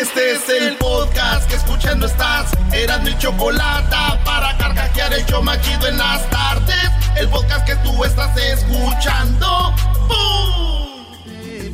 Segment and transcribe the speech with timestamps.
[0.00, 2.50] Este es el podcast que escuchando estás.
[2.72, 6.90] Eran mi chocolate para carcajear el yo machido en las tardes.
[7.16, 9.74] El podcast que tú estás escuchando.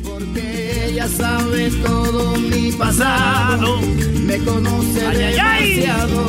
[0.03, 3.81] Porque ella sabe todo mi pasado.
[3.81, 5.75] Me conoce Ay, ay, ay.
[5.81, 6.27] demasiado.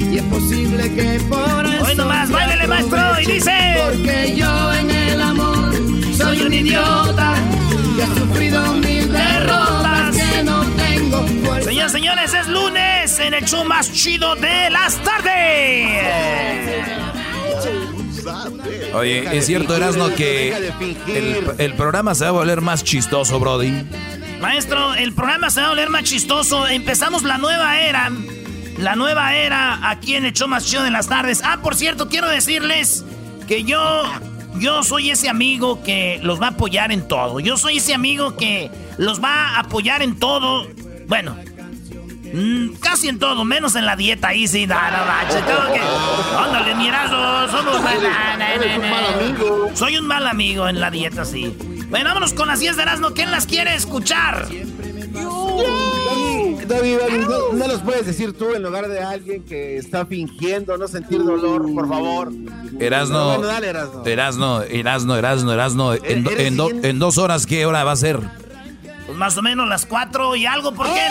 [0.00, 1.84] Y es posible que por eso.
[1.84, 3.76] Hoy nomás, te báilele, maestro, y dice.
[3.84, 5.72] Porque yo en el amor
[6.16, 7.34] soy un idiota.
[7.96, 9.95] Que he sufrido mil derrotas.
[11.10, 11.68] Tengo fuerza.
[11.68, 16.02] Señoras, señores, es lunes en el show más chido de las tardes.
[18.92, 20.72] Oye, es cierto, Erasno, que
[21.06, 23.84] el, el programa se va a volver más chistoso, Brody.
[24.40, 26.66] Maestro, el programa se va a volver más chistoso.
[26.66, 28.10] Empezamos la nueva era.
[28.78, 31.40] La nueva era aquí en el show más chido de las tardes.
[31.44, 33.04] Ah, por cierto, quiero decirles
[33.46, 34.02] que yo.
[34.58, 37.40] Yo soy ese amigo que los va a apoyar en todo.
[37.40, 40.66] Yo soy ese amigo que los va a apoyar en todo.
[41.08, 41.36] Bueno,
[42.34, 44.66] mm, casi en todo, menos en la dieta ahí sí.
[44.66, 45.80] No, no, tengo que.
[46.36, 47.82] Ándale, mirazo, somos.
[47.82, 48.90] na, na, na, Eres un na.
[48.90, 49.70] mal amigo.
[49.74, 51.56] Soy un mal amigo en la dieta, sí.
[51.90, 53.10] Bueno, vámonos con las 10 de Erasmo.
[53.12, 54.48] ¿Quién las quiere escuchar?
[55.56, 60.04] David, David, David, no, no los puedes decir tú en lugar de alguien que está
[60.06, 62.32] fingiendo no sentir dolor, por favor.
[62.78, 64.04] Erasno, Bueno, dale, Erasno.
[64.04, 65.94] Erasno, Erasno, Erasno, Erasno.
[65.94, 68.20] En, ¿Eres en do- en dos horas, ¿qué hora va a ser?
[69.06, 71.06] Pues más o menos las 4 y algo, ¿por qué?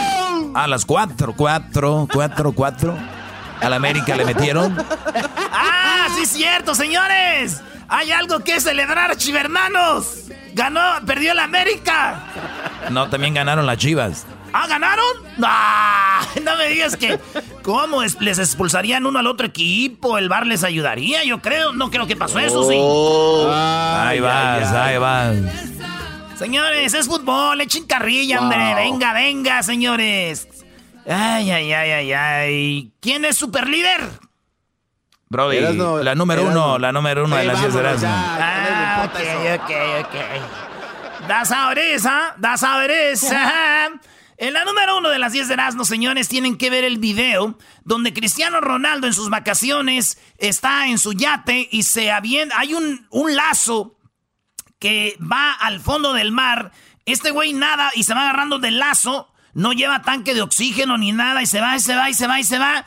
[0.54, 2.98] A las cuatro, cuatro, cuatro, cuatro.
[3.62, 4.76] A la América le metieron.
[5.52, 7.62] ¡Ah, sí es cierto, señores!
[7.88, 10.26] Hay algo que celebrar, chivermanos.
[10.54, 12.20] Ganó, perdió el América.
[12.90, 14.26] No, también ganaron las Chivas.
[14.52, 15.06] ¿Ah, ganaron?
[15.44, 16.22] ¡Ah!
[16.44, 17.20] No me digas que.
[17.62, 20.18] ¿Cómo es- les expulsarían uno al otro equipo?
[20.18, 21.74] El bar les ayudaría, yo creo.
[21.74, 22.76] No creo que pasó eso, sí.
[22.78, 25.36] Ahí vas, ahí vas.
[26.38, 28.75] Señores, es fútbol, echen carrilla, hombre.
[28.75, 30.47] Venga, venga, señores.
[31.07, 32.91] Ay, ay, ay, ay, ay.
[33.00, 34.01] ¿Quién es super líder?
[35.29, 39.72] Brody, la número uno, la número uno de las 10 de le Ah, ok, ok,
[40.06, 41.28] ok.
[41.28, 43.91] Das esa, das esa.
[44.38, 47.57] En la número uno de las 10 de Erasmo, señores, tienen que ver el video
[47.85, 52.59] donde Cristiano Ronaldo en sus vacaciones está en su yate y se avienta.
[52.59, 53.95] Hay un, un lazo
[54.85, 56.72] que va al fondo del mar.
[57.07, 59.28] Este güey nada y se va agarrando del lazo.
[59.56, 62.28] No lleva tanque de oxígeno ni nada y se va y se va y se
[62.28, 62.85] va y se va.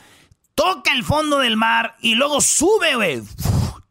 [0.54, 3.22] Toca el fondo del mar y luego sube, güey.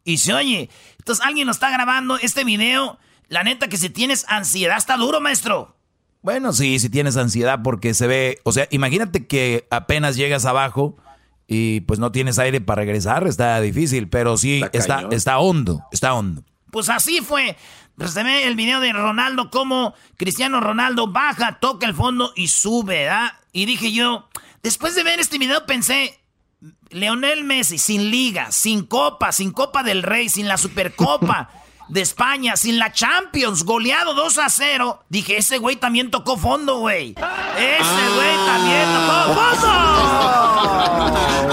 [0.04, 0.70] Y se oye.
[0.96, 2.16] Entonces alguien lo está grabando.
[2.16, 2.98] Este video,
[3.28, 5.76] la neta que si tienes ansiedad está duro, maestro.
[6.22, 10.96] Bueno, sí, si tienes ansiedad porque se ve, o sea, imagínate que apenas llegas abajo
[11.46, 16.14] y pues no tienes aire para regresar, está difícil, pero sí Está está hondo, está
[16.14, 16.42] hondo.
[16.70, 17.56] Pues así fue.
[18.06, 23.04] Se ve el video de Ronaldo, como Cristiano Ronaldo baja, toca el fondo y sube,
[23.04, 23.32] ¿verdad?
[23.52, 24.28] Y dije yo,
[24.62, 26.20] después de ver este video pensé,
[26.90, 31.50] Leonel Messi sin liga, sin copa, sin copa del rey, sin la supercopa
[31.88, 35.04] de España, sin la Champions, goleado 2 a 0.
[35.08, 37.14] Dije, ese güey también tocó fondo, güey.
[37.56, 40.78] Ese güey también tocó fondo.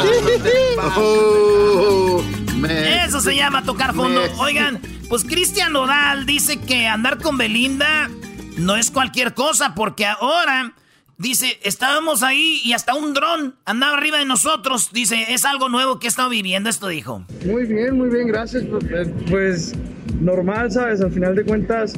[0.98, 2.24] Oh,
[2.56, 4.22] me- Eso se llama tocar fondo.
[4.38, 4.80] Oigan,
[5.10, 8.10] pues Cristian Nodal dice que andar con Belinda
[8.58, 10.74] no es cualquier cosa, porque ahora
[11.18, 14.92] dice, estábamos ahí y hasta un dron andaba arriba de nosotros.
[14.92, 17.26] Dice, es algo nuevo que he estado viviendo, esto dijo.
[17.46, 18.64] Muy bien, muy bien, gracias.
[18.66, 19.74] Pues, Pues
[20.20, 21.02] normal, ¿sabes?
[21.02, 21.94] Al final de cuentas,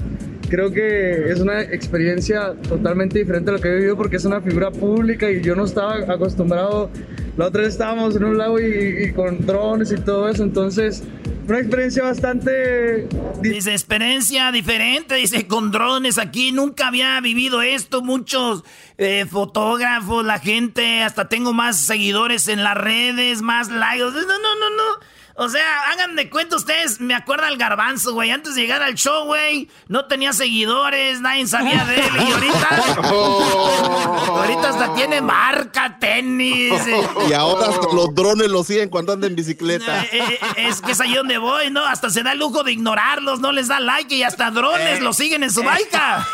[0.50, 4.42] creo que es una experiencia totalmente diferente a lo que he vivido porque es una
[4.42, 6.90] figura pública y yo no estaba acostumbrado.
[7.38, 11.04] La otra vez estábamos en un lago y, con drones y todo eso, entonces
[11.48, 13.08] una experiencia bastante...
[13.42, 18.64] Dice, experiencia diferente, dice, con drones aquí, nunca había vivido esto, muchos
[18.98, 24.56] eh, fotógrafos, la gente, hasta tengo más seguidores en las redes, más likes, no, no,
[24.60, 25.17] no, no.
[25.40, 28.32] O sea, hagan de cuenta ustedes, me acuerda el garbanzo, güey.
[28.32, 32.12] Antes de llegar al show, güey, no tenía seguidores, nadie sabía de él.
[32.28, 32.70] Y ahorita.
[34.28, 36.82] ahorita hasta tiene marca, tenis.
[37.30, 40.06] Y ahora los drones lo siguen cuando anda en bicicleta.
[40.06, 41.86] Eh, eh, eh, es que es ahí donde voy, ¿no?
[41.86, 45.14] Hasta se da el lujo de ignorarlos, no les da like y hasta drones lo
[45.14, 46.28] siguen en su baica.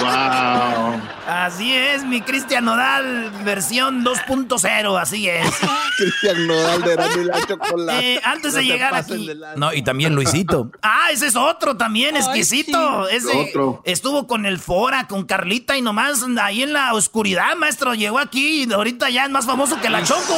[0.00, 1.00] ¡Wow!
[1.28, 5.48] Así es, mi Cristian Nodal versión 2.0, así es.
[5.96, 9.30] Cristian Nodal de la chocolate antes de llegar aquí.
[9.56, 10.70] No, y también Luisito.
[10.82, 13.08] ah, ese es otro también, exquisito.
[13.08, 13.52] Ese
[13.84, 17.94] estuvo con el Fora, con Carlita y nomás ahí en la oscuridad, maestro.
[17.94, 20.34] Llegó aquí y ahorita ya es más famoso que la Choco.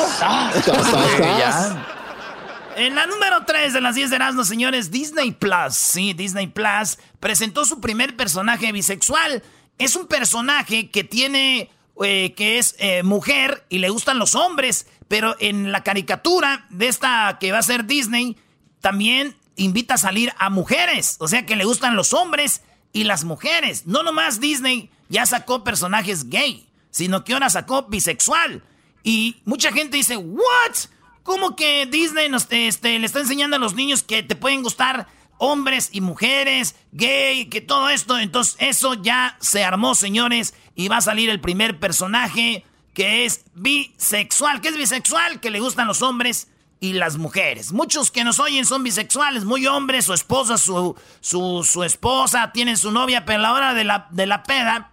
[2.76, 5.74] En la número 3 de las 10 de Erasmus, señores, Disney Plus.
[5.74, 9.42] Sí, Disney Plus presentó su primer personaje bisexual.
[9.78, 11.70] Es un personaje que tiene,
[12.02, 14.88] eh, que es eh, mujer y le gustan los hombres.
[15.08, 18.36] Pero en la caricatura de esta que va a ser Disney,
[18.80, 21.16] también invita a salir a mujeres.
[21.20, 22.62] O sea que le gustan los hombres
[22.92, 23.86] y las mujeres.
[23.86, 28.62] No nomás Disney ya sacó personajes gay, sino que ahora sacó bisexual.
[29.02, 30.74] Y mucha gente dice, ¿what?
[31.22, 35.08] ¿Cómo que Disney nos, este, le está enseñando a los niños que te pueden gustar
[35.38, 38.18] hombres y mujeres, gay, que todo esto?
[38.18, 42.64] Entonces eso ya se armó, señores, y va a salir el primer personaje
[42.96, 44.62] que es bisexual.
[44.62, 45.38] ¿Qué es bisexual?
[45.38, 46.48] Que le gustan los hombres
[46.80, 47.72] y las mujeres.
[47.72, 52.90] Muchos que nos oyen son bisexuales, muy hombres, su esposa, su, su, esposa, tienen su
[52.90, 54.92] novia, pero a la hora de la, de la peda,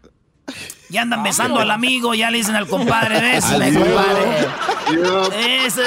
[0.90, 4.48] ya andan besando al amigo, ya le dicen al compadre, bésame, compadre.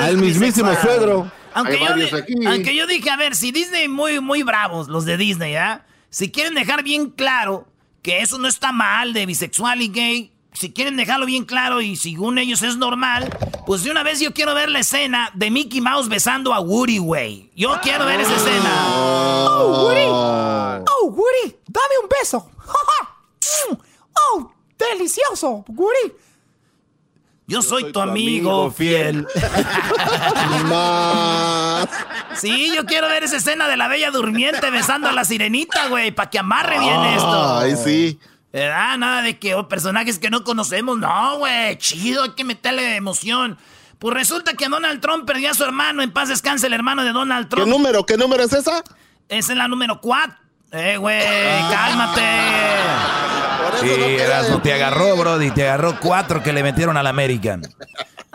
[0.00, 1.30] al mismísimo suegro.
[1.52, 5.52] Aunque yo, aunque yo, dije, a ver, si Disney muy, muy bravos, los de Disney,
[5.52, 5.84] ¿ya?
[6.08, 7.68] Si quieren dejar bien claro
[8.00, 11.96] que eso no está mal de bisexual y gay, si quieren dejarlo bien claro y
[11.96, 13.28] según ellos es normal,
[13.66, 16.96] pues de una vez yo quiero ver la escena de Mickey Mouse besando a Woody,
[16.98, 17.50] güey.
[17.54, 18.86] Yo quiero ver esa escena.
[18.88, 20.06] Oh, Woody.
[20.08, 22.50] Oh, Woody, dame un beso.
[24.32, 26.12] oh, delicioso, Woody.
[27.48, 29.24] Yo soy, tu, amigo, fiel.
[32.34, 36.10] sí, yo quiero ver esa escena de la bella durmiente besando a la sirenita, güey,
[36.10, 37.58] para que amarre bien esto.
[37.58, 38.18] Ay, sí.
[38.64, 40.98] Ah, nada de que oh, personajes que no conocemos.
[40.98, 43.58] No, güey, chido, hay que meterle emoción.
[43.98, 46.02] Pues resulta que Donald Trump perdió a su hermano.
[46.02, 47.64] En paz descanse el hermano de Donald Trump.
[47.64, 48.04] ¿Qué número?
[48.04, 48.82] ¿Qué número es esa?
[49.28, 50.36] Esa es la número 4.
[50.72, 51.22] Eh, güey,
[51.70, 52.22] cálmate.
[53.80, 54.18] Sí,
[54.50, 55.50] no te agarró, Brody.
[55.50, 57.62] Te agarró cuatro que le metieron al American.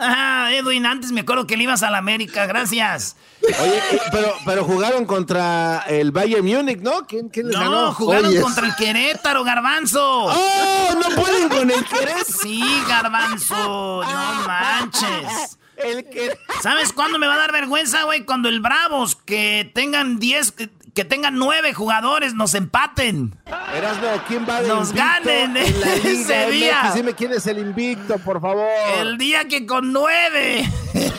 [0.02, 3.16] Ajá, Edwin, antes me acuerdo que le ibas al América, gracias.
[3.42, 7.06] Oye, pero, pero jugaron contra el Bayern Múnich, ¿no?
[7.06, 7.86] ¿Quién, quién les no, ganó?
[7.86, 10.24] No, jugaron contra el Querétaro, Garbanzo.
[10.26, 10.94] ¡Oh!
[10.94, 12.24] ¿No pueden con el Querétaro?
[12.24, 15.58] Sí, Garbanzo, no manches.
[15.76, 16.36] El que...
[16.62, 18.24] ¿Sabes cuándo me va a dar vergüenza, güey?
[18.24, 20.54] Cuando el Bravos, que tengan 10,
[20.94, 23.34] que tengan nueve jugadores, nos empaten.
[23.74, 26.92] Erasmo, ¿quién va de Nos ganen en la ese día.
[26.94, 28.68] Dime quién es el invicto, por favor.
[28.98, 30.68] El día que con nueve.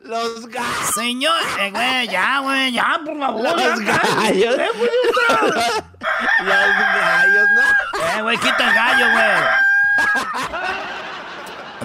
[0.00, 0.94] Los gallos.
[0.94, 3.42] Señor, eh, güey, ya, güey, ya, por favor.
[3.42, 4.58] Los gallos.
[4.58, 4.68] Eh,
[6.40, 7.62] Los gallos, ¿no?
[8.18, 9.26] Eh, güey, quita el gallo, güey.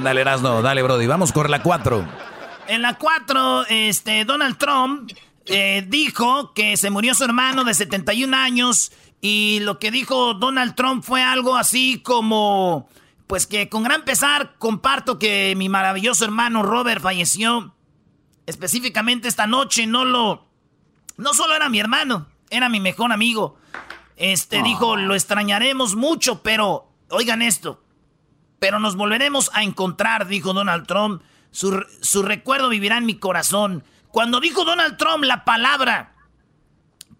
[0.03, 1.05] Dale, Erasmo, dale, Brody.
[1.05, 2.05] Vamos con la cuatro.
[2.67, 5.11] En la cuatro, este, Donald Trump
[5.45, 10.75] eh, dijo que se murió su hermano de 71 años y lo que dijo Donald
[10.75, 12.87] Trump fue algo así como,
[13.27, 17.73] pues que con gran pesar comparto que mi maravilloso hermano Robert falleció
[18.45, 20.47] específicamente esta noche, no lo,
[21.17, 23.57] no solo era mi hermano, era mi mejor amigo.
[24.15, 27.83] Este dijo, lo extrañaremos mucho, pero oigan esto,
[28.59, 31.21] pero nos volveremos a encontrar, dijo Donald Trump.
[31.51, 33.83] Su, su recuerdo vivirá en mi corazón.
[34.13, 36.13] Cuando dijo Donald Trump la palabra,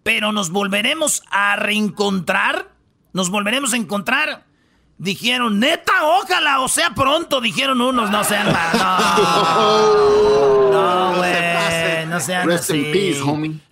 [0.04, 2.68] pero nos volveremos a reencontrar,
[3.12, 4.44] nos volveremos a encontrar,
[4.96, 8.46] dijeron, neta, ojalá, o sea, pronto, dijeron unos, no sean
[10.70, 13.20] No, no, güey, no sean así.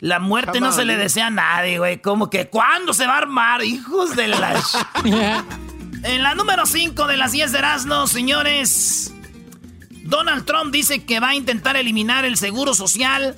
[0.00, 2.02] La muerte no se le desea a nadie, güey.
[2.02, 3.62] Como que, ¿cuándo se va a armar?
[3.62, 4.60] Hijos de la...
[6.02, 9.14] en la número 5 de las 10 de Erasmo, señores...
[10.12, 13.34] Donald Trump dice que va a intentar eliminar el seguro social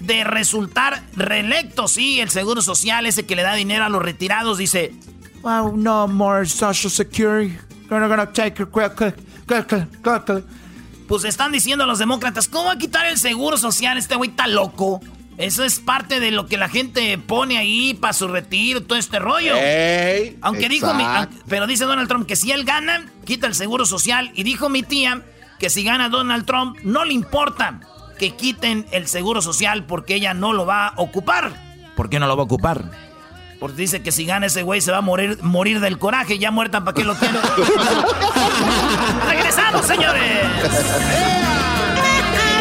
[0.00, 1.86] de resultar reelecto.
[1.86, 4.92] Sí, el Seguro Social, ese que le da dinero a los retirados, dice...
[5.42, 7.56] Wow, no more Social Security.
[7.88, 8.66] Gonna, take
[11.06, 13.96] Pues están diciendo los demócratas, ¿cómo va a quitar el Seguro Social?
[13.96, 15.00] Este güey está loco.
[15.36, 19.20] Eso es parte de lo que la gente pone ahí para su retiro, todo este
[19.20, 19.54] rollo.
[20.40, 21.04] Aunque dijo mi,
[21.48, 24.32] pero dice Donald Trump que si él gana, quita el seguro social.
[24.34, 25.22] Y dijo mi tía
[25.58, 27.80] que si gana Donald Trump, no le importa
[28.18, 31.52] que quiten el seguro social porque ella no lo va a ocupar.
[31.96, 32.84] ¿Por qué no lo va a ocupar?
[33.58, 36.38] Porque dice que si gana ese güey se va a morir, morir del coraje.
[36.38, 37.38] Ya muerta, ¿para qué lo tiene?
[39.28, 40.46] ¡Regresamos, señores!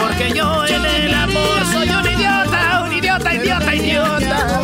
[0.02, 4.62] Porque yo en el amor soy un idiota, un idiota, idiota, idiota.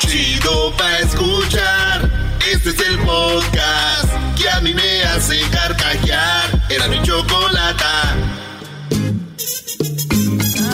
[0.00, 2.10] Chido pa' escuchar.
[2.50, 4.01] Este es el podcast
[4.54, 6.62] a mí me hace carcajear.
[6.68, 8.16] Era mi chocolata.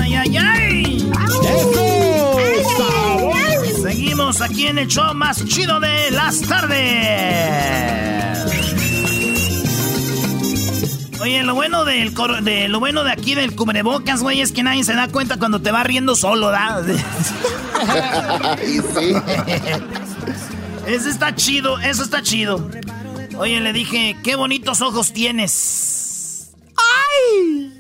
[0.01, 1.13] ¡Ay, ay, ay!
[3.83, 7.59] Seguimos aquí en el show más chido de las tardes.
[11.21, 14.85] Oye, lo bueno del de lo bueno de aquí del cubrebocas, güey, es que nadie
[14.85, 16.81] se da cuenta cuando te va riendo solo, ¿da?
[18.65, 19.15] sí.
[20.87, 22.71] Eso está chido, eso está chido.
[23.39, 26.51] Oye, le dije, qué bonitos ojos tienes.
[26.77, 27.73] ¡Ay!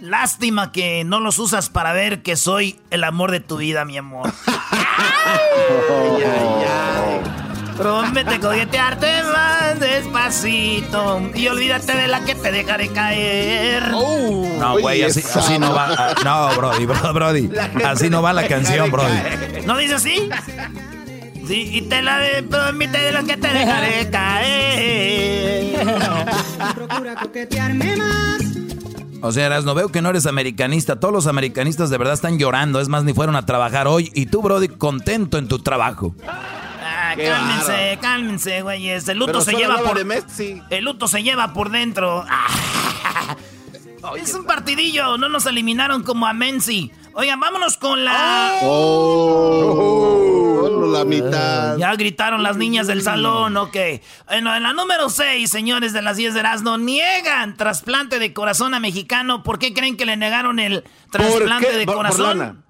[0.00, 3.96] Lástima que no los usas para ver que soy el amor de tu vida, mi
[3.96, 4.32] amor.
[4.46, 7.20] ay, ay, ay.
[7.76, 13.90] Promete coquetearte más despacito y olvídate de la que te dejaré caer.
[13.94, 14.46] Oh.
[14.58, 15.22] no, güey, así,
[15.58, 15.94] no va.
[15.96, 17.50] Ah, no, Brody, Brody.
[17.84, 19.18] Así no va la canción, Brody.
[19.64, 20.28] ¿No dice así?
[21.46, 25.86] Sí, y te la de, promete de la que te dejaré caer.
[26.74, 28.54] Procura coquetearme más.
[29.20, 31.00] O sea, no veo que no eres americanista.
[31.00, 32.78] Todos los americanistas de verdad están llorando.
[32.78, 34.12] Es más, ni fueron a trabajar hoy.
[34.14, 36.14] Y tú, Brody, contento en tu trabajo.
[36.28, 39.08] Ah, cálmense, cálmense, güeyes.
[39.08, 39.98] El luto se lleva por.
[39.98, 42.26] El luto se lleva por dentro.
[44.18, 45.16] es un partidillo.
[45.16, 46.92] No nos eliminaron como a Menzi.
[47.14, 48.58] Oigan, vámonos con la.
[48.62, 50.03] Oh,
[50.70, 51.76] la mitad.
[51.76, 53.76] ya gritaron las niñas del salón, ok.
[54.26, 58.74] Bueno, en la número 6, señores de las 10 de Erasmo, niegan trasplante de corazón
[58.74, 59.42] a mexicano.
[59.42, 62.64] ¿Por qué creen que le negaron el trasplante de corazón?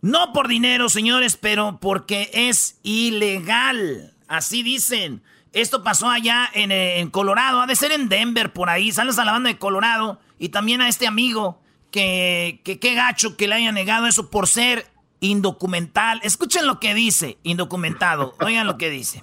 [0.00, 4.14] No por dinero, señores, pero porque es ilegal.
[4.28, 5.22] Así dicen.
[5.52, 7.60] Esto pasó allá en, Colorado.
[7.60, 8.92] Ha de ser en Denver, por ahí.
[8.92, 10.20] Sales a la banda de Colorado.
[10.38, 11.60] Y también a este amigo.
[11.90, 14.86] Que qué gacho que le haya negado eso por ser
[15.20, 16.20] indocumental.
[16.22, 18.34] Escuchen lo que dice, indocumentado.
[18.40, 19.22] Oigan lo que dice.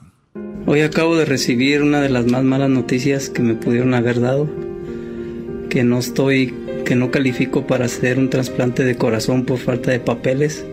[0.65, 4.49] Hoy acabo de recibir una de las más malas noticias que me pudieron haber dado.
[5.69, 6.53] Que no estoy
[6.85, 10.65] que no califico para hacer un trasplante de corazón por falta de papeles.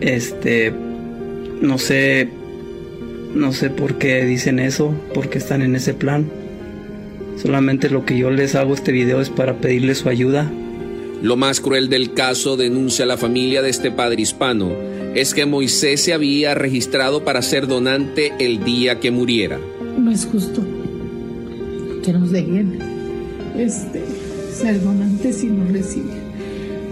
[0.00, 0.72] Este,
[1.62, 2.28] no sé,
[3.34, 6.30] no sé por qué dicen eso, por qué están en ese plan.
[7.36, 10.50] Solamente lo que yo les hago este video es para pedirles su ayuda.
[11.20, 14.70] Lo más cruel del caso, denuncia la familia de este padre hispano,
[15.16, 19.58] es que Moisés se había registrado para ser donante el día que muriera.
[19.98, 20.62] No es justo
[22.04, 22.78] que nos dejen
[23.56, 24.04] este,
[24.52, 26.22] ser donante si no recibe.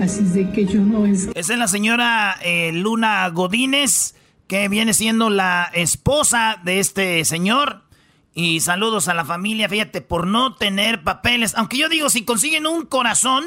[0.00, 1.28] Así de que yo no es...
[1.37, 4.16] Esa es la señora eh, Luna Godínez,
[4.49, 7.83] que viene siendo la esposa de este señor.
[8.35, 11.54] Y saludos a la familia, fíjate, por no tener papeles.
[11.54, 13.45] Aunque yo digo, si consiguen un corazón...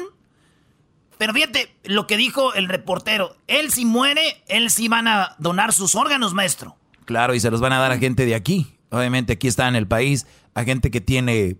[1.20, 3.36] Pero fíjate lo que dijo el reportero.
[3.46, 6.78] Él si muere, él sí van a donar sus órganos, maestro.
[7.04, 8.78] Claro, y se los van a dar a gente de aquí.
[8.88, 11.58] Obviamente aquí está en el país, a gente que tiene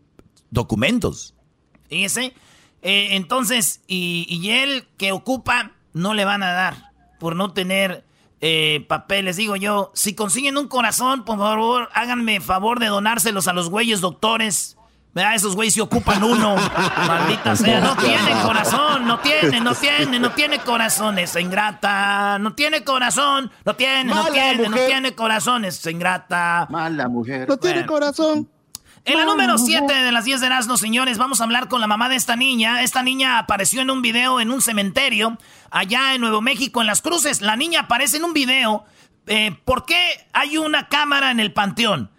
[0.49, 1.35] documentos.
[1.91, 2.33] Fíjese.
[2.81, 8.03] Eh, entonces, y, él que ocupa, no le van a dar por no tener
[8.41, 9.37] eh, papeles.
[9.37, 14.01] Digo yo, si consiguen un corazón, por favor, háganme favor de donárselos a los güeyes
[14.01, 14.79] doctores.
[15.13, 16.55] Vea, esos güeyes se ocupan uno.
[17.07, 22.39] Maldita sea, no tiene corazón, no tiene, no tiene, no tiene corazón, esa ingrata.
[22.39, 26.69] No tiene corazón, no tiene, no tiene, no tiene corazón, esa ingrata.
[26.71, 27.49] Mala mujer.
[27.49, 28.49] No tiene corazón.
[29.05, 31.87] En la número 7 de las 10 de Erasmo, señores, vamos a hablar con la
[31.87, 32.83] mamá de esta niña.
[32.83, 35.39] Esta niña apareció en un video en un cementerio
[35.71, 37.41] allá en Nuevo México, en Las Cruces.
[37.41, 38.85] La niña aparece en un video.
[39.27, 42.11] Eh, ¿Por qué hay una cámara en el panteón?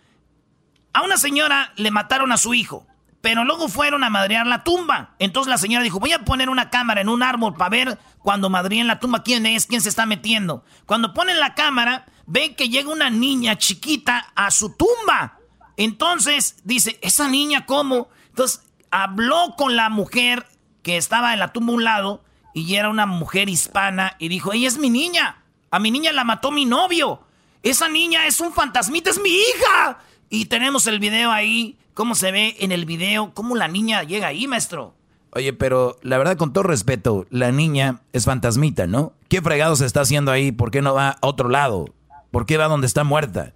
[0.93, 2.85] A una señora le mataron a su hijo,
[3.21, 5.15] pero luego fueron a madrear la tumba.
[5.19, 8.49] Entonces la señora dijo, voy a poner una cámara en un árbol para ver cuando
[8.49, 10.65] madríen la tumba quién es, quién se está metiendo.
[10.85, 15.39] Cuando ponen la cámara, ven que llega una niña chiquita a su tumba.
[15.77, 18.09] Entonces dice, ¿esa niña cómo?
[18.29, 20.45] Entonces habló con la mujer
[20.83, 24.51] que estaba en la tumba a un lado y era una mujer hispana y dijo,
[24.51, 27.23] ella es mi niña, a mi niña la mató mi novio,
[27.63, 29.99] esa niña es un fantasmita, es mi hija.
[30.33, 34.27] Y tenemos el video ahí, cómo se ve en el video, cómo la niña llega
[34.27, 34.95] ahí, maestro.
[35.33, 39.11] Oye, pero la verdad, con todo respeto, la niña es fantasmita, ¿no?
[39.27, 40.53] ¿Qué fregado se está haciendo ahí?
[40.53, 41.93] ¿Por qué no va a otro lado?
[42.31, 43.51] ¿Por qué va donde está muerta?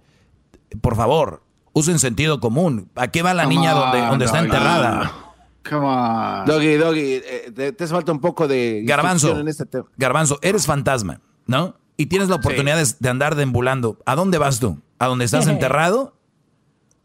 [0.82, 1.42] Por favor,
[1.72, 2.90] usen sentido común.
[2.94, 5.14] ¿A qué va la niña donde, donde está enterrada?
[5.66, 6.44] Come on.
[6.44, 9.86] Doggy, Doggy, eh, te, te hace falta un poco de Garbanzo, en este tema.
[9.96, 11.74] Garbanzo, eres fantasma, ¿no?
[11.96, 13.98] Y tienes la oportunidad de, de andar deambulando.
[14.04, 14.78] ¿A dónde vas tú?
[14.98, 16.15] ¿A dónde estás enterrado?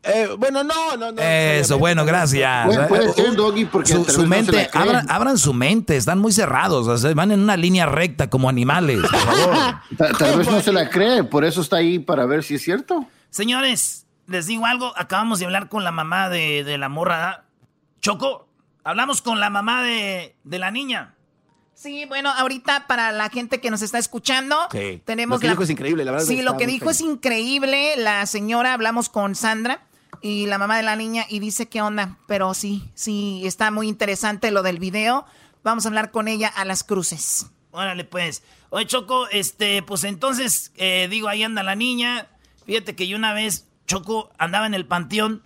[0.03, 1.22] Eh, bueno, no, no, no.
[1.22, 2.65] Eso, bueno, gracias.
[2.65, 6.31] Puede, puede ser, Doggy, porque Su, su no mente, abran, abran su mente, están muy
[6.31, 9.55] cerrados, o sea, van en una línea recta como animales, por favor.
[9.98, 12.63] Ta- Tal vez no se la cree, por eso está ahí para ver si es
[12.63, 13.05] cierto.
[13.29, 17.17] Señores, les digo algo, acabamos de hablar con la mamá de, de la morra.
[17.17, 17.43] ¿verdad?
[18.01, 18.48] Choco,
[18.84, 21.13] hablamos con la mamá de, de la niña.
[21.75, 25.01] Sí, bueno, ahorita para la gente que nos está escuchando, Sí.
[25.05, 26.25] tenemos Lo que la- dijo es increíble, la verdad.
[26.27, 27.96] Sí, lo que dijo es increíble.
[27.98, 29.81] La señora, hablamos con Sandra
[30.22, 32.18] y la mamá de la niña y dice qué onda.
[32.27, 35.25] Pero sí, sí, está muy interesante lo del video.
[35.63, 37.48] Vamos a hablar con ella a las cruces.
[37.72, 38.44] Órale, pues.
[38.70, 42.27] Oye, Choco, este, pues entonces, eh, digo, ahí anda la niña.
[42.65, 45.44] Fíjate que yo una vez, Choco, andaba en el panteón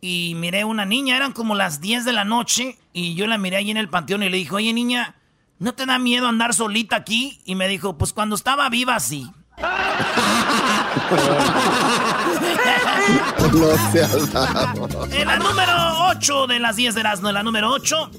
[0.00, 3.56] y miré una niña, eran como las 10 de la noche, y yo la miré
[3.56, 5.16] ahí en el panteón y le dije, oye, niña,
[5.58, 7.40] ¿no te da miedo andar solita aquí?
[7.44, 9.30] Y me dijo, pues cuando estaba viva, sí.
[13.52, 14.88] No seas bravo.
[15.10, 15.72] En la número
[16.08, 18.10] 8 de las 10 de Erasmo, en la número 8,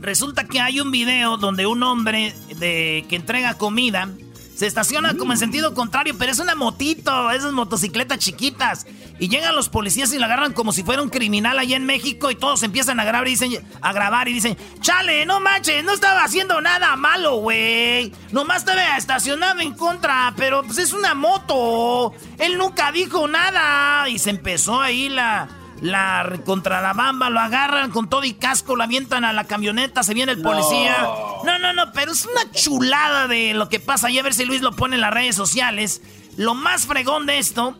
[0.00, 4.08] resulta que hay un video donde un hombre de, que entrega comida
[4.56, 8.86] se estaciona como en sentido contrario, pero es una motito, esas motocicletas chiquitas.
[9.18, 12.30] Y llegan los policías y la agarran como si fuera un criminal allá en México
[12.30, 15.92] y todos empiezan a grabar y dicen, a grabar y dicen, chale, no manches, no
[15.92, 18.12] estaba haciendo nada malo, güey.
[18.30, 22.14] Nomás estaba estacionado en contra, pero pues es una moto.
[22.38, 24.08] Él nunca dijo nada.
[24.08, 25.48] Y se empezó ahí la,
[25.80, 30.02] la contra la bamba, lo agarran con todo y casco, lo avientan a la camioneta,
[30.02, 31.08] se viene el policía.
[31.44, 34.10] No, no, no, pero es una chulada de lo que pasa.
[34.10, 36.02] Y a ver si Luis lo pone en las redes sociales.
[36.36, 37.76] Lo más fregón de esto,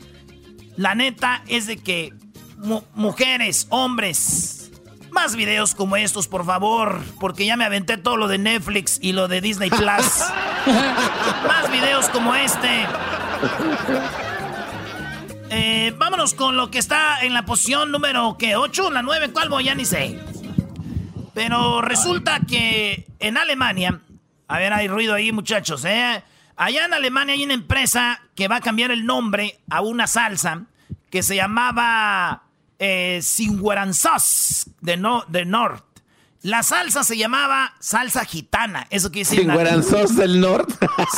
[0.78, 2.14] la neta, es de que
[2.56, 4.70] mu- mujeres, hombres,
[5.11, 9.12] más videos como estos, por favor, porque ya me aventé todo lo de Netflix y
[9.12, 9.80] lo de Disney Plus.
[11.47, 12.86] más videos como este.
[15.50, 18.56] Eh, vámonos con lo que está en la posición número ¿qué?
[18.56, 18.91] ¿8?
[18.93, 19.30] ¿La 9?
[19.32, 19.64] ¿Cuál voy?
[19.64, 20.19] Ya ni sé.
[21.34, 24.00] Pero resulta que en Alemania,
[24.47, 26.23] a ver, hay ruido ahí, muchachos, ¿eh?
[26.58, 30.64] Allá en Alemania hay una empresa que va a cambiar el nombre a una salsa
[31.08, 32.42] que se llamaba
[32.80, 33.23] eh,
[34.80, 35.84] de, no, de North.
[36.42, 38.88] La salsa se llamaba salsa gitana.
[38.90, 39.44] Eso quiere decir.
[39.44, 40.75] Singuaranzos del norte.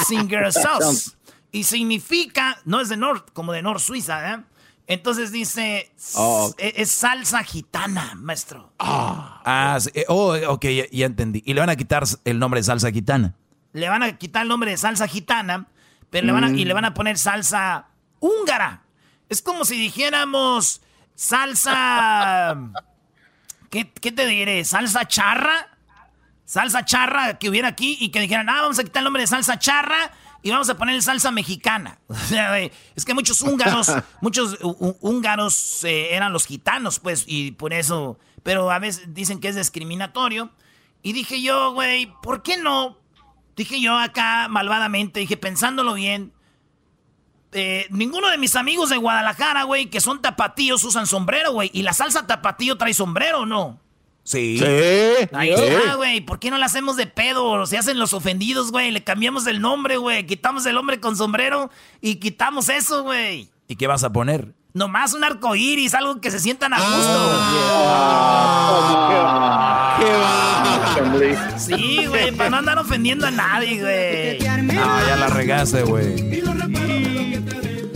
[0.06, 1.12] Singer sauce.
[1.52, 4.44] Y significa, no es de North, como de North Suiza, ¿eh?
[4.86, 6.52] Entonces dice, Oh.
[6.58, 8.74] es, es salsa gitana, maestro.
[8.78, 11.42] Ah, sí, eh, oh, ok, ya, ya entendí.
[11.46, 13.34] Y le van a quitar el nombre de salsa gitana.
[13.72, 15.66] Le van a quitar el nombre de salsa gitana,
[16.10, 17.86] pero le van a, y le van a poner salsa
[18.18, 18.82] húngara.
[19.28, 20.82] Es como si dijéramos
[21.14, 22.56] salsa...
[23.70, 24.64] ¿Qué, qué te diré?
[24.64, 25.68] ¿Salsa charra?
[26.44, 29.28] Salsa charra que hubiera aquí y que dijeran, ah, vamos a quitar el nombre de
[29.28, 30.10] salsa charra
[30.42, 31.98] y vamos a poner salsa mexicana.
[32.96, 38.70] Es que muchos húngaros, muchos húngaros eh, eran los gitanos, pues, y por eso, pero
[38.70, 40.50] a veces dicen que es discriminatorio.
[41.02, 42.98] Y dije yo, güey, ¿por qué no?
[43.56, 46.32] Dije yo acá malvadamente, dije pensándolo bien.
[47.52, 51.68] eh, ninguno de mis amigos de Guadalajara, güey, que son tapatíos, usan sombrero, güey.
[51.74, 53.80] Y la salsa tapatío trae sombrero, ¿o ¿no?
[54.22, 54.60] Sí.
[55.32, 55.62] Ahí Sí.
[55.64, 56.20] está, güey.
[56.20, 57.66] ¿Por qué no la hacemos de pedo?
[57.66, 58.92] Se hacen los ofendidos, güey.
[58.92, 60.24] Le cambiamos el nombre, güey.
[60.26, 63.50] Quitamos el hombre con sombrero y quitamos eso, güey.
[63.66, 64.54] ¿Y qué vas a poner?
[64.72, 67.40] Nomás un arco iris, algo que se sientan a gusto.
[71.56, 74.48] Sí, güey, para no andar ofendiendo a nadie, güey.
[74.78, 76.42] Ah, ya la regaste, güey.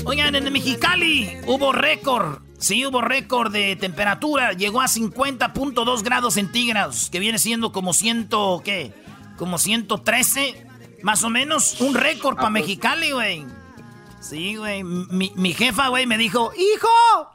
[0.04, 2.40] Oigan, en Mexicali hubo récord.
[2.58, 4.52] Sí, hubo récord de temperatura.
[4.52, 8.92] Llegó a 50.2 grados centígrados, que viene siendo como ciento, ¿qué?
[9.36, 10.66] Como 113,
[11.02, 11.80] más o menos.
[11.80, 13.46] Un récord para Mexicali, güey.
[14.20, 14.82] Sí, güey.
[14.84, 16.88] Mi, mi jefa, güey, me dijo, ¡Hijo!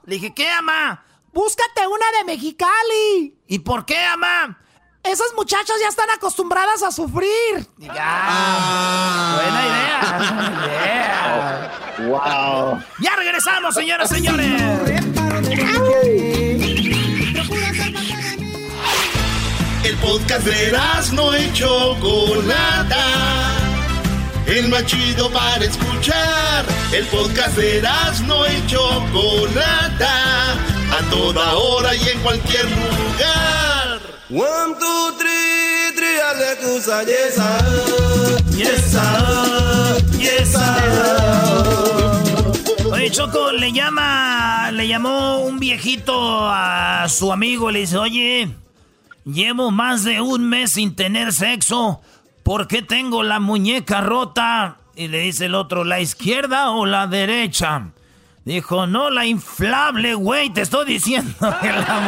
[0.05, 1.03] Le dije, ¿qué, ama?
[1.33, 3.35] Búscate una de Mexicali.
[3.47, 4.57] ¿Y por qué, ama?
[5.03, 7.65] Esas muchachas ya están acostumbradas a sufrir.
[7.77, 9.89] Dije, ah, buena idea.
[10.75, 12.07] Yeah.
[12.07, 12.83] Wow.
[12.99, 14.61] Ya regresamos, señoras y señores.
[19.83, 20.77] El podcast de
[21.13, 23.05] no y Chocolata.
[24.45, 26.65] El más chido para escuchar.
[26.91, 27.81] El podcast de
[28.25, 30.53] no y Chocolata.
[30.91, 33.68] A toda hora y en cualquier lugar.
[34.31, 37.35] One, two, three, three, aleluya, yes,
[38.55, 38.93] yes,
[40.19, 40.55] yes,
[42.91, 48.49] Oye, Choco, le llama, le llamó un viejito a su amigo, le dice, oye,
[49.25, 52.01] llevo más de un mes sin tener sexo,
[52.43, 54.77] ¿por qué tengo la muñeca rota?
[54.95, 57.93] Y le dice el otro, ¿la izquierda o la derecha?
[58.45, 61.99] Dijo, no, la inflable, güey, te estoy diciendo que la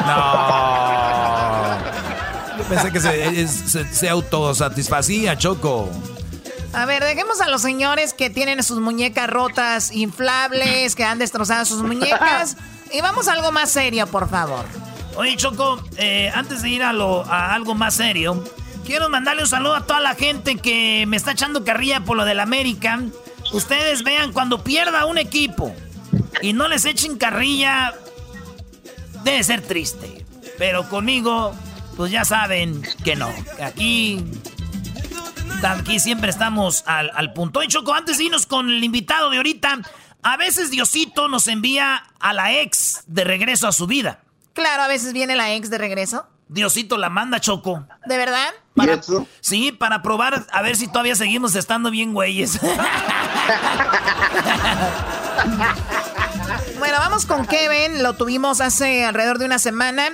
[0.00, 0.76] muñeca.
[2.70, 5.90] Pensé que se, se autosatisfacía, Choco.
[6.72, 11.64] A ver, dejemos a los señores que tienen sus muñecas rotas, inflables, que han destrozado
[11.64, 12.56] sus muñecas.
[12.92, 14.64] Y vamos a algo más serio, por favor.
[15.16, 18.44] Oye, Choco, eh, antes de ir a, lo, a algo más serio,
[18.86, 22.24] quiero mandarle un saludo a toda la gente que me está echando carrilla por lo
[22.24, 23.00] del América.
[23.52, 25.74] Ustedes vean, cuando pierda un equipo
[26.40, 27.94] y no les echen carrilla,
[29.24, 30.24] debe ser triste.
[30.56, 31.52] Pero conmigo,
[31.96, 33.30] pues ya saben que no.
[33.62, 34.24] Aquí
[35.62, 37.62] Aquí siempre estamos al, al punto.
[37.62, 39.78] Y Choco, antes de irnos con el invitado de ahorita,
[40.22, 44.20] a veces Diosito nos envía a la ex de regreso a su vida.
[44.54, 46.26] Claro, a veces viene la ex de regreso.
[46.48, 47.86] Diosito la manda, Choco.
[48.06, 48.48] ¿De verdad?
[49.40, 52.58] sí, para probar a ver si todavía seguimos estando bien güeyes.
[56.78, 58.02] bueno, vamos con Kevin.
[58.02, 60.08] Lo tuvimos hace alrededor de una semana.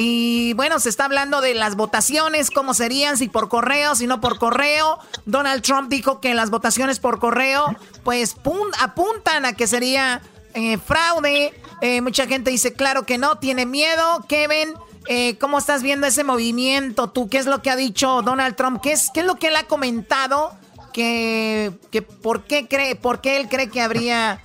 [0.00, 4.20] Y bueno, se está hablando de las votaciones, cómo serían, si por correo, si no
[4.20, 5.00] por correo.
[5.26, 8.36] Donald Trump dijo que las votaciones por correo, pues
[8.78, 10.22] apuntan a que sería
[10.54, 11.52] eh, fraude.
[11.80, 14.24] Eh, mucha gente dice, claro que no, tiene miedo.
[14.28, 14.72] Kevin,
[15.08, 17.10] eh, ¿cómo estás viendo ese movimiento?
[17.10, 18.80] ¿Tú qué es lo que ha dicho Donald Trump?
[18.80, 20.52] ¿Qué es, qué es lo que él ha comentado?
[20.92, 24.44] Que, que por, qué cree, por qué él cree que habría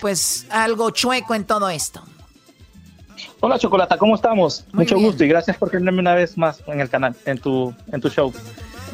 [0.00, 2.04] pues algo chueco en todo esto.
[3.44, 4.64] Hola Chocolata, ¿cómo estamos?
[4.72, 8.00] Mucho gusto y gracias por tenerme una vez más en el canal, en tu, en
[8.00, 8.32] tu show.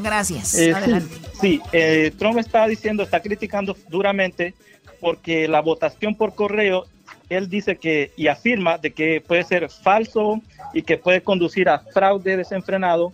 [0.03, 0.55] Gracias.
[0.55, 1.15] Eh, Adelante.
[1.39, 4.55] Sí, eh, Trump está diciendo, está criticando duramente
[5.03, 6.87] porque la votación por correo,
[7.29, 10.41] él dice que y afirma de que puede ser falso
[10.73, 13.13] y que puede conducir a fraude desenfrenado.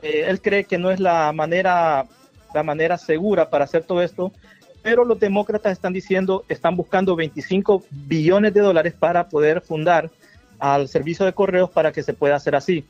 [0.00, 2.06] Eh, él cree que no es la manera,
[2.54, 4.30] la manera segura para hacer todo esto,
[4.80, 10.08] pero los demócratas están diciendo, están buscando 25 billones de dólares para poder fundar
[10.58, 12.84] al servicio de correos para que se pueda hacer así.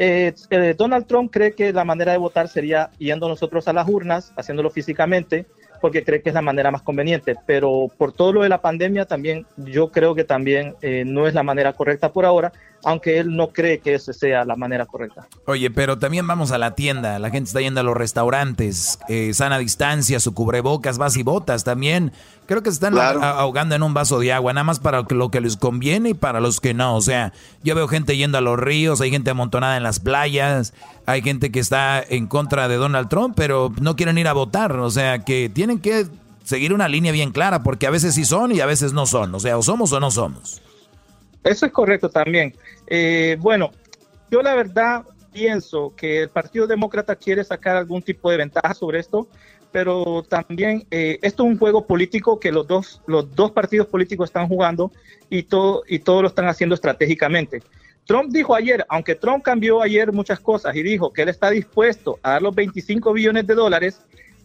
[0.00, 3.88] Eh, eh, Donald Trump cree que la manera de votar sería yendo nosotros a las
[3.88, 5.46] urnas, haciéndolo físicamente,
[5.80, 7.34] porque cree que es la manera más conveniente.
[7.46, 11.34] Pero por todo lo de la pandemia, también yo creo que también eh, no es
[11.34, 12.52] la manera correcta por ahora,
[12.84, 15.26] aunque él no cree que esa sea la manera correcta.
[15.46, 19.32] Oye, pero también vamos a la tienda, la gente está yendo a los restaurantes, eh,
[19.34, 22.12] sana distancia, su cubrebocas, vas y botas también.
[22.46, 25.40] Creo que se están ahogando en un vaso de agua, nada más para lo que
[25.40, 26.96] les conviene y para los que no.
[26.96, 30.72] O sea, yo veo gente yendo a los ríos, hay gente amontonada en las playas,
[31.04, 34.72] hay gente que está en contra de Donald Trump, pero no quieren ir a votar.
[34.76, 36.06] O sea, que tienen que
[36.42, 39.34] seguir una línea bien clara, porque a veces sí son y a veces no son.
[39.34, 40.62] O sea, o somos o no somos.
[41.48, 42.54] Eso es correcto también.
[42.86, 43.70] Eh, bueno,
[44.30, 48.98] yo la verdad pienso que el Partido Demócrata quiere sacar algún tipo de ventaja sobre
[48.98, 49.28] esto,
[49.72, 54.28] pero también eh, esto es un juego político que los dos, los dos partidos políticos
[54.28, 54.92] están jugando
[55.30, 57.62] y todo, y todo lo están haciendo estratégicamente.
[58.04, 62.18] Trump dijo ayer, aunque Trump cambió ayer muchas cosas y dijo que él está dispuesto
[62.22, 64.02] a dar los 25 billones de dólares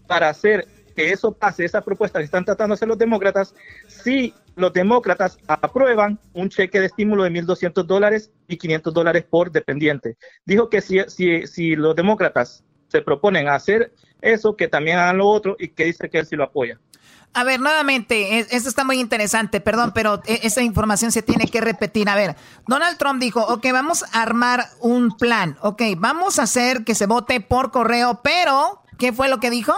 [0.08, 3.54] para hacer que eso pase, esa propuesta que están tratando de hacer los demócratas,
[3.88, 9.52] si los demócratas aprueban un cheque de estímulo de 1.200 dólares y 500 dólares por
[9.52, 10.18] dependiente.
[10.46, 15.28] Dijo que si, si, si los demócratas se proponen hacer eso, que también hagan lo
[15.28, 16.80] otro y que dice que él sí lo apoya.
[17.36, 21.62] A ver, nuevamente, esto está muy interesante, perdón, pero e, esa información se tiene que
[21.62, 22.08] repetir.
[22.08, 22.36] A ver,
[22.68, 27.08] Donald Trump dijo, ok, vamos a armar un plan, ok, vamos a hacer que se
[27.08, 29.74] vote por correo, pero, ¿qué fue lo que dijo?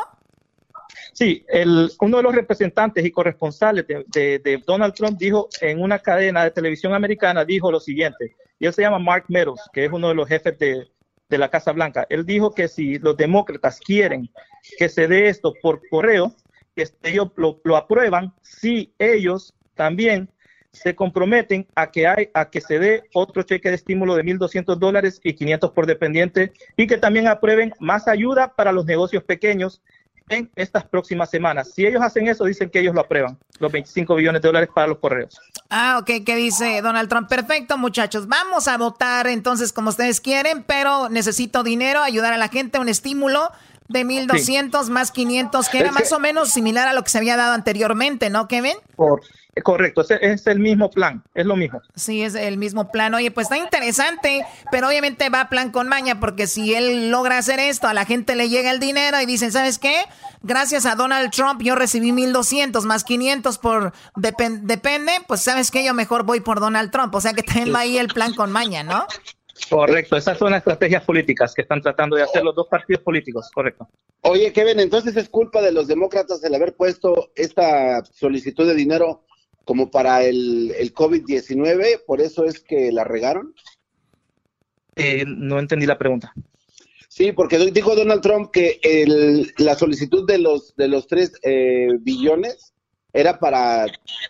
[1.15, 6.43] Sí, el, uno de los representantes y corresponsales de, Donald Trump dijo en una cadena
[6.43, 10.09] de televisión americana, dijo lo siguiente, y él se llama Mark Meadows, que es uno
[10.09, 10.89] de los jefes de,
[11.29, 12.05] la Casa Blanca.
[12.09, 14.29] Él dijo que si los demócratas quieren
[14.77, 16.35] que se dé esto por correo,
[16.75, 20.29] que ellos lo, lo aprueban, si ellos también
[20.75, 24.75] se comprometen a que, hay, a que se dé otro cheque de estímulo de 1.200
[24.75, 29.81] dólares y 500 por dependiente y que también aprueben más ayuda para los negocios pequeños
[30.29, 31.71] en estas próximas semanas.
[31.73, 34.87] Si ellos hacen eso, dicen que ellos lo aprueban, los 25 billones de dólares para
[34.87, 35.39] los correos.
[35.69, 37.29] Ah, ok, ¿qué dice Donald Trump?
[37.29, 42.47] Perfecto, muchachos, vamos a votar entonces como ustedes quieren, pero necesito dinero, ayudar a la
[42.47, 43.51] gente, un estímulo
[43.87, 47.37] de 1200 más 500, que era más o menos similar a lo que se había
[47.37, 48.77] dado anteriormente, ¿no, Kevin?
[48.95, 49.21] Por,
[49.63, 51.81] correcto, es, es el mismo plan, es lo mismo.
[51.95, 53.13] Sí, es el mismo plan.
[53.13, 57.59] Oye, pues está interesante, pero obviamente va plan con maña, porque si él logra hacer
[57.59, 59.95] esto, a la gente le llega el dinero y dicen, ¿sabes qué?
[60.41, 65.83] Gracias a Donald Trump yo recibí 1200 más 500 por depende, pues ¿sabes qué?
[65.83, 67.13] Yo mejor voy por Donald Trump.
[67.15, 69.07] O sea que también va ahí el plan con maña, ¿no?
[69.69, 73.49] Correcto, esas son las estrategias políticas que están tratando de hacer los dos partidos políticos,
[73.53, 73.87] correcto.
[74.21, 79.23] Oye, Kevin, entonces es culpa de los demócratas el haber puesto esta solicitud de dinero
[79.65, 83.53] como para el, el COVID-19, por eso es que la regaron.
[84.95, 86.33] Eh, no entendí la pregunta.
[87.09, 91.89] Sí, porque dijo Donald Trump que el, la solicitud de los de los tres eh,
[92.01, 92.73] billones
[93.15, 93.85] era para,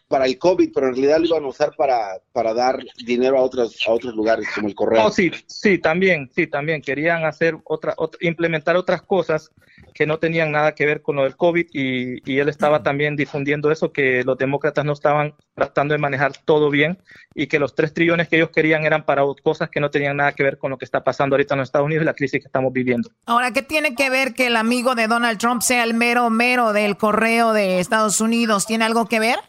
[0.07, 3.41] para el COVID, pero en realidad lo iban a usar para, para dar dinero a
[3.41, 5.07] otros, a otros lugares, como el correo.
[5.07, 6.83] Oh, sí, sí, también, sí, también.
[6.83, 9.49] Querían hacer otra, implementar otras cosas
[9.95, 13.15] que no tenían nada que ver con lo del COVID y, y él estaba también
[13.15, 16.99] difundiendo eso, que los demócratas no estaban tratando de manejar todo bien
[17.33, 20.33] y que los tres trillones que ellos querían eran para cosas que no tenían nada
[20.33, 22.41] que ver con lo que está pasando ahorita en los Estados Unidos y la crisis
[22.41, 23.09] que estamos viviendo.
[23.25, 26.73] Ahora, ¿qué tiene que ver que el amigo de Donald Trump sea el mero mero
[26.73, 28.65] del correo de Estados Unidos?
[28.67, 29.39] ¿Tiene algo que ver?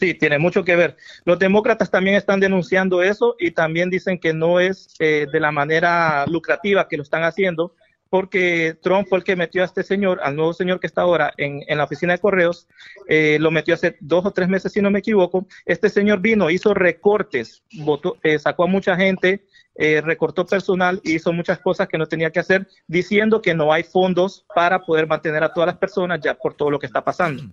[0.00, 0.96] Sí, tiene mucho que ver.
[1.24, 5.52] Los demócratas también están denunciando eso y también dicen que no es eh, de la
[5.52, 7.76] manera lucrativa que lo están haciendo,
[8.12, 11.32] porque Trump fue el que metió a este señor, al nuevo señor que está ahora
[11.38, 12.68] en, la oficina de correos,
[13.08, 15.46] eh, lo metió hace dos o tres meses, si no me equivoco.
[15.64, 21.32] Este señor vino, hizo recortes, votó, eh, sacó a mucha gente, recortó personal y hizo
[21.32, 25.42] muchas cosas que no tenía que hacer, diciendo que no hay fondos para poder mantener
[25.42, 27.44] a todas las personas ya por todo lo que está pasando.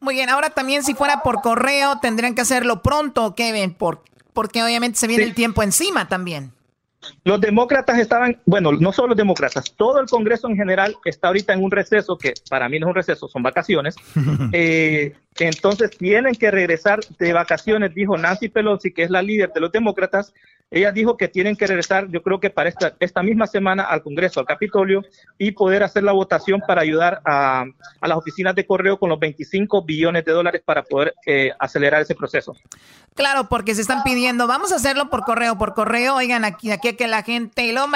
[0.00, 4.64] Muy bien, ahora también si fuera por correo tendrían que hacerlo pronto, Kevin, por, porque
[4.64, 6.52] obviamente se viene el tiempo encima también.
[7.24, 11.52] Los demócratas estaban, bueno, no solo los demócratas, todo el Congreso en general está ahorita
[11.52, 13.96] en un receso, que para mí no es un receso, son vacaciones.
[14.52, 19.60] eh, entonces tienen que regresar de vacaciones, dijo Nancy Pelosi, que es la líder de
[19.60, 20.32] los demócratas,
[20.70, 24.02] ella dijo que tienen que regresar, yo creo que para esta, esta misma semana al
[24.02, 25.02] Congreso, al Capitolio,
[25.38, 27.64] y poder hacer la votación para ayudar a,
[28.02, 32.14] las oficinas de correo con los 25 billones de dólares para poder eh, acelerar ese
[32.14, 32.54] proceso.
[33.14, 36.94] Claro, porque se están pidiendo, vamos a hacerlo por correo, por correo, oigan, aquí, aquí
[36.96, 37.86] que la gente, la,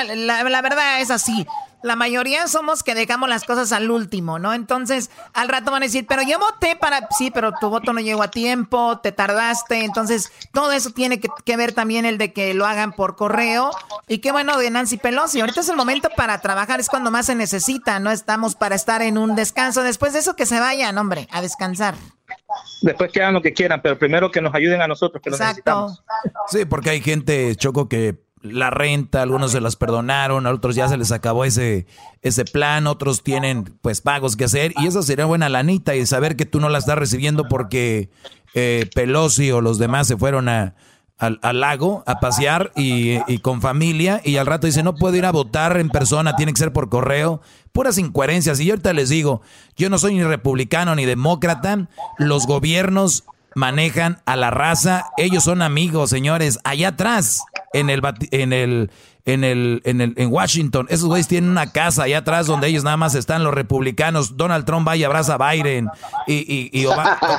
[0.44, 1.46] la verdad es así,
[1.82, 4.54] la mayoría somos que dejamos las cosas al último, ¿no?
[4.54, 8.00] Entonces, al rato van a decir, pero yo voté para, sí, pero tu voto no
[8.00, 12.54] llegó a tiempo, te tardaste, entonces todo eso tiene que, ver también el de que
[12.54, 13.70] lo hagan por correo.
[14.06, 17.26] Y qué bueno de Nancy Pelosi, ahorita es el momento para trabajar, es cuando más
[17.26, 20.98] se necesita, no estamos para estar en un descanso, después de eso que se vayan,
[20.98, 21.94] hombre, a descansar.
[22.82, 25.38] Después que hagan lo que quieran, pero primero que nos ayuden a nosotros, que lo
[25.38, 26.02] necesitamos.
[26.48, 30.88] Sí, porque hay gente, Choco, que la renta, algunos se las perdonaron, a otros ya
[30.88, 31.86] se les acabó ese,
[32.22, 36.36] ese plan, otros tienen pues pagos que hacer y eso sería buena lanita y saber
[36.36, 38.10] que tú no la estás recibiendo porque
[38.54, 40.74] eh, Pelosi o los demás se fueron a,
[41.18, 45.26] al, lago a pasear y, y, con familia y al rato dice no puedo ir
[45.26, 47.40] a votar en persona, tiene que ser por correo.
[47.72, 48.60] Puras incoherencias.
[48.60, 49.42] Y yo ahorita les digo,
[49.76, 53.24] yo no soy ni republicano ni demócrata, los gobiernos
[53.58, 57.42] manejan a la raza, ellos son amigos, señores, allá atrás
[57.72, 58.90] en el, en el
[59.28, 60.86] en el, en el, en Washington.
[60.88, 64.38] Esos güeyes tienen una casa allá atrás donde ellos nada más están los republicanos.
[64.38, 65.90] Donald Trump va y abraza a Biden.
[66.26, 66.86] Y, y,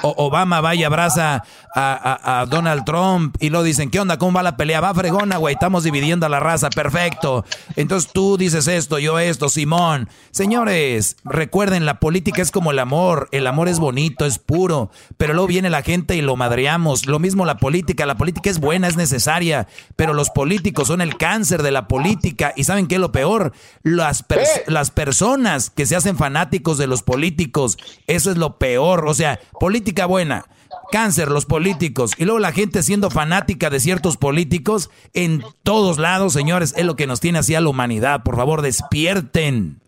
[0.04, 1.44] Obama, va y abraza
[1.76, 3.36] a, Donald Trump.
[3.40, 4.20] Y lo dicen, ¿qué onda?
[4.20, 4.82] ¿Cómo va la pelea?
[4.82, 5.56] Va fregona, güey.
[5.56, 6.70] Estamos dividiendo a la raza.
[6.70, 7.44] Perfecto.
[7.76, 10.10] Entonces tú dices esto, yo esto, Simón.
[10.30, 13.30] Señores, recuerden, la política es como el amor.
[13.32, 14.92] El amor es bonito, es puro.
[15.18, 17.08] Pero luego viene la gente y lo madreamos.
[17.08, 18.06] Lo mismo la política.
[18.06, 19.68] La política es buena, es necesaria.
[19.96, 22.54] Pero los políticos son el cáncer de la política.
[22.56, 23.54] ¿Y saben qué es lo peor?
[23.84, 24.26] Las,
[24.68, 27.78] las personas que se hacen fanáticos de los políticos.
[28.08, 29.08] Eso es lo peor.
[29.08, 30.46] O sea, política buena.
[30.92, 32.14] Cáncer, los políticos.
[32.18, 36.96] Y luego la gente siendo fanática de ciertos políticos en todos lados, señores, es lo
[36.96, 38.24] que nos tiene así a la humanidad.
[38.24, 39.80] Por favor, despierten.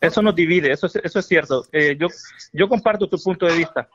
[0.00, 1.66] Eso nos divide, eso es, eso es cierto.
[1.72, 2.08] Eh, yo,
[2.52, 3.88] yo comparto tu punto de vista.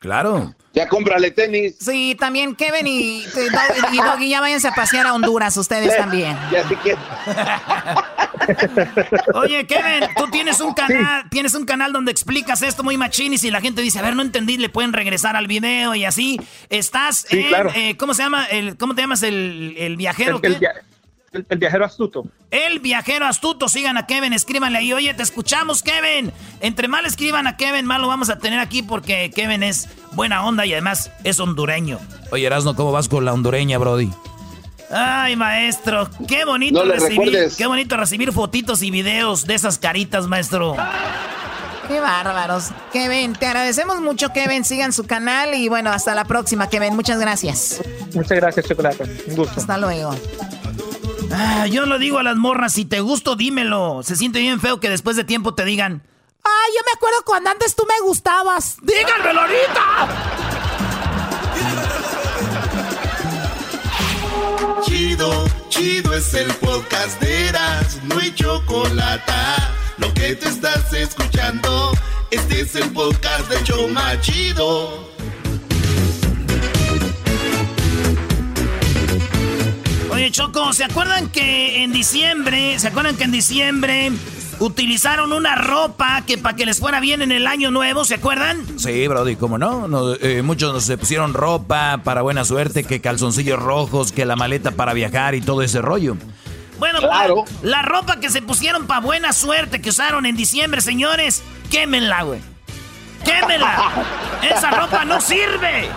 [0.00, 0.54] Claro.
[0.72, 1.76] Ya cómprale tenis.
[1.78, 6.38] Sí, también Kevin y, y, Doggy, ya váyanse a pasear a Honduras ustedes también.
[6.50, 6.94] Ya sí que...
[9.34, 13.38] Oye, Kevin, tú tienes un canal, tienes un canal donde explicas esto muy machín y
[13.38, 16.40] si la gente dice, a ver, no entendí, le pueden regresar al video y así.
[16.70, 18.46] Estás en, eh, ¿cómo se llama?
[18.46, 20.40] El, ¿Cómo te llamas el, el viajero?
[20.42, 20.68] El, el,
[21.56, 22.24] viajero astuto.
[22.50, 24.92] El viajero astuto, sigan a Kevin, escríbanle ahí.
[24.92, 26.32] Oye, te escuchamos, Kevin.
[26.60, 30.44] Entre mal escriban a Kevin, más lo vamos a tener aquí porque Kevin es buena
[30.44, 31.98] onda y además es hondureño.
[32.32, 34.10] Oye, Erasno, ¿cómo vas con la hondureña, Brody?
[34.90, 40.76] Ay, maestro, qué bonito recibir, qué bonito recibir fotitos y videos de esas caritas, maestro.
[41.86, 42.70] Qué bárbaros.
[42.92, 44.64] Kevin, te agradecemos mucho, Kevin.
[44.64, 46.94] Sigan su canal y bueno, hasta la próxima, Kevin.
[46.94, 47.80] Muchas gracias.
[48.14, 49.04] Muchas gracias, Chocolate.
[49.26, 49.60] Un gusto.
[49.60, 50.14] Hasta luego.
[51.32, 54.02] Ah, yo lo digo a las morras, si te gusto, dímelo.
[54.02, 56.02] Se siente bien feo que después de tiempo te digan,
[56.42, 58.76] ay, yo me acuerdo cuando antes tú me gustabas.
[58.82, 60.08] Díganmelo ahorita.
[64.84, 69.32] Chido, chido es el podcast de Eras, no hay chocolate.
[69.98, 71.92] Lo que te estás escuchando,
[72.30, 75.09] este es el podcast de Choma Chido.
[80.20, 84.12] Oye, Choco, ¿se acuerdan que en diciembre, ¿se acuerdan que en diciembre
[84.58, 88.78] utilizaron una ropa que para que les fuera bien en el año nuevo, ¿se acuerdan?
[88.78, 89.88] Sí, Brody, ¿cómo no?
[89.88, 94.72] no eh, muchos se pusieron ropa para buena suerte, que calzoncillos rojos, que la maleta
[94.72, 96.18] para viajar y todo ese rollo.
[96.78, 97.46] Bueno, claro.
[97.62, 102.40] la, ropa que se pusieron para buena suerte que usaron en diciembre, señores, quémenla, güey.
[103.24, 103.90] ¡Quémela!
[104.42, 105.88] ¡Esa ropa no sirve!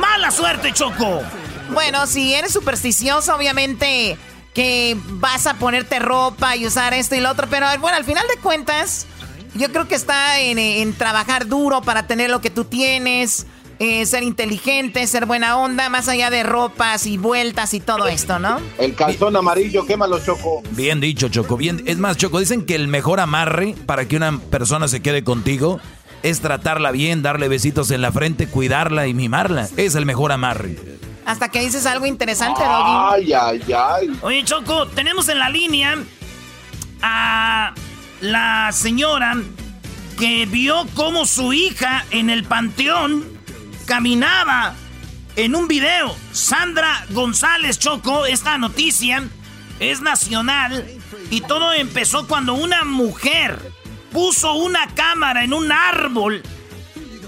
[0.00, 1.22] ¡Mala suerte, Choco!
[1.72, 4.16] Bueno, si eres supersticioso, obviamente
[4.54, 8.26] que vas a ponerte ropa y usar esto y lo otro, pero bueno, al final
[8.34, 9.06] de cuentas,
[9.54, 13.46] yo creo que está en, trabajar duro para tener lo que tú tienes,
[13.78, 18.40] eh, ser inteligente, ser buena onda, más allá de ropas y vueltas y todo esto,
[18.40, 18.58] ¿no?
[18.78, 20.62] El calzón amarillo, quémalo, Choco.
[20.72, 21.56] Bien dicho, Choco.
[21.56, 25.22] Bien, es más, Choco, dicen que el mejor amarre para que una persona se quede
[25.22, 25.78] contigo
[26.22, 29.68] es tratarla bien, darle besitos en la frente, cuidarla y mimarla.
[29.76, 30.76] Es el mejor amarre.
[31.24, 32.92] Hasta que dices algo interesante, Doggy.
[33.12, 34.18] Ay, ay, ay.
[34.22, 35.96] Oye, Choco, tenemos en la línea
[37.02, 37.74] a
[38.20, 39.36] la señora
[40.18, 43.24] que vio cómo su hija en el panteón
[43.86, 44.74] caminaba
[45.36, 46.16] en un video.
[46.32, 49.28] Sandra González Choco, esta noticia
[49.78, 50.84] es nacional
[51.30, 53.72] y todo empezó cuando una mujer
[54.12, 56.42] puso una cámara en un árbol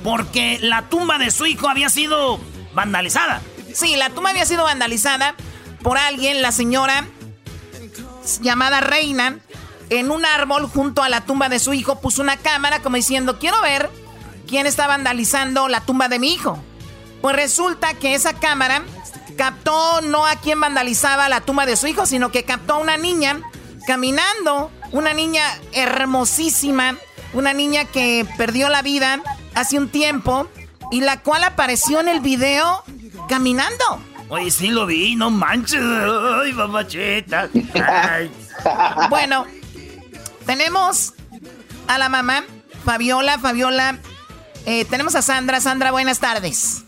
[0.03, 2.41] porque la tumba de su hijo había sido
[2.75, 3.43] vandalizada.
[3.75, 5.35] Sí, la tumba había sido vandalizada
[5.83, 7.07] por alguien, la señora
[8.41, 9.39] llamada Reina,
[9.89, 13.39] en un árbol junto a la tumba de su hijo, puso una cámara como diciendo,
[13.39, 13.91] quiero ver
[14.47, 16.63] quién está vandalizando la tumba de mi hijo.
[17.21, 18.83] Pues resulta que esa cámara
[19.37, 22.97] captó no a quien vandalizaba la tumba de su hijo, sino que captó a una
[22.97, 23.41] niña
[23.87, 26.97] caminando, una niña hermosísima,
[27.33, 29.21] una niña que perdió la vida
[29.55, 30.49] hace un tiempo
[30.91, 32.83] y la cual apareció en el video
[33.29, 34.01] caminando.
[34.29, 35.81] Oye, sí lo vi, no manches.
[35.83, 37.49] Ay, mamacheta.
[39.11, 39.45] bueno,
[40.47, 41.15] tenemos
[41.89, 42.45] a la mamá,
[42.85, 43.39] Fabiola.
[43.39, 43.99] Fabiola,
[44.67, 45.61] eh, tenemos a Sandra.
[45.61, 46.85] Sandra, buenas tardes.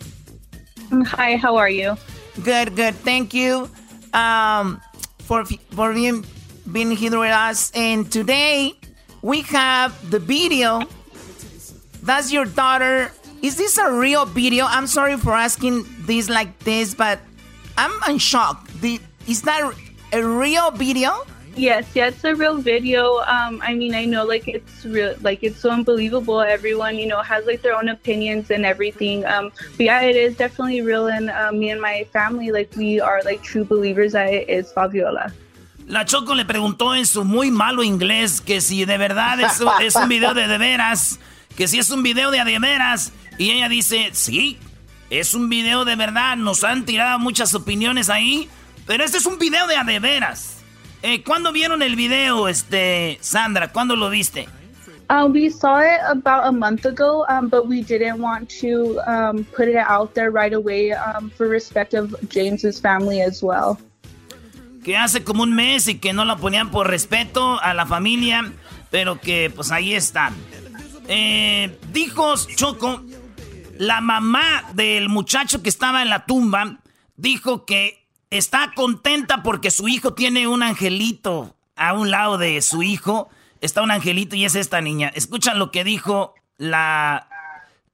[1.16, 1.96] Hi, how are you?
[2.44, 2.94] Good, good.
[3.04, 3.68] Thank you
[4.14, 4.80] um,
[5.26, 6.24] for, for being,
[6.70, 7.72] being here with us.
[7.74, 8.78] And today
[9.22, 10.82] we have the video.
[12.02, 13.10] That's your daughter
[13.42, 14.66] Is this a real video?
[14.66, 17.18] I'm sorry for asking this like this, but
[17.76, 18.68] I'm in shock.
[18.80, 19.74] The, is that
[20.12, 21.26] a real video?
[21.56, 23.18] Yes, yeah, it's a real video.
[23.26, 26.40] Um, I mean, I know like it's real, like it's so unbelievable.
[26.40, 29.26] Everyone, you know, has like their own opinions and everything.
[29.26, 33.00] Um, but yeah, it is definitely real, and um, me and my family, like we
[33.00, 35.32] are like true believers that it is Fabiola.
[35.92, 40.08] La Choco le preguntó en su muy malo inglés que si de verdad es, un
[40.08, 41.20] video de de veras,
[41.54, 43.12] que si es un video de de veras.
[43.36, 44.58] Y ella dice, sí,
[45.10, 48.48] es un video de verdad, nos han tirado muchas opiniones ahí,
[48.86, 50.62] pero este es un video de de veras.
[51.02, 53.70] Eh, ¿Cuándo vieron el video, este, Sandra?
[53.70, 54.48] ¿Cuándo lo viste?
[55.10, 59.44] Uh, we saw it about a month ago, um, but we didn't want to um,
[59.54, 63.78] put it out there right away um, for respect of James's family as well.
[64.84, 68.52] Que hace como un mes y que no lo ponían por respeto a la familia,
[68.90, 70.34] pero que pues ahí están.
[71.08, 73.02] Eh, dijo Choco
[73.78, 76.78] la mamá del muchacho que estaba en la tumba
[77.16, 82.82] dijo que está contenta porque su hijo tiene un angelito a un lado de su
[82.82, 83.28] hijo.
[83.60, 85.10] Está un angelito y es esta niña.
[85.14, 87.28] Escuchan lo que dijo la,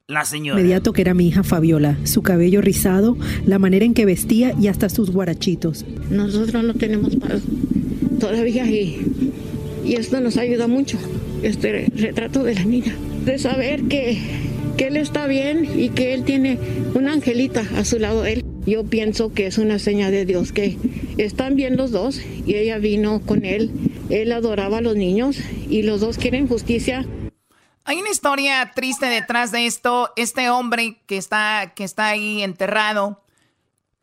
[0.09, 0.59] la señora.
[0.59, 4.68] Inmediato que era mi hija Fabiola, su cabello rizado, la manera en que vestía y
[4.68, 5.85] hasta sus guarachitos.
[6.09, 7.42] Nosotros no tenemos paz
[8.18, 9.03] todavía y,
[9.85, 10.99] y esto nos ayuda mucho,
[11.42, 12.96] este retrato de la niña,
[13.27, 14.19] de saber que
[14.79, 16.56] que él está bien y que él tiene
[16.94, 18.25] una angelita a su lado.
[18.25, 20.77] Él, yo pienso que es una seña de Dios que
[21.19, 23.73] están bien los dos y ella vino con él.
[24.09, 25.37] Él adoraba a los niños
[25.69, 27.04] y los dos quieren justicia.
[27.88, 30.12] Hay una historia triste detrás de esto.
[30.16, 33.24] Este hombre que está, que está ahí enterrado,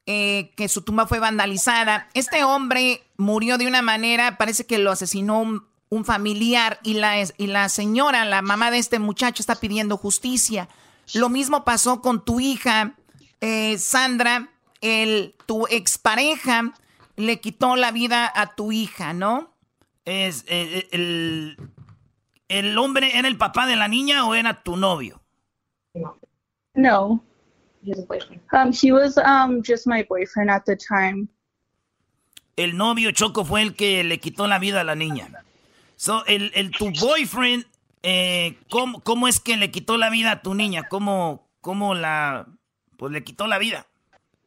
[0.07, 2.09] eh, que su tumba fue vandalizada.
[2.15, 7.45] Este hombre murió de una manera, parece que lo asesinó un, familiar y la, y
[7.45, 10.67] la señora, la mamá de este muchacho, está pidiendo justicia.
[11.13, 12.95] Lo mismo pasó con tu hija,
[13.39, 14.49] eh, Sandra,
[14.81, 16.73] el, tu expareja
[17.17, 19.53] le quitó la vida a tu hija, ¿no?
[20.05, 21.57] Es, eh, el,
[22.49, 25.21] el hombre era el papá de la niña o era tu novio?
[26.75, 27.21] No.
[28.51, 31.29] Um, he was um, just my boyfriend at the time.
[32.57, 35.27] El novio Choco fue el que le quitó la vida a la niña.
[35.97, 37.65] So, el, el tu boyfriend,
[38.01, 40.83] eh, ¿cómo, ¿cómo, es que le quitó la vida a tu niña?
[40.89, 42.47] ¿Cómo, cómo la,
[42.97, 43.85] pues le quitó la vida?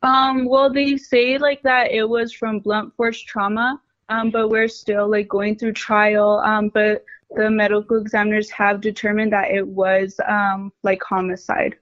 [0.03, 4.69] Um, well, they say like that it was from blunt force trauma, um, but we're
[4.69, 6.41] still like going through trial.
[6.45, 7.05] Um, but
[7.37, 11.79] the medical examiners have determined that it was um, like homicide.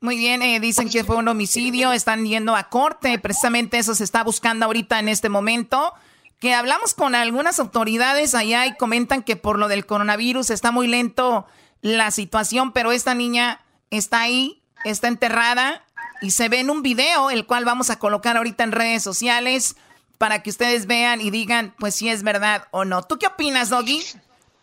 [0.00, 4.04] Muy bien, eh, dicen que fue un homicidio, están yendo a corte, precisamente eso se
[4.04, 5.94] está buscando ahorita en este momento.
[6.38, 10.86] Que hablamos con algunas autoridades allá y comentan que por lo del coronavirus está muy
[10.86, 11.46] lento
[11.80, 15.82] la situación, pero esta niña está ahí, está enterrada
[16.20, 19.76] y se ve en un video, el cual vamos a colocar ahorita en redes sociales
[20.18, 23.02] para que ustedes vean y digan, pues si es verdad o no.
[23.02, 24.02] ¿Tú qué opinas, Doggy?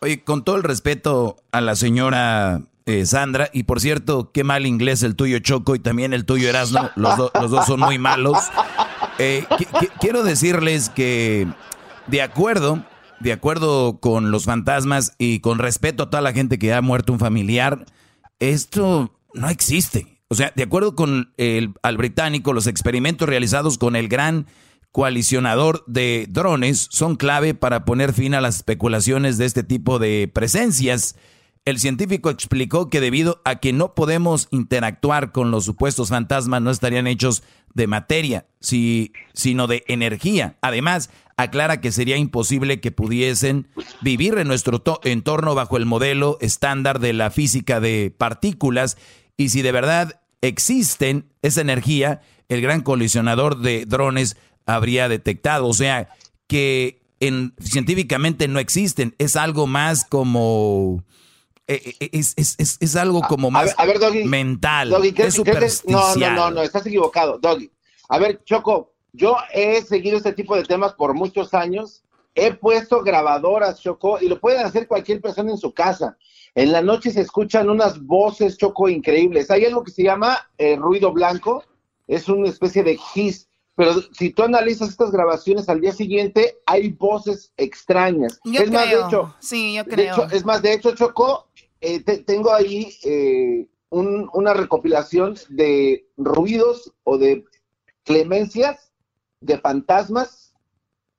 [0.04, 4.66] Oye, con todo el respeto a la señora eh, Sandra, y por cierto, qué mal
[4.66, 8.36] inglés el tuyo Choco y también el tuyo Erasmo, los, dos son muy malos.
[9.18, 9.46] Eh,
[10.00, 11.48] quiero decirles que
[12.06, 12.84] de acuerdo,
[13.20, 17.14] de acuerdo con los fantasmas y con respeto a toda la gente que ha muerto
[17.14, 17.86] un familiar,
[18.40, 20.20] esto no existe.
[20.28, 24.48] O sea, de acuerdo con el, al británico, los experimentos realizados con el gran
[24.94, 30.30] coalicionador de drones son clave para poner fin a las especulaciones de este tipo de
[30.32, 31.16] presencias.
[31.64, 36.70] El científico explicó que debido a que no podemos interactuar con los supuestos fantasmas, no
[36.70, 37.42] estarían hechos
[37.74, 40.58] de materia, sino de energía.
[40.60, 43.66] Además, aclara que sería imposible que pudiesen
[44.00, 48.96] vivir en nuestro entorno bajo el modelo estándar de la física de partículas
[49.36, 54.36] y si de verdad existen esa energía, el gran colisionador de drones
[54.66, 55.66] habría detectado.
[55.66, 56.08] O sea,
[56.46, 59.14] que en, científicamente no existen.
[59.18, 61.02] Es algo más como...
[61.66, 63.74] Eh, eh, es, es, es, es algo como más
[64.26, 64.92] mental.
[65.16, 65.38] es
[65.86, 67.70] no, no, no, no, estás equivocado, Doggy.
[68.10, 72.02] A ver, Choco, yo he seguido este tipo de temas por muchos años.
[72.34, 76.18] He puesto grabadoras, Choco, y lo pueden hacer cualquier persona en su casa.
[76.54, 79.50] En la noche se escuchan unas voces choco increíbles.
[79.50, 81.64] Hay algo que se llama eh, ruido blanco,
[82.06, 86.90] es una especie de hiss, pero si tú analizas estas grabaciones al día siguiente, hay
[86.90, 88.38] voces extrañas.
[88.44, 88.80] Yo es creo.
[88.80, 90.28] más, de hecho, sí, yo creo.
[90.30, 91.48] es más, de hecho, Choco,
[91.80, 97.44] eh, tengo ahí eh, una recopilación de ruidos o de
[98.04, 98.92] clemencias
[99.40, 100.54] de fantasmas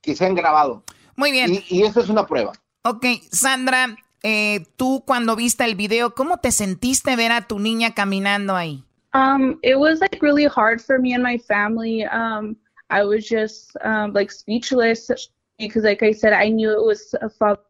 [0.02, 0.84] que se han grabado.
[1.16, 1.54] Muy bien.
[1.54, 2.54] Y, y eso es una prueba.
[2.84, 7.94] Ok, Sandra, eh, tú cuando viste el video, ¿cómo te sentiste ver a tu niña
[7.94, 8.84] caminando ahí?
[9.16, 12.04] Um, it was like really hard for me and my family.
[12.04, 12.58] Um,
[12.90, 15.10] I was just um, like speechless
[15.58, 17.62] because, like I said, I knew it was a father.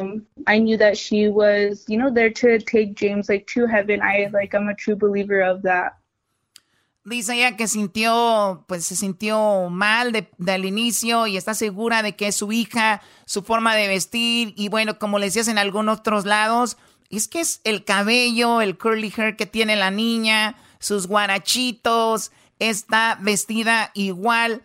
[0.00, 4.00] Um, I knew that she was, you know, there to take James like to heaven.
[4.00, 5.92] I like I'm a true believer of that.
[7.04, 12.16] Dice ella que sintió, pues se sintió mal de, al inicio y está segura de
[12.16, 16.00] que es su hija, su forma de vestir y bueno, como le decías en algunos
[16.00, 16.76] otros lados,
[17.10, 23.18] es que es el cabello, el curly hair que tiene la niña, sus guarachitos, está
[23.20, 24.62] vestida igual.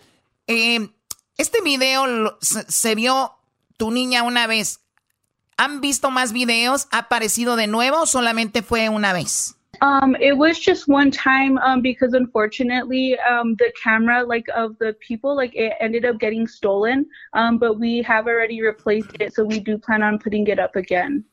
[0.47, 0.89] Eh,
[1.37, 3.33] este video se, vio
[3.77, 4.81] tu niña una vez.
[5.57, 6.87] ¿Han visto más videos?
[6.91, 9.55] ¿Ha aparecido de nuevo o solamente fue una vez?
[9.81, 14.95] Um, it was just one time um, because unfortunately um, the camera like of the
[15.05, 17.05] people like it ended up getting stolen.
[17.33, 20.75] Um, but we have already replaced it, so we do plan on putting it up
[20.75, 21.25] again.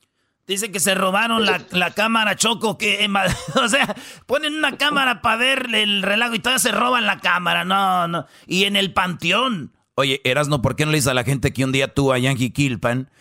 [0.51, 3.09] Dice que se robaron la, la cámara Choco, que
[3.55, 3.95] o sea,
[4.27, 8.27] ponen una cámara para ver el relajo y todavía se roban la cámara, no, no.
[8.49, 9.73] Y en el panteón.
[9.95, 12.19] Oye, Erasno, ¿por qué no le dices a la gente que un día tú a
[12.19, 13.13] Yankee Kilpan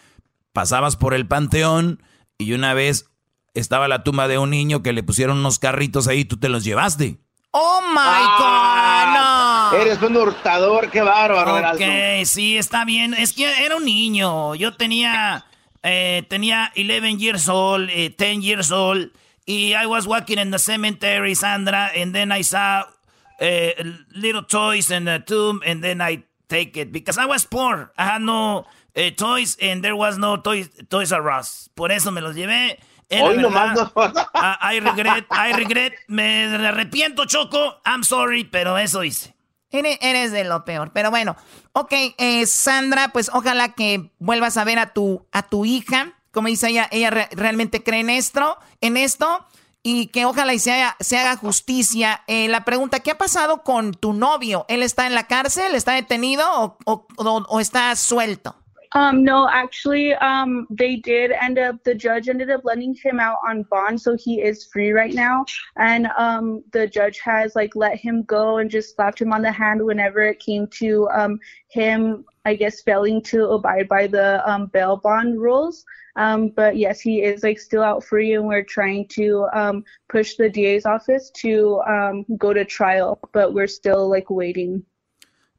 [0.53, 2.01] pasabas por el panteón
[2.39, 3.11] y una vez
[3.53, 6.49] estaba la tumba de un niño que le pusieron unos carritos ahí y tú te
[6.49, 7.19] los llevaste.
[7.51, 9.81] ¡Oh, my ah, God!
[9.81, 11.75] Eres un hurtador, qué bárbaro.
[11.75, 13.13] Ok, sí, está bien.
[13.13, 14.55] Es que era un niño.
[14.55, 15.45] Yo tenía,
[15.83, 19.11] eh, tenía 11 years old, 10 eh, years old.
[19.45, 22.83] Y I was walking in the cemetery, Sandra, and then I saw
[23.41, 23.71] uh,
[24.15, 27.91] little toys in the tomb, and then I take it because I was poor.
[27.97, 31.69] I had no uh, toys, and there was no toys Toys R Us.
[31.73, 32.77] Por eso me los llevé.
[33.11, 33.91] Hoy nomás no.
[34.35, 37.81] I, I regret, I regret, me arrepiento, Choco.
[37.85, 39.33] I'm sorry, pero eso hice.
[39.71, 40.91] Eres, eres de lo peor.
[40.93, 41.35] Pero bueno,
[41.73, 46.13] ok, eh, Sandra, pues ojalá que vuelvas a ver a tu, a tu hija.
[46.31, 49.45] Como dice ella, ella re- realmente cree en esto, en esto.
[49.81, 52.21] Y que ojalá y se haga, se haga justicia.
[52.27, 54.65] Eh, la pregunta, ¿qué ha pasado con tu novio?
[54.67, 55.73] ¿Él está en la cárcel?
[55.73, 58.55] ¿Está detenido o está suelto?
[58.93, 63.37] Um, no, actually, um, they did end up, the judge ended up letting him out
[63.47, 65.45] on bond, so he is free right now.
[65.77, 69.51] And um, the judge has like let him go and just slapped him on the
[69.51, 74.67] hand whenever it came to um, him, I guess, failing to abide by the um,
[74.67, 75.85] bail bond rules.
[76.15, 80.35] Um, but yes, he is like still out free, and we're trying to um, push
[80.35, 84.83] the DA's office to um, go to trial, but we're still like waiting.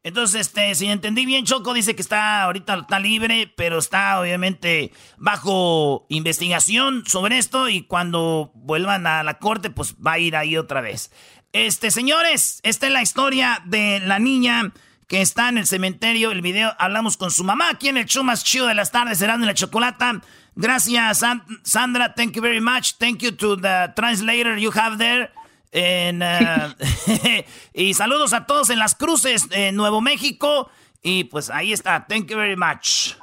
[0.03, 4.93] Entonces, este, si entendí bien, Choco dice que está ahorita está libre, pero está obviamente
[5.19, 10.57] bajo investigación sobre esto y cuando vuelvan a la corte, pues va a ir ahí
[10.57, 11.11] otra vez.
[11.53, 14.73] Este, señores, esta es la historia de la niña
[15.07, 16.31] que está en el cementerio.
[16.31, 19.19] El video, hablamos con su mamá aquí en el show más chido de las tardes,
[19.19, 20.23] será en la chocolata.
[20.55, 22.15] Gracias, San- Sandra.
[22.15, 22.95] Thank you very much.
[22.99, 25.31] Thank you to the translator you have there.
[25.73, 26.75] En, uh,
[27.73, 30.71] y saludos a todos en las cruces en Nuevo México.
[31.03, 32.07] Y pues ahí está.
[32.09, 33.15] Thank you very much.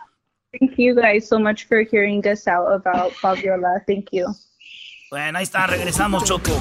[0.59, 3.83] Thank you guys so much for hearing us out about Fabiola.
[3.85, 4.25] Thank you.
[5.11, 5.67] Bueno, ahí está.
[5.67, 6.51] Regresamos, Choco.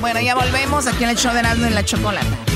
[0.00, 2.55] Bueno, ya volvemos aquí en el show de Erasmo en la Chocolata.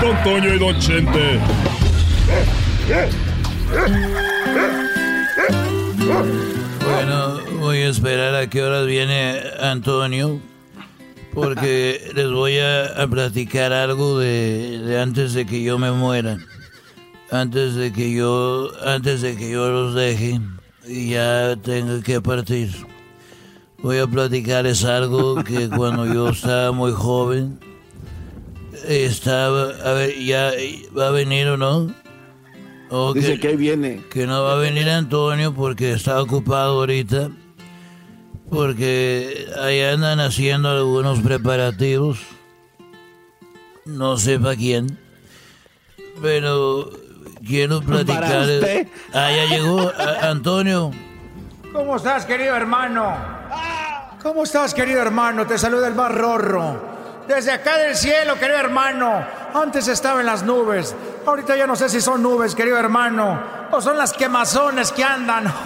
[0.00, 1.40] Don Toño y Don Chente.
[6.84, 10.38] Bueno, voy a esperar a qué horas viene Antonio,
[11.32, 16.38] porque les voy a, platicar algo de, de antes de que yo me muera,
[17.30, 20.40] antes de que yo, antes de que yo los deje
[20.86, 22.70] y ya tenga que partir.
[23.78, 27.58] Voy a platicarles algo que cuando yo estaba muy joven
[28.88, 30.52] estaba, a ver, ya
[30.96, 31.92] va a venir o no.
[32.88, 34.02] O Dice que ahí viene.
[34.10, 37.30] que no va a venir Antonio porque está ocupado ahorita.
[38.50, 42.18] Porque ahí andan haciendo algunos preparativos.
[43.84, 44.98] No sé para quién.
[46.22, 46.90] Pero
[47.44, 48.22] quiero platicar.
[48.22, 48.88] Para usted.
[49.12, 50.92] Ah, ya llegó a- Antonio.
[51.72, 53.16] ¿Cómo estás, querido hermano?
[54.22, 55.44] ¿Cómo estás, querido hermano?
[55.46, 56.95] Te saluda el más rorro.
[57.26, 59.24] Desde acá del cielo, querido hermano.
[59.54, 60.94] Antes estaba en las nubes.
[61.26, 63.40] Ahorita ya no sé si son nubes, querido hermano.
[63.70, 65.52] O son las quemazones que andan.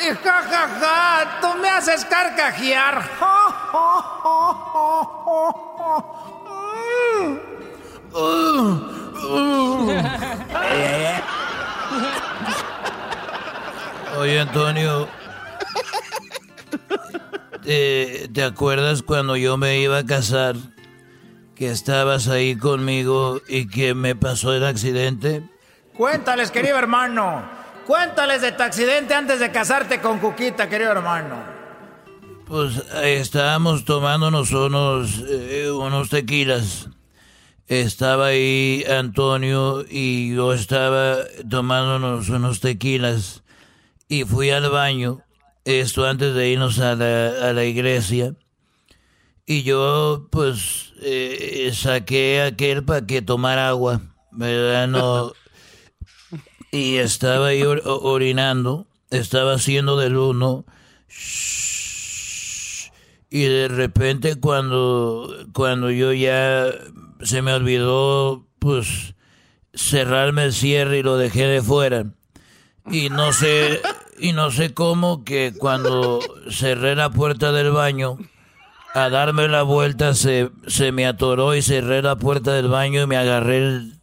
[0.00, 3.02] Y ja, ja, ja, tú me haces carcajear.
[14.18, 15.08] Oye, Antonio.
[17.68, 20.56] ¿Te, te acuerdas cuando yo me iba a casar?
[21.54, 25.42] Que estabas ahí conmigo y que me pasó el accidente.
[25.94, 27.46] Cuéntales, querido hermano.
[27.86, 31.36] Cuéntales de tu accidente antes de casarte con Cuquita, querido hermano.
[32.46, 36.88] Pues eh, estábamos tomándonos unos, eh, unos tequilas.
[37.66, 43.42] Estaba ahí Antonio y yo estaba tomándonos unos tequilas.
[44.08, 45.22] Y fui al baño,
[45.76, 48.34] esto antes de irnos a la, a la iglesia.
[49.44, 54.00] Y yo, pues, eh, saqué aquel para que tomara agua,
[54.30, 54.88] ¿verdad?
[54.88, 55.32] No.
[56.70, 60.66] Y estaba ahí orinando, estaba haciendo del uno.
[63.30, 66.70] Y de repente cuando, cuando yo ya
[67.22, 69.14] se me olvidó, pues,
[69.72, 72.06] cerrarme el cierre y lo dejé de fuera.
[72.90, 73.80] Y no sé,
[74.20, 78.18] y no sé cómo que cuando cerré la puerta del baño,
[78.94, 83.06] a darme la vuelta se, se me atoró y cerré la puerta del baño y
[83.06, 83.94] me agarré el,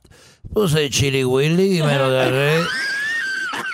[0.54, 2.62] pues el chili willy y me lo agarré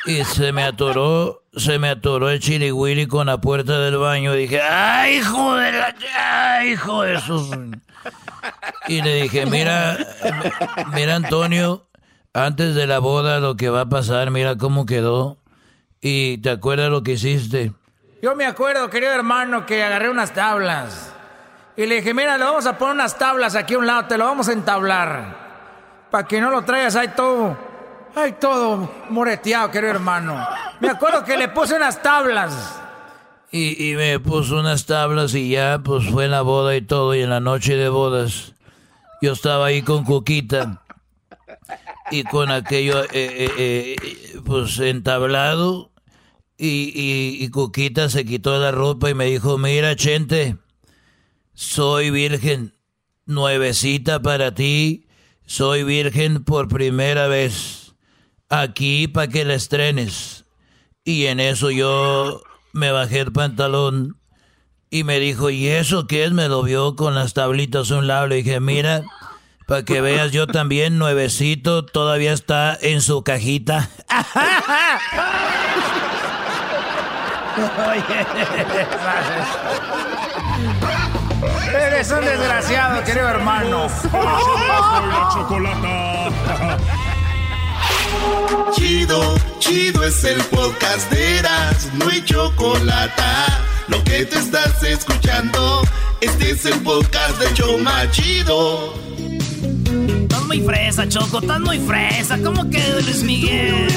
[0.06, 4.36] y se me atoró se me atoró el chirigüiri con la puerta del baño.
[4.36, 5.96] Y dije, ¡ay, hijo de la...
[6.18, 7.50] ¡ay, hijo de esos!
[8.88, 9.98] Y le dije, mira,
[10.94, 11.88] mira, Antonio,
[12.34, 15.38] antes de la boda lo que va a pasar, mira cómo quedó.
[16.02, 17.74] ¿Y te acuerdas lo que hiciste?
[18.22, 21.14] Yo me acuerdo, querido hermano, que agarré unas tablas.
[21.78, 24.18] Y le dije, mira, le vamos a poner unas tablas aquí a un lado, te
[24.18, 25.38] lo vamos a entablar.
[26.10, 27.58] Para que no lo traigas ahí todo,
[28.16, 30.46] ahí todo moreteado, querido hermano.
[30.80, 32.80] Me acuerdo que le puse unas tablas.
[33.52, 37.14] Y, y me puso unas tablas y ya, pues fue en la boda y todo.
[37.14, 38.54] Y en la noche de bodas,
[39.22, 40.82] yo estaba ahí con Cuquita.
[42.10, 43.96] Y con aquello, eh, eh, eh,
[44.46, 45.91] pues entablado.
[46.64, 50.58] Y, y, y Cuquita se quitó la ropa y me dijo, mira, Chente,
[51.56, 52.76] soy virgen,
[53.26, 55.08] nuevecita para ti,
[55.44, 57.96] soy virgen por primera vez,
[58.48, 60.46] aquí para que la estrenes.
[61.04, 62.44] Y en eso yo
[62.74, 64.20] me bajé el pantalón
[64.92, 66.32] y me dijo, ¿y eso qué es?
[66.32, 68.28] Me lo vio con las tablitas a un lado.
[68.28, 69.02] Le dije, mira,
[69.66, 73.90] para que veas, yo también, nuevecito, todavía está en su cajita.
[81.74, 83.88] Eres un desgraciado, querido hermano.
[88.74, 93.22] Chido, chido es el podcast de Eras, no hay chocolate.
[93.88, 95.82] Lo que te estás escuchando,
[96.22, 99.11] este es el podcast de Choma Chido.
[100.52, 102.38] Estás muy fresa, Choco, estás muy fresa.
[102.44, 103.88] ¿Cómo que Luis Miguel?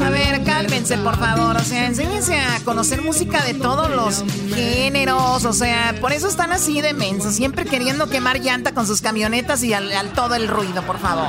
[0.00, 1.56] A ver, cálmense, por favor.
[1.56, 4.22] O sea, enséñense a conocer música de todos los
[4.54, 5.44] géneros.
[5.44, 7.34] O sea, por eso están así de mensos.
[7.34, 11.26] Siempre queriendo quemar llanta con sus camionetas y al, al todo el ruido, por favor.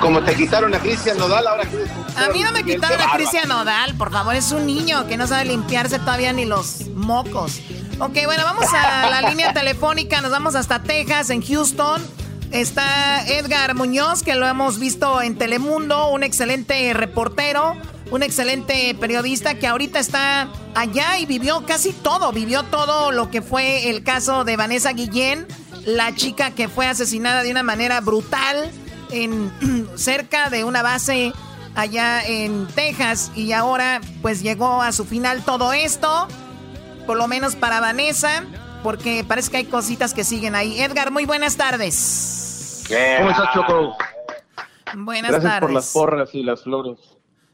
[0.00, 1.62] Como te quitaron a Cristian Nodal, ahora
[2.16, 4.34] A mí no me quitaron a Cristian Nodal, por favor.
[4.34, 7.60] Es un niño que no sabe limpiarse todavía ni los mocos.
[8.00, 10.20] Ok, bueno, vamos a la línea telefónica.
[10.22, 12.02] Nos vamos hasta Texas, en Houston.
[12.52, 17.76] Está Edgar Muñoz, que lo hemos visto en Telemundo, un excelente reportero,
[18.10, 23.42] un excelente periodista que ahorita está allá y vivió casi todo, vivió todo lo que
[23.42, 25.46] fue el caso de Vanessa Guillén,
[25.84, 28.70] la chica que fue asesinada de una manera brutal
[29.10, 29.52] en
[29.96, 31.34] cerca de una base
[31.74, 36.28] allá en Texas y ahora pues llegó a su final todo esto,
[37.06, 38.44] por lo menos para Vanessa,
[38.82, 40.80] porque parece que hay cositas que siguen ahí.
[40.80, 42.37] Edgar, muy buenas tardes.
[42.88, 43.96] ¿Cómo estás, Choco?
[44.96, 45.60] Buenas Gracias tardes.
[45.60, 46.98] por las porras y las flores.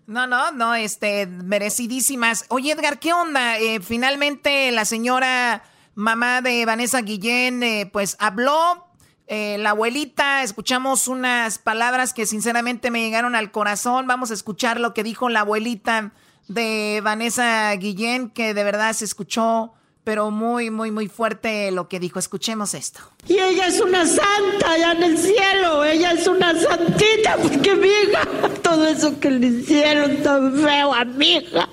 [0.06, 2.44] No, no, no, este, merecidísimas.
[2.48, 3.58] Oye, Edgar, ¿qué onda?
[3.58, 5.62] Eh, finalmente la señora
[5.94, 8.86] mamá de Vanessa Guillén, eh, pues habló.
[9.26, 14.06] Eh, la abuelita, escuchamos unas palabras que sinceramente me llegaron al corazón.
[14.06, 16.12] Vamos a escuchar lo que dijo la abuelita
[16.46, 19.72] de Vanessa Guillén, que de verdad se escuchó,
[20.04, 22.18] pero muy, muy, muy fuerte lo que dijo.
[22.18, 23.00] Escuchemos esto.
[23.26, 25.84] Y ella es una santa allá en el cielo.
[25.84, 28.20] Ella es una santita porque mi hija,
[28.62, 31.68] todo eso que le hicieron tan feo a mi hija.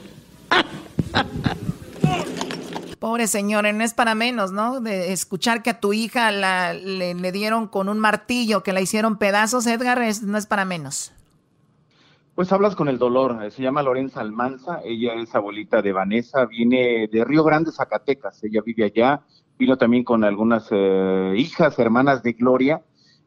[2.99, 4.79] Pobre señora, no es para menos, ¿no?
[4.79, 8.81] De escuchar que a tu hija la, le, le dieron con un martillo, que la
[8.81, 11.11] hicieron pedazos, Edgar, es- no es para menos.
[12.35, 13.43] Pues hablas con el dolor.
[13.43, 14.81] eh, Se llama Lorenza Almanza.
[14.83, 16.45] Ella es abuelita de Vanessa.
[16.45, 18.43] Viene de Río Grande, Zacatecas.
[18.43, 19.21] Ella vive allá.
[19.57, 22.81] Vino también con algunas eh, hijas, hermanas de Gloria.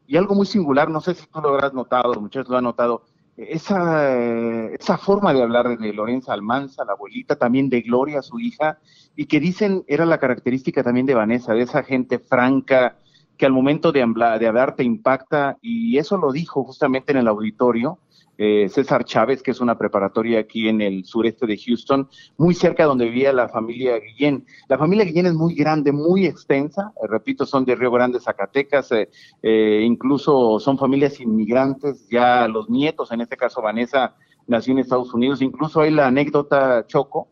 [0.07, 3.05] Y algo muy singular, no sé si tú lo habrás notado, muchachos lo han notado,
[3.39, 8.79] esa, esa forma de hablar de Lorenza Almanza, la abuelita, también de Gloria, su hija,
[9.17, 12.99] y que dicen era la característica también de Vanessa, de esa gente franca
[13.39, 17.19] que al momento de hablar, de hablar te impacta, y eso lo dijo justamente en
[17.19, 17.99] el auditorio
[18.39, 22.85] eh, César Chávez, que es una preparatoria aquí en el sureste de Houston, muy cerca
[22.85, 24.47] donde vivía la familia Guillén.
[24.69, 28.93] La familia Guillén es muy grande, muy extensa, eh, repito, son de Río Grande, Zacatecas,
[28.93, 29.09] eh,
[29.43, 34.15] eh, incluso son familias inmigrantes, ya los nietos, en este caso Vanessa,
[34.47, 37.29] nació en Estados Unidos, incluso hay la anécdota Choco,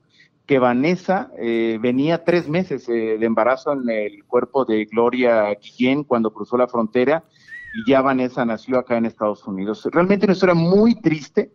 [0.47, 6.05] que Vanessa eh, venía tres meses eh, de embarazo en el cuerpo de Gloria Guillén
[6.05, 7.25] cuando cruzó la frontera
[7.75, 9.89] y ya Vanessa nació acá en Estados Unidos.
[9.91, 11.53] Realmente una historia muy triste.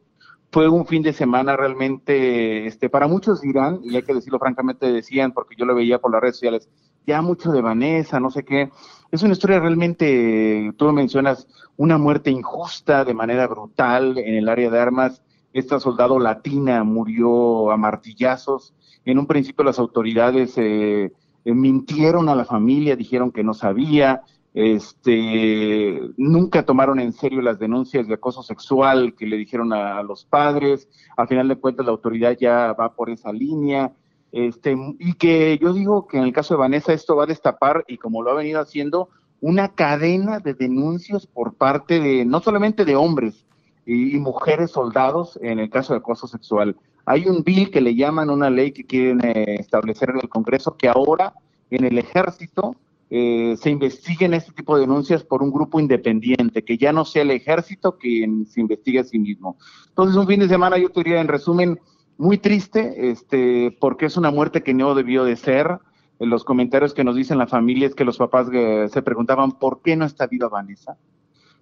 [0.50, 4.92] Fue un fin de semana realmente, este, para muchos dirán, y hay que decirlo francamente,
[4.92, 6.70] decían, porque yo lo veía por las redes sociales,
[7.06, 8.72] ya mucho de Vanessa, no sé qué.
[9.12, 14.70] Es una historia realmente, tú mencionas, una muerte injusta de manera brutal en el área
[14.70, 15.22] de armas.
[15.54, 18.74] Esta soldado latina murió a martillazos.
[19.06, 21.12] En un principio las autoridades eh,
[21.46, 24.24] eh, mintieron a la familia, dijeron que no sabía.
[24.60, 30.26] Este, nunca tomaron en serio las denuncias de acoso sexual que le dijeron a, los
[30.26, 30.90] padres.
[31.16, 33.92] Al final de cuentas, la autoridad ya va por esa línea.
[34.32, 37.86] Este, y que yo digo que en el caso de Vanessa esto va a destapar,
[37.88, 39.10] y como lo ha venido haciendo,
[39.42, 43.46] una cadena de denuncias por parte de, no solamente de hombres
[43.86, 46.76] y, mujeres soldados en el caso de acoso sexual.
[47.06, 50.76] Hay un bill que le llaman una ley que quieren eh, establecer en el Congreso
[50.78, 51.36] que ahora
[51.70, 52.76] en el ejército
[53.10, 57.22] eh, se investiguen este tipo de denuncias por un grupo independiente, que ya no sea
[57.22, 59.58] el ejército quien se investigue a sí mismo.
[59.90, 61.80] Entonces, un fin de semana, yo te diría, en resumen,
[62.18, 65.80] muy triste, este, porque es una muerte que no debió de ser.
[66.20, 69.52] En los comentarios que nos dicen la familia es que los papás eh, se preguntaban
[69.52, 70.98] por qué no está viva Vanessa,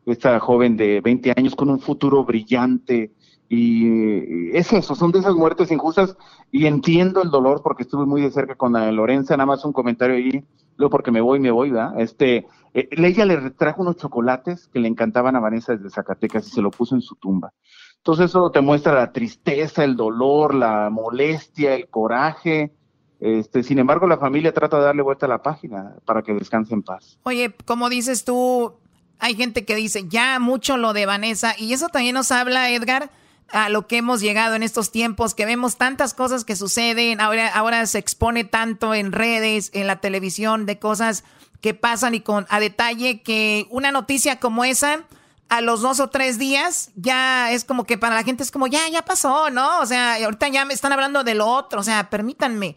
[0.06, 3.12] esta joven de 20 años con un futuro brillante,
[3.48, 6.18] y es eso, son de esas muertes injustas
[6.52, 10.16] y entiendo el dolor porque estuve muy de cerca con Lorenza, nada más un comentario
[10.16, 10.44] ahí,
[10.78, 12.00] luego porque me voy, me voy, ¿verdad?
[12.00, 16.62] Este, eh, le trajo unos chocolates que le encantaban a Vanessa desde Zacatecas y se
[16.62, 17.54] lo puso en su tumba.
[17.98, 22.72] Entonces eso te muestra la tristeza, el dolor, la molestia, el coraje.
[23.20, 26.74] Este, sin embargo, la familia trata de darle vuelta a la página para que descanse
[26.74, 27.18] en paz.
[27.24, 28.74] Oye, como dices tú,
[29.20, 33.10] hay gente que dice ya mucho lo de Vanessa y eso también nos habla, Edgar,
[33.50, 37.48] a lo que hemos llegado en estos tiempos, que vemos tantas cosas que suceden, ahora,
[37.48, 41.24] ahora se expone tanto en redes, en la televisión, de cosas
[41.62, 45.06] que pasan y con a detalle que una noticia como esa,
[45.50, 48.68] a los dos o tres días, ya es como que para la gente es como,
[48.68, 49.80] ya, ya pasó, ¿no?
[49.80, 52.76] O sea, ahorita ya me están hablando de lo otro, o sea, permítanme,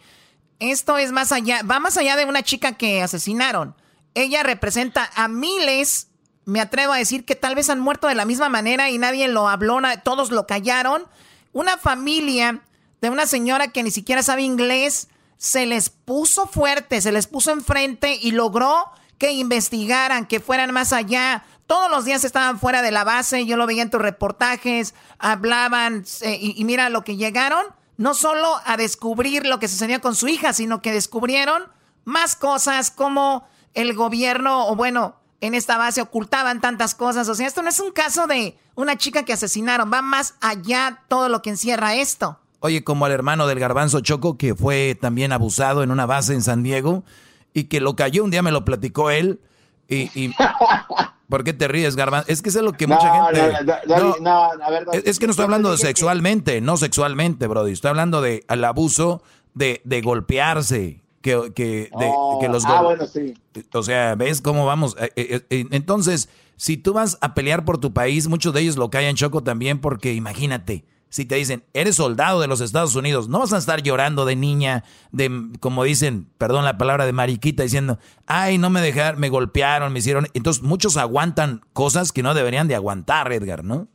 [0.58, 3.74] esto es más allá, va más allá de una chica que asesinaron.
[4.14, 6.08] Ella representa a miles
[6.48, 9.28] me atrevo a decir que tal vez han muerto de la misma manera y nadie
[9.28, 11.04] lo habló, todos lo callaron.
[11.52, 12.62] Una familia
[13.02, 17.50] de una señora que ni siquiera sabe inglés se les puso fuerte, se les puso
[17.50, 18.86] enfrente y logró
[19.18, 21.44] que investigaran, que fueran más allá.
[21.66, 26.06] Todos los días estaban fuera de la base, yo lo veía en tus reportajes, hablaban
[26.22, 27.66] eh, y, y mira lo que llegaron,
[27.98, 31.64] no solo a descubrir lo que sucedía con su hija, sino que descubrieron
[32.06, 37.28] más cosas como el gobierno, o bueno, en esta base ocultaban tantas cosas.
[37.28, 41.02] O sea, esto no es un caso de una chica que asesinaron, va más allá
[41.08, 42.38] todo lo que encierra esto.
[42.60, 46.42] Oye, como al hermano del garbanzo Choco, que fue también abusado en una base en
[46.42, 47.04] San Diego
[47.54, 49.40] y que lo cayó, un día me lo platicó él.
[49.88, 50.34] Y,
[51.28, 52.28] ¿Por qué te ríes, garbanzo?
[52.30, 53.52] Es que es lo que mucha gente...
[54.20, 54.50] No,
[54.92, 57.72] es que no estoy hablando de sexualmente, no sexualmente, Brody.
[57.72, 59.22] Estoy hablando de al abuso
[59.54, 61.90] de, de golpearse que, que,
[62.40, 63.34] que los Ah, bueno, sí.
[63.72, 64.96] O sea, ¿ves cómo vamos?
[64.98, 68.76] Eh, eh, eh, entonces, si tú vas a pelear por tu país, muchos de ellos
[68.76, 73.28] lo callan choco también porque imagínate, si te dicen, eres soldado de los Estados Unidos,
[73.28, 75.30] no vas a estar llorando de niña, de,
[75.60, 80.00] como dicen, perdón la palabra de mariquita, diciendo, ay, no me dejaron, me golpearon, me
[80.00, 80.26] hicieron.
[80.34, 83.88] Entonces, muchos aguantan cosas que no deberían de aguantar, Edgar, ¿no?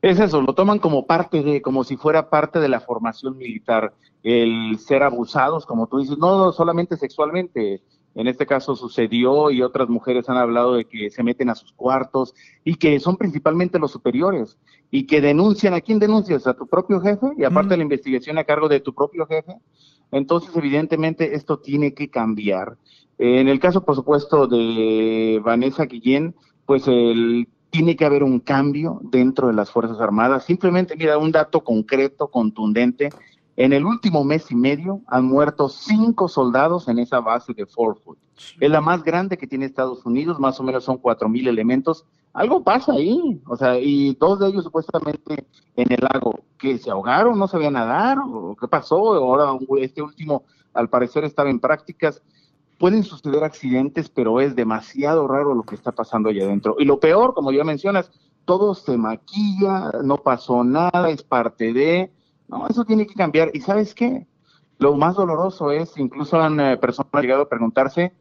[0.00, 3.92] Es eso, lo toman como parte de, como si fuera parte de la formación militar,
[4.24, 7.82] el ser abusados, como tú dices, no solamente sexualmente,
[8.14, 11.72] en este caso sucedió y otras mujeres han hablado de que se meten a sus
[11.72, 12.34] cuartos
[12.64, 14.58] y que son principalmente los superiores
[14.90, 16.46] y que denuncian, ¿a quién denuncias?
[16.46, 17.28] ¿A tu propio jefe?
[17.38, 19.56] Y aparte de la investigación a cargo de tu propio jefe.
[20.10, 22.76] Entonces, evidentemente, esto tiene que cambiar.
[23.18, 26.34] En el caso, por supuesto, de Vanessa Guillén,
[26.66, 30.44] pues el tiene que haber un cambio dentro de las Fuerzas Armadas.
[30.44, 33.08] Simplemente, mira, un dato concreto, contundente.
[33.56, 37.98] En el último mes y medio han muerto cinco soldados en esa base de Fort
[38.04, 38.16] Hood.
[38.58, 42.06] Es la más grande que tiene Estados Unidos, más o menos son cuatro mil elementos.
[42.32, 45.46] Algo pasa ahí, o sea, y dos de ellos supuestamente
[45.76, 49.14] en el lago, que se ahogaron, no sabían nadar, o qué pasó.
[49.14, 52.22] Ahora este último, al parecer, estaba en prácticas
[52.82, 56.74] pueden suceder accidentes, pero es demasiado raro lo que está pasando allá adentro.
[56.80, 58.10] Y lo peor, como ya mencionas,
[58.44, 62.10] todo se maquilla, no pasó nada, es parte de...
[62.52, 63.50] No, eso tiene que cambiar.
[63.54, 64.26] ¿Y sabes qué?
[64.78, 68.12] Lo más doloroso es, incluso han eh, personas llegado a preguntarse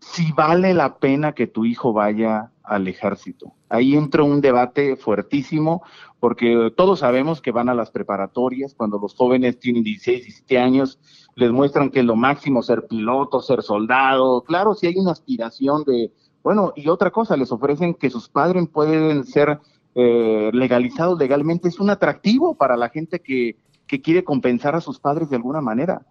[0.00, 3.52] si vale la pena que tu hijo vaya al ejército.
[3.68, 5.82] Ahí entra un debate fuertísimo,
[6.18, 10.98] porque todos sabemos que van a las preparatorias, cuando los jóvenes tienen 16, 17 años,
[11.34, 14.42] les muestran que es lo máximo ser piloto, ser soldado.
[14.44, 16.10] Claro, si hay una aspiración de,
[16.42, 19.60] bueno, y otra cosa, les ofrecen que sus padres pueden ser
[19.94, 21.68] eh, legalizados legalmente.
[21.68, 23.56] Es un atractivo para la gente que,
[23.86, 26.06] que quiere compensar a sus padres de alguna manera.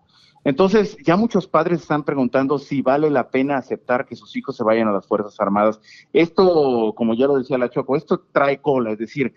[0.45, 4.63] Entonces, ya muchos padres están preguntando si vale la pena aceptar que sus hijos se
[4.63, 5.79] vayan a las Fuerzas Armadas.
[6.11, 9.33] Esto, como ya lo decía la Choco, esto trae cola, es decir,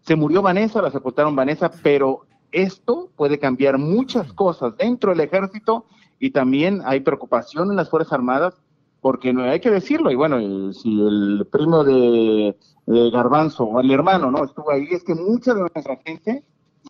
[0.00, 5.86] se murió Vanessa, la sepultaron Vanessa, pero esto puede cambiar muchas cosas dentro del ejército
[6.18, 8.54] y también hay preocupación en las Fuerzas Armadas
[9.00, 14.30] porque no hay que decirlo, y bueno, si el primo de, Garbanzo o el hermano,
[14.30, 14.44] ¿no?
[14.44, 16.42] Estuvo ahí, es que mucha de nuestra gente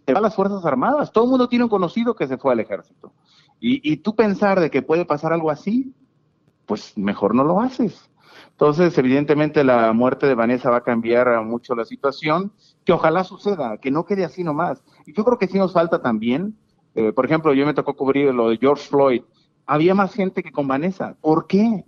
[0.08, 2.54] se va a las Fuerzas Armadas, todo el mundo tiene un conocido que se fue
[2.54, 3.12] al ejército.
[3.60, 5.92] Y, y tú pensar de que puede pasar algo así,
[6.64, 8.08] pues mejor no lo haces.
[8.52, 12.52] Entonces, evidentemente, la muerte de Vanessa va a cambiar mucho la situación,
[12.86, 14.82] que ojalá suceda, que no quede así nomás.
[15.04, 16.56] Y yo creo que sí nos falta también,
[16.94, 19.22] eh, por ejemplo, yo me tocó cubrir lo de George Floyd,
[19.66, 21.18] había más gente que con Vanessa.
[21.20, 21.84] ¿Por qué?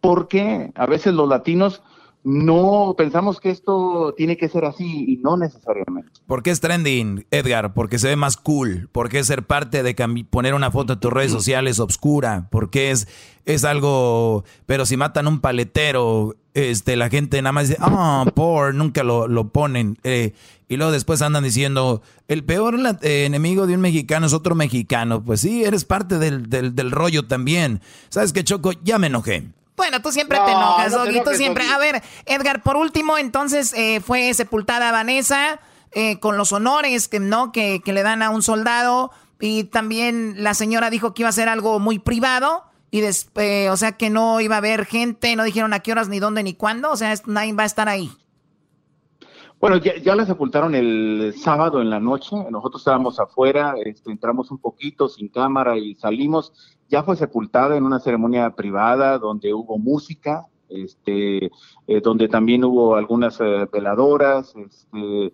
[0.00, 0.72] ¿Por qué?
[0.76, 1.82] A veces los latinos
[2.22, 6.10] no pensamos que esto tiene que ser así y no necesariamente.
[6.26, 7.72] ¿Por qué es trending, Edgar?
[7.72, 8.88] Porque se ve más cool.
[8.92, 9.94] ¿Por qué ser parte de
[10.30, 12.48] poner una foto en tus redes sociales obscura?
[12.50, 13.08] Porque es,
[13.46, 14.44] es algo.
[14.66, 19.26] Pero si matan un paletero, este, la gente nada más dice, ah, por, nunca lo,
[19.26, 19.98] lo ponen.
[20.04, 20.34] Eh,
[20.68, 25.24] y luego después andan diciendo, el peor eh, enemigo de un mexicano es otro mexicano.
[25.24, 27.80] Pues sí, eres parte del, del, del rollo también.
[28.10, 28.72] ¿Sabes qué, Choco?
[28.84, 29.48] Ya me enojé.
[29.80, 31.64] Bueno, tú siempre te enojas, no tú siempre.
[31.66, 35.58] A ver, Edgar, por último, entonces eh, fue sepultada Vanessa
[35.92, 37.50] eh, con los honores que, ¿no?
[37.50, 39.10] Que, le dan a un soldado.
[39.40, 42.64] Y también la señora dijo que iba a ser algo muy privado.
[42.90, 46.10] Y después, o sea, que no iba a haber gente, no dijeron a qué horas,
[46.10, 46.90] ni dónde, ni cuándo.
[46.90, 48.10] O sea, nadie va a estar ahí.
[49.60, 52.36] Bueno, ya, la sepultaron el sábado en la noche.
[52.50, 56.52] Nosotros estábamos afuera, este, entramos un poquito sin cámara y salimos
[56.90, 61.46] ya fue sepultada en una ceremonia privada donde hubo música, este,
[61.86, 64.54] eh, donde también hubo algunas eh, veladoras.
[64.56, 65.32] Este,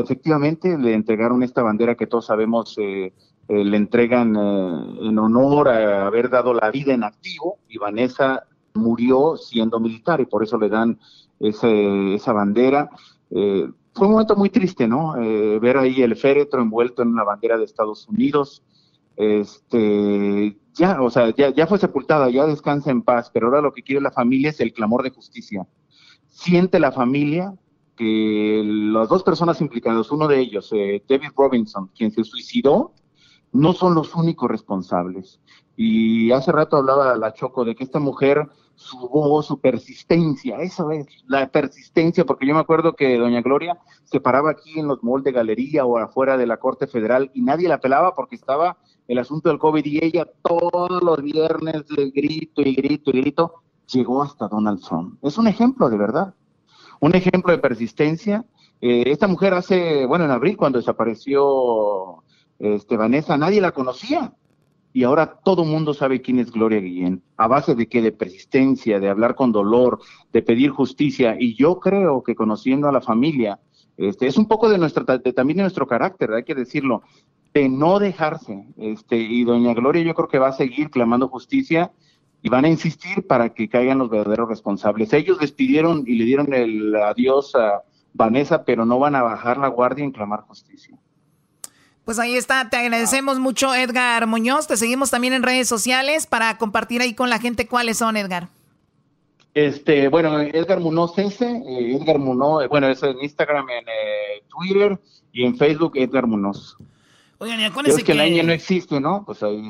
[0.00, 3.12] efectivamente, le entregaron esta bandera que todos sabemos eh,
[3.46, 9.78] le entregan en honor a haber dado la vida en activo y Vanessa murió siendo
[9.80, 10.98] militar y por eso le dan
[11.38, 12.88] ese, esa bandera.
[13.28, 15.12] fue un momento muy triste, ¿no?
[15.60, 18.62] ver ahí el féretro envuelto en una bandera de Estados Unidos.
[19.16, 23.72] Este, ya, o sea, ya, ya fue sepultada, ya descansa en paz, pero ahora lo
[23.72, 25.66] que quiere la familia es el clamor de justicia.
[26.28, 27.54] Siente la familia
[27.96, 32.92] que las dos personas implicadas, uno de ellos, eh, David Robinson, quien se suicidó,
[33.52, 35.40] no son los únicos responsables.
[35.76, 40.90] Y hace rato hablaba la Choco de que esta mujer, su voz, su persistencia, eso
[40.90, 45.02] es, la persistencia, porque yo me acuerdo que doña Gloria se paraba aquí en los
[45.04, 48.76] malls de galería o afuera de la Corte Federal y nadie la pelaba porque estaba
[49.06, 53.54] el asunto del COVID y ella todos los viernes de grito y grito y grito
[53.92, 55.18] llegó hasta Donald Trump.
[55.22, 56.34] Es un ejemplo de verdad,
[57.00, 58.44] un ejemplo de persistencia.
[58.80, 62.22] Eh, esta mujer hace, bueno, en abril cuando desapareció
[62.58, 64.32] este, Vanessa, nadie la conocía.
[64.92, 67.20] Y ahora todo mundo sabe quién es Gloria Guillén.
[67.36, 68.00] ¿A base de qué?
[68.00, 69.98] De persistencia, de hablar con dolor,
[70.32, 71.36] de pedir justicia.
[71.38, 73.58] Y yo creo que conociendo a la familia,
[73.96, 77.02] este, es un poco de nuestra, también de nuestro carácter, hay que decirlo
[77.54, 78.66] de no dejarse.
[78.76, 81.92] Este, y doña Gloria yo creo que va a seguir clamando justicia
[82.42, 85.12] y van a insistir para que caigan los verdaderos responsables.
[85.12, 87.82] Ellos despidieron y le dieron el adiós a
[88.12, 90.98] Vanessa, pero no van a bajar la guardia en clamar justicia.
[92.04, 96.58] Pues ahí está, te agradecemos mucho Edgar Muñoz, te seguimos también en redes sociales para
[96.58, 98.48] compartir ahí con la gente cuáles son, Edgar.
[99.54, 105.00] Este, bueno, Edgar Munoz ese, eh, Edgar Munoz, bueno, eso en Instagram, en eh, Twitter
[105.32, 106.76] y en Facebook Edgar Munoz.
[107.44, 108.14] Oigan, y acuérdense que...
[108.14, 109.22] la no existe, ¿no?
[109.26, 109.62] Pues ahí...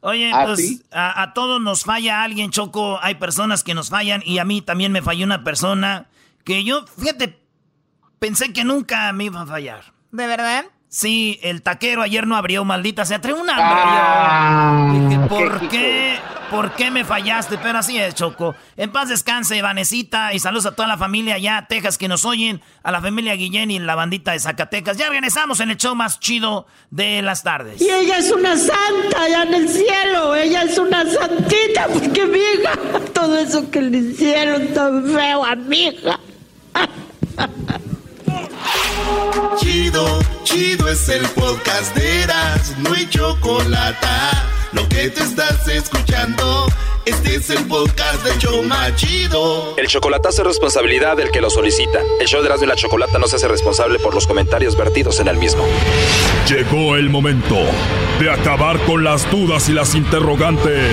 [0.00, 3.00] Oye, ¿Ah, pues a, todos nos falla alguien, Choco.
[3.02, 6.06] Hay personas que nos fallan y a mí también me falló una persona
[6.44, 7.40] que yo, fíjate,
[8.20, 9.92] pensé que nunca me iba a fallar.
[10.12, 10.66] ¿De verdad?
[10.94, 13.52] Sí, el taquero ayer no abrió, maldita se trae hambre.
[13.58, 16.20] Ah, ¿por qué?
[16.52, 17.58] ¿Por qué me fallaste?
[17.58, 18.54] Pero así es, Choco.
[18.76, 22.62] En paz descanse, Vanesita, y saludos a toda la familia allá, Texas, que nos oyen,
[22.84, 24.96] a la familia Guillén y la bandita de Zacatecas.
[24.96, 27.82] Ya regresamos en el show más chido de las tardes.
[27.82, 32.38] Y ella es una santa allá en el cielo, ella es una santita, porque mi
[32.38, 32.78] hija,
[33.12, 36.20] todo eso que le hicieron tan feo a mi hija.
[39.58, 44.06] Chido, chido es el podcast de Eras, no hay chocolate.
[44.72, 46.66] Lo que te estás escuchando,
[47.06, 49.74] este es el podcast de Choma Chido.
[49.76, 52.00] El chocolatazo es responsabilidad del que lo solicita.
[52.20, 55.20] El show de Erasmo y la Chocolata no se hace responsable por los comentarios vertidos
[55.20, 55.64] en el mismo.
[56.48, 57.56] Llegó el momento
[58.18, 60.92] de acabar con las dudas y las interrogantes.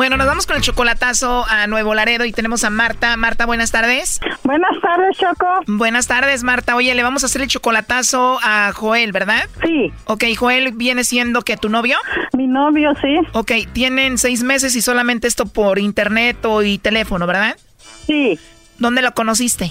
[0.00, 3.18] Bueno, nos vamos con el chocolatazo a Nuevo Laredo y tenemos a Marta.
[3.18, 4.18] Marta, buenas tardes.
[4.44, 5.46] Buenas tardes, Choco.
[5.66, 6.74] Buenas tardes, Marta.
[6.74, 9.46] Oye, le vamos a hacer el chocolatazo a Joel, ¿verdad?
[9.62, 9.92] Sí.
[10.06, 11.98] Ok, Joel viene siendo que tu novio.
[12.32, 13.14] Mi novio, sí.
[13.32, 17.58] Ok, tienen seis meses y solamente esto por internet o y teléfono, ¿verdad?
[18.06, 18.38] Sí.
[18.78, 19.70] ¿Dónde lo conociste?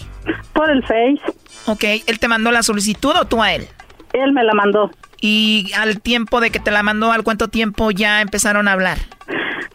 [0.54, 1.22] Por el Face.
[1.66, 3.68] Ok, ¿él te mandó la solicitud o tú a él?
[4.14, 4.92] Él me la mandó.
[5.22, 9.00] ¿Y al tiempo de que te la mandó, al cuánto tiempo ya empezaron a hablar?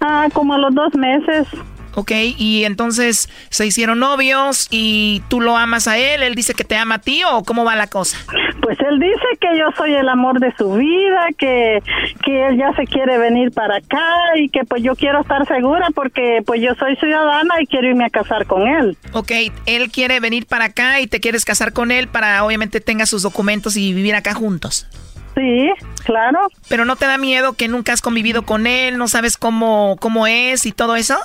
[0.07, 1.49] Ah, como a los dos meses.
[1.95, 6.65] Ok, y entonces se hicieron novios y tú lo amas a él, él dice que
[6.65, 8.19] te ama a ti o cómo va la cosa?
[8.61, 11.83] Pues él dice que yo soy el amor de su vida, que,
[12.23, 15.89] que él ya se quiere venir para acá y que pues yo quiero estar segura
[15.95, 18.99] porque pues yo soy ciudadana y quiero irme a casar con él.
[19.13, 19.33] Ok,
[19.65, 23.23] él quiere venir para acá y te quieres casar con él para obviamente tenga sus
[23.23, 24.87] documentos y vivir acá juntos.
[25.35, 25.71] Sí,
[26.05, 26.49] claro.
[26.69, 30.27] Pero no te da miedo que nunca has convivido con él, no sabes cómo cómo
[30.27, 31.17] es y todo eso?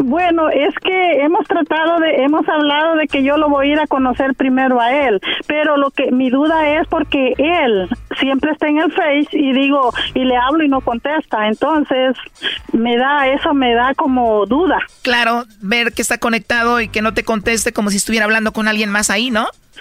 [0.00, 3.80] Bueno, es que hemos tratado de, hemos hablado de que yo lo voy a ir
[3.80, 7.88] a conocer primero a él, pero lo que mi duda es porque él
[8.20, 12.16] siempre está en el Face y digo, y le hablo y no contesta, entonces
[12.72, 14.78] me da, eso me da como duda.
[15.02, 18.68] Claro, ver que está conectado y que no te conteste como si estuviera hablando con
[18.68, 19.48] alguien más ahí, ¿no?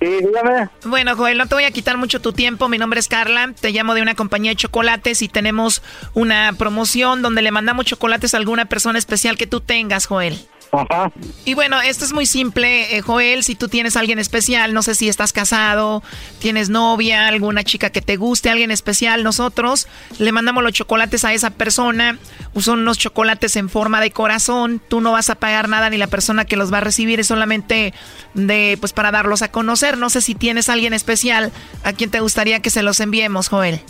[0.00, 0.70] Sí, dígame.
[0.84, 2.68] Bueno, Joel, no te voy a quitar mucho tu tiempo.
[2.68, 3.52] Mi nombre es Carla.
[3.60, 5.82] Te llamo de una compañía de chocolates y tenemos
[6.14, 10.38] una promoción donde le mandamos chocolates a alguna persona especial que tú tengas, Joel.
[10.72, 11.10] Ajá.
[11.44, 13.42] Y bueno, esto es muy simple, eh, Joel.
[13.42, 16.02] Si tú tienes a alguien especial, no sé si estás casado,
[16.38, 21.32] tienes novia, alguna chica que te guste, alguien especial, nosotros le mandamos los chocolates a
[21.32, 22.18] esa persona.
[22.56, 24.80] Son unos chocolates en forma de corazón.
[24.86, 27.26] Tú no vas a pagar nada ni la persona que los va a recibir es
[27.26, 27.92] solamente
[28.34, 29.98] de, pues, para darlos a conocer.
[29.98, 31.52] No sé si tienes a alguien especial
[31.84, 33.80] a quien te gustaría que se los enviemos, Joel.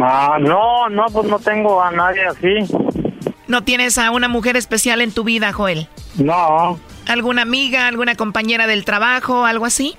[0.00, 2.72] Ah, no, no, pues no tengo a nadie así.
[3.48, 5.88] ¿No tienes a una mujer especial en tu vida, Joel?
[6.18, 6.78] No.
[7.06, 9.96] ¿Alguna amiga, alguna compañera del trabajo, algo así?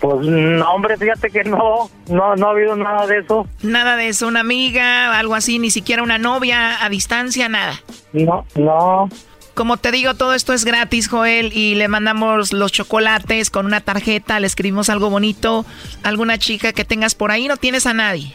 [0.00, 3.46] Pues no, hombre, fíjate que no, no, no ha habido nada de eso.
[3.62, 7.80] Nada de eso, una amiga, algo así, ni siquiera una novia a distancia, nada.
[8.12, 9.08] No, no.
[9.54, 13.80] Como te digo, todo esto es gratis, Joel, y le mandamos los chocolates con una
[13.80, 15.64] tarjeta, le escribimos algo bonito,
[16.02, 18.34] alguna chica que tengas por ahí, no tienes a nadie.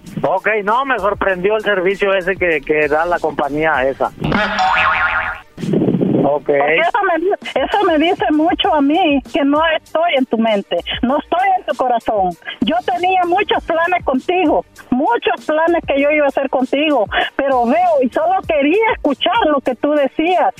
[0.21, 4.11] ok, no, me sorprendió el servicio ese que, que da la compañía esa.
[6.23, 6.45] Ok.
[6.45, 10.77] Porque eso me, eso me dice mucho a mí que no estoy en tu mente,
[11.01, 12.29] no estoy en tu corazón.
[12.61, 17.05] Yo tenía muchos planes contigo, muchos planes que yo iba a hacer contigo,
[17.35, 20.53] pero veo y solo quería escuchar lo que tú decías.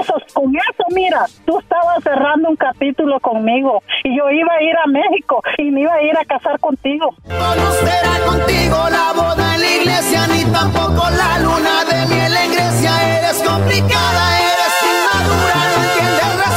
[0.00, 4.76] Eso, con eso, mira, tú estabas cerrando un capítulo conmigo y yo iba a ir
[4.76, 7.14] a México y me iba a ir a casar contigo.
[7.28, 12.52] No será contigo la boda en la iglesia, ni tampoco la luna de miel en
[12.52, 13.18] Grecia.
[13.18, 16.49] Eres complicada, eres inmadura, no entiendes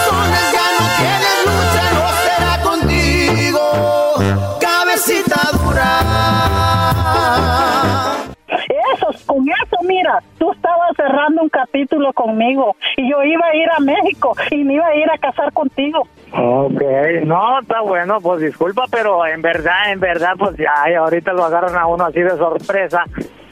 [11.73, 15.17] capítulo conmigo y yo iba a ir a México y me iba a ir a
[15.17, 16.07] casar contigo.
[16.31, 16.81] Ok,
[17.25, 21.75] no, está bueno, pues disculpa, pero en verdad, en verdad, pues ya, ahorita lo agarran
[21.75, 23.03] a uno así de sorpresa.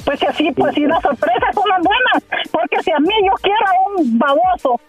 [0.05, 3.33] Pues que sí, pues sí, las sorpresas son las buenas, porque si a mí yo
[3.41, 4.79] quiero a un baboso,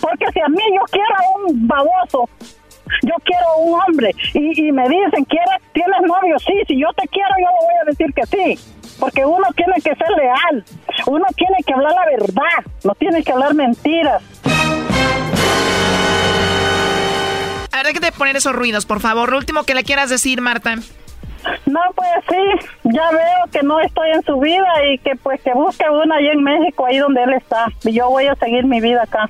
[0.00, 2.28] porque si a mí yo quiero a un baboso,
[3.02, 6.38] yo quiero a un hombre y, y me dicen, ¿quieres, ¿tienes novio?
[6.38, 8.83] Sí, si yo te quiero, yo le voy a decir que sí.
[8.98, 10.64] Porque uno tiene que ser leal,
[11.06, 14.22] uno tiene que hablar la verdad, no tiene que hablar mentiras.
[17.72, 19.30] A ver, déjate poner esos ruidos, por favor.
[19.32, 20.76] Lo último que le quieras decir, Marta.
[21.66, 25.52] No, pues sí, ya veo que no estoy en su vida y que pues que
[25.52, 27.66] busque una ahí en México, ahí donde él está.
[27.82, 29.26] Y yo voy a seguir mi vida acá.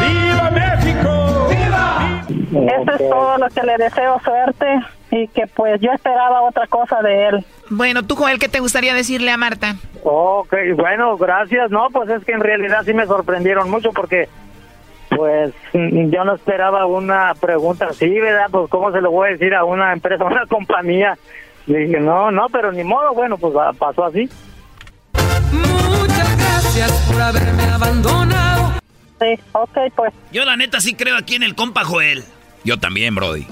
[0.00, 1.21] ¡Viva México!
[1.52, 4.66] Eso es todo lo que le deseo suerte
[5.10, 7.44] y que pues yo esperaba otra cosa de él.
[7.70, 9.76] Bueno, tú, Joel, ¿qué te gustaría decirle a Marta?
[10.02, 11.70] Ok, bueno, gracias.
[11.70, 14.28] No, pues es que en realidad sí me sorprendieron mucho porque,
[15.10, 18.46] pues, yo no esperaba una pregunta así, ¿verdad?
[18.50, 21.16] Pues, ¿cómo se lo voy a decir a una empresa, a una compañía?
[21.66, 24.28] Le dije, no, no, pero ni modo, bueno, pues pasó así.
[25.52, 28.81] Muchas gracias por haberme abandonado.
[29.22, 30.12] Sí, ok, pues.
[30.32, 32.24] Yo la neta sí creo aquí en el compa Joel.
[32.64, 33.42] Yo también, Brody.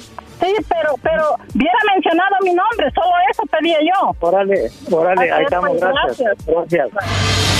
[0.41, 4.17] Sí, pero, pero, hubiera mencionado mi nombre, solo eso pedía yo.
[4.21, 6.47] Órale, órale, ahí estamos, pues, gracias.
[6.47, 7.60] Gracias.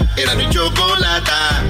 [0.21, 1.63] Era mi chocolata.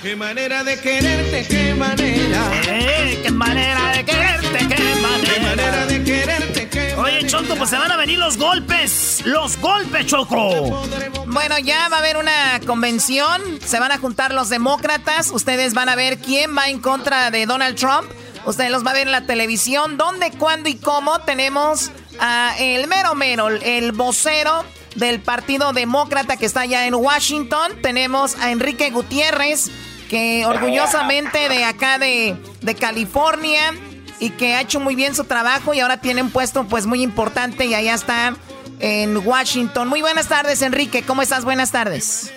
[0.00, 2.50] Qué manera de quererte, qué manera.
[2.66, 5.34] Eh, qué manera de quererte, qué manera.
[5.34, 9.20] Qué manera de quererte, qué Oye, Choco, pues se van a venir los golpes.
[9.26, 10.86] Los golpes, Choco.
[11.26, 13.42] Bueno, ya va a haber una convención.
[13.62, 15.30] Se van a juntar los demócratas.
[15.30, 18.10] Ustedes van a ver quién va en contra de Donald Trump.
[18.46, 19.98] Ustedes los va a ver en la televisión.
[19.98, 21.18] ¿Dónde, cuándo y cómo?
[21.20, 24.64] Tenemos a el mero mero, el vocero
[24.94, 27.72] del Partido Demócrata que está allá en Washington.
[27.82, 29.70] Tenemos a Enrique Gutiérrez,
[30.08, 33.72] que orgullosamente de acá de, de California
[34.20, 37.02] y que ha hecho muy bien su trabajo y ahora tiene un puesto pues muy
[37.02, 38.36] importante y allá está
[38.78, 39.88] en Washington.
[39.88, 41.02] Muy buenas tardes, Enrique.
[41.02, 41.44] ¿Cómo estás?
[41.44, 42.32] Buenas tardes.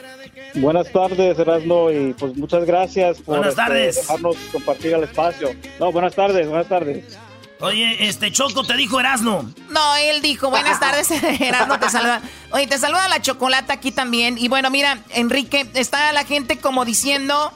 [0.55, 3.95] Buenas tardes, Erasmo, y pues muchas gracias por Buenas este, tardes.
[3.97, 5.49] dejarnos compartir el espacio.
[5.79, 7.17] No, buenas tardes, buenas tardes.
[7.65, 9.51] Oye, este Choco te dijo Erasno.
[9.69, 11.09] No, él dijo, buenas tardes,
[11.39, 12.21] Erasmo te saluda.
[12.51, 14.37] Oye, te saluda la chocolata aquí también.
[14.37, 17.51] Y bueno, mira, Enrique, está la gente como diciendo,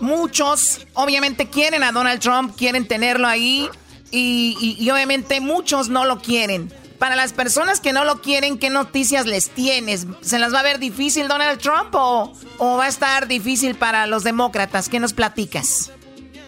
[0.00, 3.68] muchos obviamente quieren a Donald Trump, quieren tenerlo ahí.
[4.10, 6.72] Y, y- y obviamente muchos no lo quieren.
[6.98, 10.06] Para las personas que no lo quieren, ¿qué noticias les tienes?
[10.22, 14.06] ¿Se las va a ver difícil Donald Trump o, o va a estar difícil para
[14.06, 14.88] los demócratas?
[14.88, 15.90] ¿Qué nos platicas?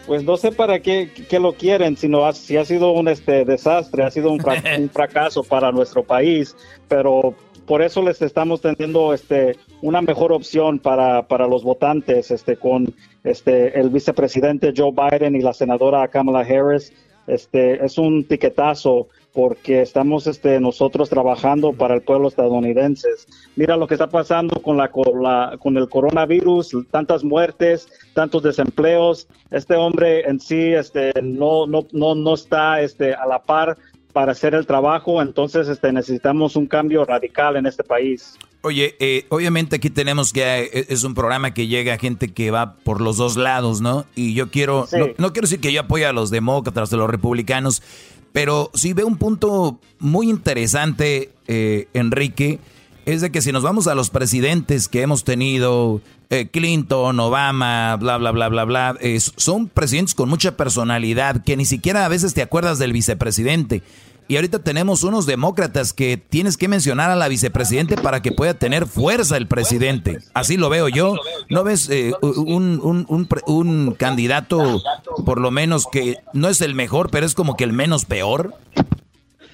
[0.07, 3.45] Pues no sé para qué, qué lo quieren, sino ha- si ha sido un este
[3.45, 6.55] desastre, ha sido un, fra- un fracaso para nuestro país,
[6.89, 7.35] pero
[7.67, 12.95] por eso les estamos teniendo este una mejor opción para, para los votantes, este con
[13.25, 16.93] este el vicepresidente Joe Biden y la senadora Kamala Harris.
[17.27, 23.07] Este es un tiquetazo porque estamos este, nosotros trabajando para el pueblo estadounidense.
[23.55, 28.43] Mira lo que está pasando con, la, con, la- con el coronavirus, tantas muertes, tantos
[28.43, 29.29] desempleos.
[29.51, 33.77] Este hombre en sí este, no, no, no, no está este, a la par
[34.15, 38.39] para hacer el trabajo, entonces este, necesitamos un cambio radical en este país.
[38.63, 40.41] Oye, eh, obviamente aquí tenemos que
[40.73, 44.07] eh, es un programa que llega a gente que va por los dos lados, ¿no?
[44.17, 44.97] Y yo quiero, Sí.
[44.99, 47.83] no, no quiero decir que yo apoye a los demócratas, a los republicanos,
[48.33, 52.59] pero sí veo un punto muy interesante, eh, Enrique,
[53.07, 57.97] es de que si nos vamos a los presidentes que hemos tenido, eh, Clinton, Obama,
[57.97, 62.09] bla, bla, bla, bla, bla, eh, son presidentes con mucha personalidad que ni siquiera a
[62.09, 63.83] veces te acuerdas del vicepresidente.
[64.29, 68.55] Y ahorita tenemos unos demócratas que tienes que mencionar a la vicepresidente para que pueda
[68.55, 70.19] tener fuerza el presidente.
[70.35, 71.15] Así lo veo yo.
[71.49, 74.83] ¿No ves eh, un, un, un un candidato,
[75.25, 78.55] por lo menos, que no es el mejor, pero es como que el menos peor?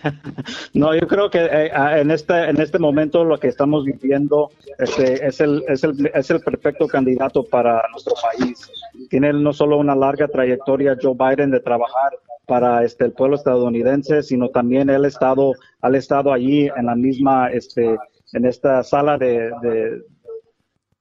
[0.74, 4.50] No, yo creo que eh, ah, en este en este momento lo que estamos viviendo
[4.78, 8.68] este, es el es el es el perfecto candidato para nuestro país.
[9.10, 12.12] Tiene no solo una larga trayectoria Joe Biden de trabajar
[12.52, 16.94] para este el pueblo estadounidense, sino también él ha estado ha estado allí en la
[16.94, 17.96] misma este
[18.34, 20.02] en esta sala de, de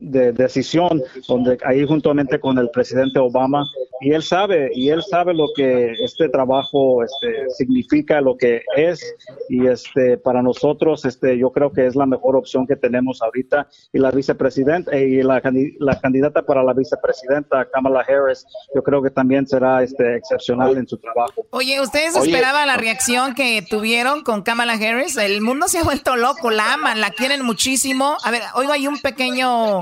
[0.01, 3.63] de decisión donde ahí juntamente con el presidente Obama
[4.01, 9.15] y él sabe y él sabe lo que este trabajo este significa lo que es
[9.47, 13.67] y este para nosotros este yo creo que es la mejor opción que tenemos ahorita
[13.93, 15.41] y la vicepresidenta y la,
[15.79, 18.45] la candidata para la vicepresidenta Kamala Harris
[18.75, 22.31] yo creo que también será este excepcional en su trabajo Oye, ¿ustedes Oye.
[22.31, 25.17] esperaban la reacción que tuvieron con Kamala Harris?
[25.17, 28.17] El mundo se ha vuelto loco, la aman, la quieren muchísimo.
[28.23, 29.79] A ver, oigo hay un pequeño,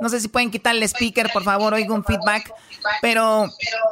[0.00, 2.52] no sé si pueden quitar el speaker, por favor, oigo un feedback,
[3.00, 3.48] pero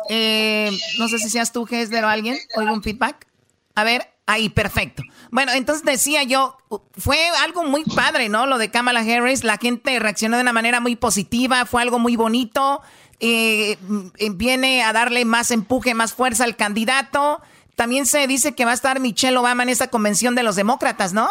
[0.09, 3.27] eh, no sé si seas tú, Hesder, o alguien, oigo un feedback.
[3.75, 5.03] A ver, ahí, perfecto.
[5.31, 6.57] Bueno, entonces decía yo,
[6.97, 8.47] fue algo muy padre, ¿no?
[8.47, 12.17] Lo de Kamala Harris, la gente reaccionó de una manera muy positiva, fue algo muy
[12.17, 12.83] bonito,
[13.21, 17.41] eh, mm, viene a darle más empuje, más fuerza al candidato.
[17.77, 21.13] También se dice que va a estar Michelle Obama en esa convención de los demócratas,
[21.13, 21.29] ¿no?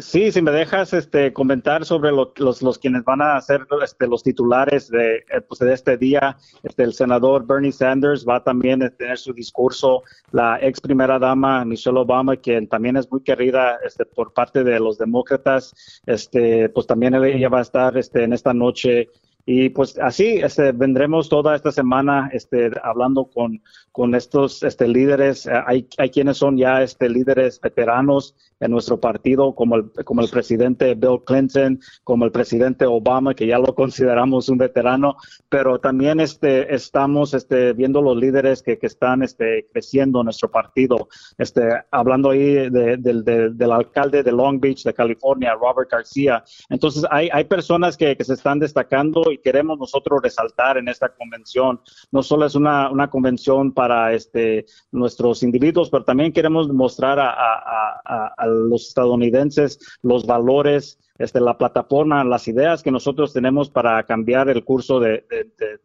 [0.00, 4.06] Sí, si me dejas este, comentar sobre lo- los, los quienes van a ser este,
[4.06, 8.82] los titulares de, eh, pues, de este día, este, el senador Bernie Sanders va también
[8.82, 10.02] a tener su discurso,
[10.32, 14.78] la ex primera dama Michelle Obama, quien también es muy querida este, por parte de
[14.80, 19.08] los demócratas, este, pues también ella va a estar este, en esta noche
[19.46, 23.62] y pues así este, vendremos toda esta semana este, hablando con,
[23.92, 25.46] con estos este, líderes.
[25.66, 30.28] Hay, hay quienes son ya este, líderes veteranos en nuestro partido, como el, como el
[30.28, 35.16] presidente Bill Clinton, como el presidente Obama, que ya lo consideramos un veterano,
[35.48, 40.50] pero también este, estamos este, viendo los líderes que, que están este, creciendo en nuestro
[40.50, 41.08] partido.
[41.38, 46.44] Este, hablando ahí de- del- de- del alcalde de Long Beach, de California, Robert García.
[46.68, 51.08] Entonces, hay, hay personas que, que se están destacando y queremos nosotros resaltar en esta
[51.08, 51.80] convención.
[52.10, 57.30] No solo es una, una convención para este, nuestros individuos, pero también queremos mostrar a,
[57.30, 64.02] a- a- los estadounidenses los valores este, la plataforma, las ideas que nosotros tenemos para
[64.04, 65.26] cambiar el curso de,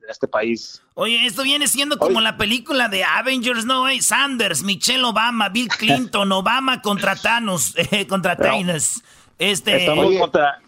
[0.07, 0.81] este país.
[0.93, 3.83] Oye, esto viene siendo como la película de Avengers, ¿no?
[3.99, 9.03] Sanders, Michelle Obama, Bill Clinton, Obama contra Thanos, eh, contra Thanos.
[9.37, 9.75] Este...
[9.75, 10.61] Estamos contra,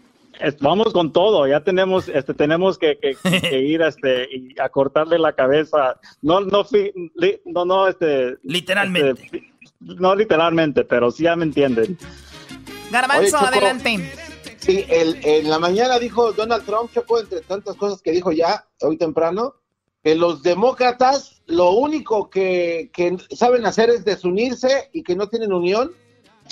[0.60, 2.98] vamos con todo, ya tenemos, este, tenemos que,
[3.52, 5.98] ir este, y a cortarle la cabeza.
[6.22, 6.66] No, no,
[7.44, 8.36] no, no, este.
[8.42, 9.22] Literalmente.
[9.22, 11.98] Este, no literalmente, pero sí ya me entienden.
[12.90, 14.10] Garbanzo, adelante.
[14.58, 18.66] Sí, el, en la mañana dijo Donald Trump, Choco, entre tantas cosas que dijo ya
[18.80, 19.54] hoy temprano,
[20.02, 25.52] que los demócratas lo único que, que saben hacer es desunirse y que no tienen
[25.52, 25.92] unión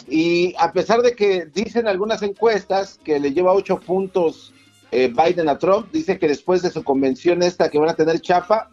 [0.08, 4.52] y a pesar de que dicen algunas encuestas que le lleva ocho puntos
[4.90, 8.20] eh, Biden a Trump, dice que después de su convención esta que van a tener
[8.20, 8.70] chapa,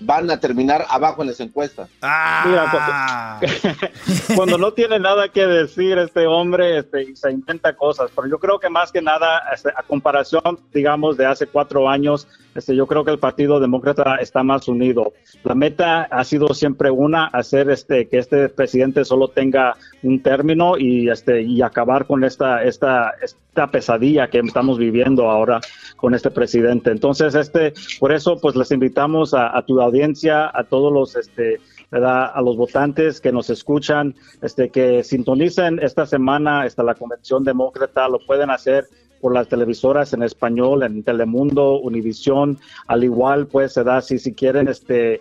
[0.00, 1.88] van a terminar abajo en las encuestas.
[2.02, 3.40] Ah.
[4.36, 8.58] cuando, no tiene nada que decir este hombre, este, se intenta cosas, pero yo creo
[8.58, 12.26] que más que nada, este, a comparación, digamos, de hace cuatro años,
[12.60, 15.14] este, yo creo que el Partido Demócrata está más unido.
[15.44, 20.76] La meta ha sido siempre una, hacer este, que este presidente solo tenga un término
[20.76, 25.60] y, este, y acabar con esta, esta, esta pesadilla que estamos viviendo ahora
[25.96, 26.90] con este presidente.
[26.90, 31.60] Entonces, este, por eso, pues les invitamos a, tu audiencia, a todos los, este,
[31.90, 32.30] ¿verdad?
[32.34, 38.06] a los votantes que nos escuchan, este, que sintonicen esta semana hasta la Convención Demócrata,
[38.06, 38.84] lo pueden hacer
[39.20, 44.32] por las televisoras en español, en Telemundo, Univisión, al igual pues se da si si
[44.32, 45.20] quieren este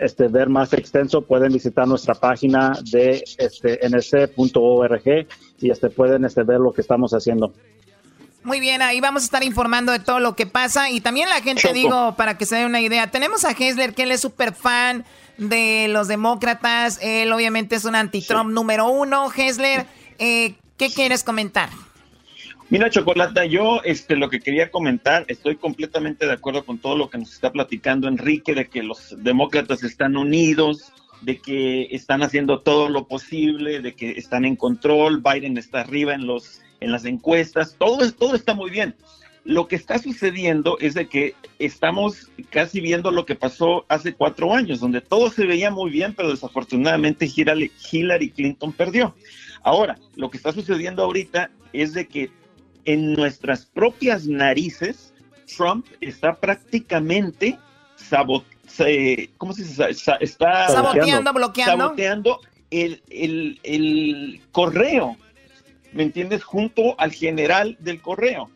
[0.00, 5.26] este ver más extenso pueden visitar nuestra página de este nc.org
[5.60, 7.52] y este pueden este ver lo que estamos haciendo.
[8.44, 10.90] Muy bien, ahí vamos a estar informando de todo lo que pasa.
[10.90, 14.02] Y también la gente, digo, para que se dé una idea, tenemos a Hessler, que
[14.02, 15.04] él es súper fan
[15.38, 16.98] de los demócratas.
[17.02, 19.30] Él obviamente es un anti-Trump número uno.
[19.32, 19.86] Hessler,
[20.18, 21.68] eh, ¿qué quieres comentar?
[22.72, 27.10] Mira, Chocolata, yo este, lo que quería comentar, estoy completamente de acuerdo con todo lo
[27.10, 30.90] que nos está platicando Enrique, de que los demócratas están unidos,
[31.20, 36.14] de que están haciendo todo lo posible, de que están en control, Biden está arriba
[36.14, 38.94] en los en las encuestas, todo, todo está muy bien.
[39.44, 44.54] Lo que está sucediendo es de que estamos casi viendo lo que pasó hace cuatro
[44.54, 49.14] años, donde todo se veía muy bien, pero desafortunadamente Hillary Clinton perdió.
[49.62, 52.30] Ahora, lo que está sucediendo ahorita es de que
[52.84, 55.12] en nuestras propias narices,
[55.56, 57.58] Trump está prácticamente
[57.96, 58.44] sabot
[59.36, 59.86] ¿cómo se dice?
[60.20, 61.84] Está saboteando, bloqueando.
[61.84, 62.40] Saboteando
[62.70, 65.16] el, el, el correo
[65.92, 66.42] ¿me entiendes?
[66.42, 68.50] Junto al general del correo.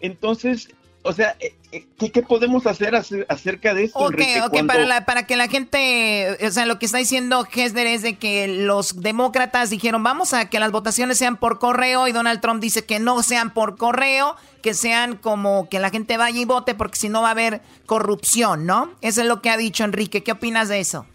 [0.00, 0.68] Entonces,
[1.02, 1.36] o sea,
[1.70, 3.98] ¿qué, podemos hacer acerca de esto?
[3.98, 8.02] Ok, ok, para, para que la gente, o sea, lo que está diciendo Hesder es
[8.02, 12.40] de que los demócratas dijeron, vamos a que las votaciones sean por correo y Donald
[12.40, 16.44] Trump dice que no sean por correo, que sean como que la gente vaya y
[16.44, 18.90] vote porque si no va a haber corrupción, ¿no?
[19.00, 20.22] Eso es lo que ha dicho Enrique.
[20.22, 21.06] ¿Qué opinas de eso?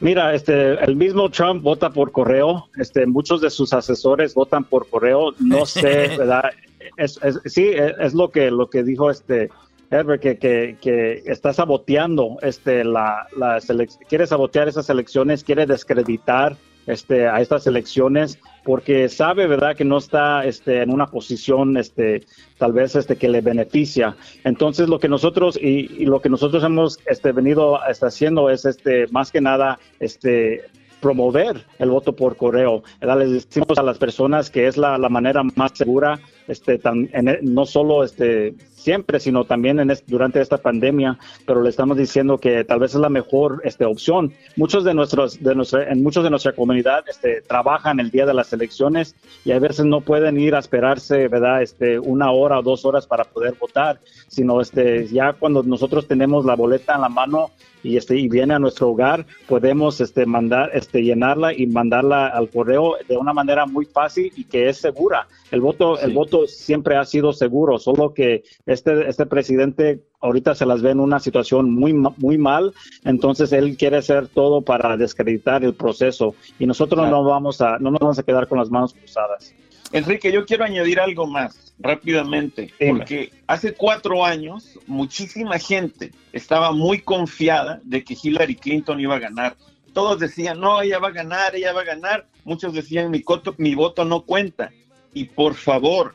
[0.00, 4.88] Mira, este, el mismo Trump vota por correo, este, muchos de sus asesores votan por
[4.88, 6.50] correo, no sé, ¿verdad?
[6.96, 9.50] Es, sí, es, lo que lo que dijo este
[9.90, 10.38] Herbert, que,
[10.80, 13.60] que, está saboteando este, la, la
[14.08, 16.56] quiere sabotear esas elecciones, quiere descreditar
[16.86, 22.26] este, a estas elecciones porque sabe, ¿verdad?, que no está este, en una posición este,
[22.58, 24.16] tal vez este, que le beneficia.
[24.42, 29.06] Entonces, lo que nosotros y, lo que nosotros hemos este, venido este, haciendo es este,
[29.08, 30.62] más que nada este,
[31.00, 32.82] promover el voto por correo.
[33.00, 36.18] Les decimos a las personas que es la, la manera más segura,
[36.48, 41.70] este, tan, en, no solo este, siempre, sino también en durante esta pandemia, pero le
[41.70, 44.32] estamos diciendo que tal vez es la mejor este, opción.
[44.56, 48.52] Muchos de nuestros, de nuestra, muchos de nuestra comunidad este, trabajan el día de las
[48.52, 49.14] elecciones
[49.44, 51.28] y a veces no pueden ir a esperarse.
[51.60, 53.98] Este, una hora o dos horas para poder votar,
[54.28, 57.50] sino este, ya cuando nosotros tenemos la boleta en la mano
[57.82, 62.48] y este y viene a nuestro hogar podemos este mandar este llenarla y mandarla al
[62.48, 66.96] correo de una manera muy fácil y que es segura el voto el voto siempre
[66.96, 71.72] ha sido seguro solo que este, este presidente ahorita se las ve en una situación
[71.72, 72.72] muy, muy mal,
[73.04, 77.90] entonces él quiere hacer todo para descreditar el proceso y nosotros no, vamos a, no
[77.90, 79.54] nos vamos a quedar con las manos cruzadas.
[79.92, 87.00] Enrique, yo quiero añadir algo más rápidamente, porque hace cuatro años muchísima gente estaba muy
[87.00, 89.56] confiada de que Hillary Clinton iba a ganar.
[89.92, 92.26] Todos decían, no, ella va a ganar, ella va a ganar.
[92.44, 93.22] Muchos decían, mi,
[93.58, 94.72] mi voto no cuenta.
[95.14, 96.14] Y por favor,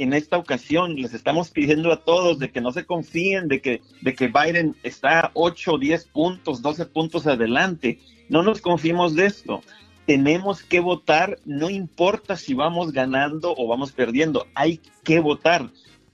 [0.00, 3.82] en esta ocasión les estamos pidiendo a todos de que no se confíen de que,
[4.00, 8.00] de que Biden está 8, 10 puntos, 12 puntos adelante.
[8.28, 9.62] No nos confiemos de esto.
[10.06, 15.70] tenemos que votar, no importa si vamos ganando o vamos perdiendo, hay que votar,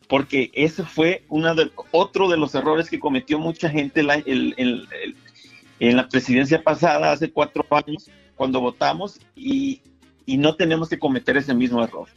[0.09, 6.09] porque ese fue una de, otro de los errores que cometió mucha gente en la
[6.09, 9.81] presidencia pasada, hace cuatro años, cuando votamos, y,
[10.27, 12.09] y no tenemos que cometer ese mismo error.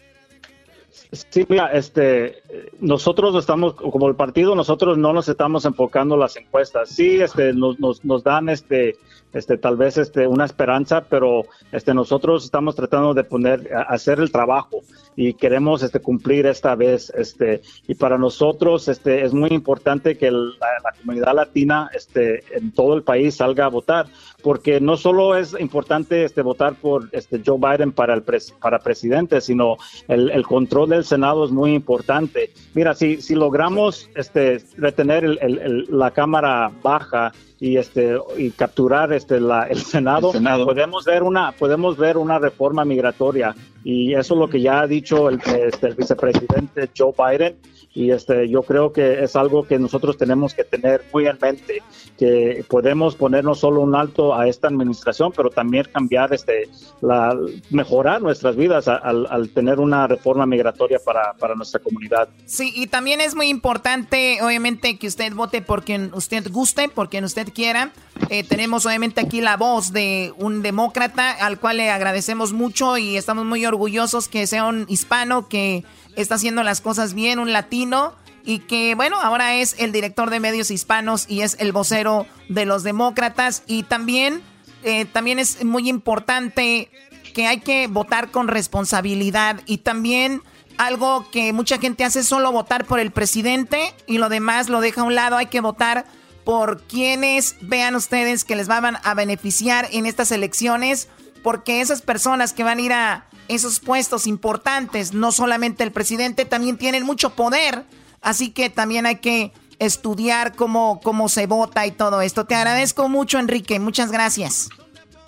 [1.12, 2.44] Sí, mira, este,
[2.80, 6.90] nosotros estamos, como el partido, nosotros no nos estamos enfocando en las encuestas.
[6.90, 8.96] Sí, este, nos, nos, nos dan, este,
[9.34, 14.32] este, tal vez, este, una esperanza, pero, este, nosotros estamos tratando de poner, hacer el
[14.32, 14.82] trabajo
[15.16, 20.32] y queremos, este, cumplir esta vez, este, y para nosotros, este, es muy importante que
[20.32, 24.08] la, la comunidad latina, este, en todo el país salga a votar
[24.42, 28.24] porque no solo es importante este, votar por este, Joe Biden para, el
[28.60, 29.78] para presidente, sino
[30.08, 32.52] el, el, control del Senado es muy importante.
[32.74, 39.12] Mira, si, si logramos este, retener el, el, la Cámara baja y este y capturar
[39.14, 43.56] este la, el Senado, Senado, podemos ver una podemos ver una reforma migratoria.
[43.84, 47.58] Y eso es lo que ya ha dicho el, este, el vicepresidente Joe Biden
[48.00, 51.84] y este yo creo que es algo que nosotros tenemos que tener muy en mente
[52.18, 56.70] que podemos poner no solo un alto a esta administración pero también cambiar este
[57.02, 57.38] la
[57.70, 62.30] mejorar nuestras vidas al, al tener una reforma migratoria para, para nuestra comunidad.
[62.46, 67.10] Sí y también es muy importante obviamente que usted vote por quien usted guste por
[67.10, 67.92] quien usted quiera.
[68.30, 73.18] Eh, tenemos obviamente aquí la voz de un demócrata al cual le agradecemos mucho y
[73.18, 75.84] estamos muy orgullosos que sea un hispano que
[76.16, 78.14] está haciendo las cosas bien, un latino
[78.44, 82.66] y que bueno, ahora es el director de medios hispanos y es el vocero de
[82.66, 83.64] los demócratas.
[83.68, 84.42] Y también,
[84.84, 86.90] eh, también es muy importante
[87.34, 90.42] que hay que votar con responsabilidad y también
[90.78, 94.80] algo que mucha gente hace es solo votar por el presidente y lo demás lo
[94.80, 96.06] deja a un lado, hay que votar
[96.46, 101.10] por quienes vean ustedes que les van a beneficiar en estas elecciones,
[101.44, 106.46] porque esas personas que van a ir a esos puestos importantes, no solamente el presidente,
[106.46, 107.84] también tienen mucho poder.
[108.22, 112.46] Así que también hay que estudiar cómo, cómo se vota y todo esto.
[112.46, 113.80] Te agradezco mucho, Enrique.
[113.80, 114.70] Muchas gracias.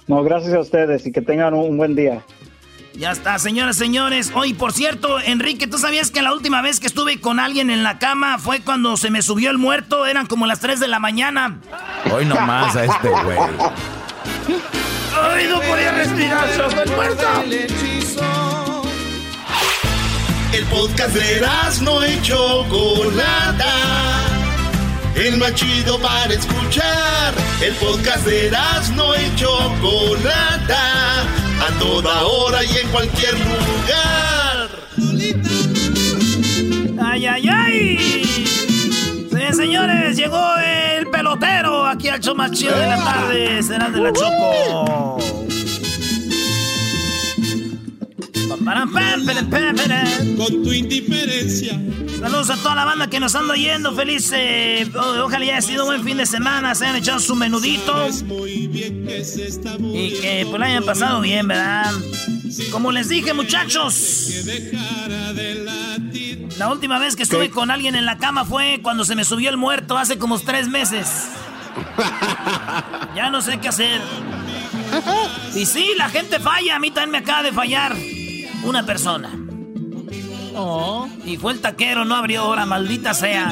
[0.07, 2.23] No, gracias a ustedes y que tengan un buen día.
[2.93, 4.31] Ya está, señoras, señores.
[4.35, 7.83] Hoy, por cierto, Enrique, ¿tú sabías que la última vez que estuve con alguien en
[7.83, 10.05] la cama fue cuando se me subió el muerto?
[10.05, 11.61] Eran como las 3 de la mañana.
[12.13, 13.39] Hoy nomás a este güey.
[15.13, 16.47] ¡Ay, no podía respirar!
[16.49, 17.27] ¡Se el muerto!
[20.53, 21.41] El podcast de
[21.81, 23.73] no y Chocolata.
[25.15, 27.33] El más chido para escuchar.
[27.61, 28.51] El podcast de
[28.95, 31.21] no y Chocolata.
[31.21, 34.69] A toda hora y en cualquier lugar.
[37.03, 37.97] ¡Ay, ay, ay!
[39.31, 40.70] Sí, señores, llegó el
[41.39, 43.63] pelotero aquí al show más chido de la tarde.
[43.63, 45.50] Será de la Choco.
[50.37, 51.79] Con tu indiferencia.
[52.19, 53.93] Saludos a toda la banda que nos anda oyendo.
[53.93, 54.31] Feliz.
[54.33, 56.75] Eh, ojalá haya sido un buen fin de semana.
[56.75, 58.07] Se hayan echado su menudito.
[59.93, 61.91] Y que pues la hayan pasado bien, ¿verdad?
[62.71, 64.29] Como les dije, muchachos.
[66.57, 69.49] La última vez que estuve con alguien en la cama fue cuando se me subió
[69.49, 71.07] el muerto hace como tres meses.
[73.15, 73.99] Ya no sé qué hacer.
[75.53, 76.77] Y sí, la gente falla.
[76.77, 77.93] A mí también me acaba de fallar
[78.63, 79.31] una persona.
[80.55, 81.07] Oh.
[81.25, 83.51] Y fue el taquero, no abrió hora, maldita sea.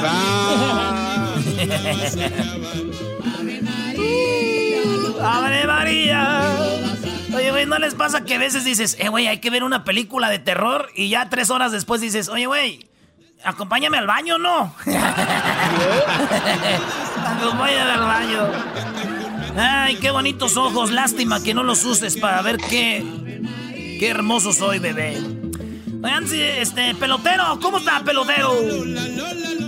[5.22, 6.56] ¡Abre María!
[7.34, 9.84] Oye, güey, ¿no les pasa que a veces dices, eh, güey, hay que ver una
[9.84, 12.88] película de terror y ya tres horas después dices, oye, güey,
[13.44, 14.74] acompáñame al baño, ¿no?
[17.26, 18.48] acompáñame al baño.
[19.56, 23.04] Ay, qué bonitos ojos, lástima que no los uses para ver qué,
[24.00, 25.18] Qué hermoso soy, bebé.
[26.02, 28.50] Oigan, este, pelotero, ¿cómo está, pelotero?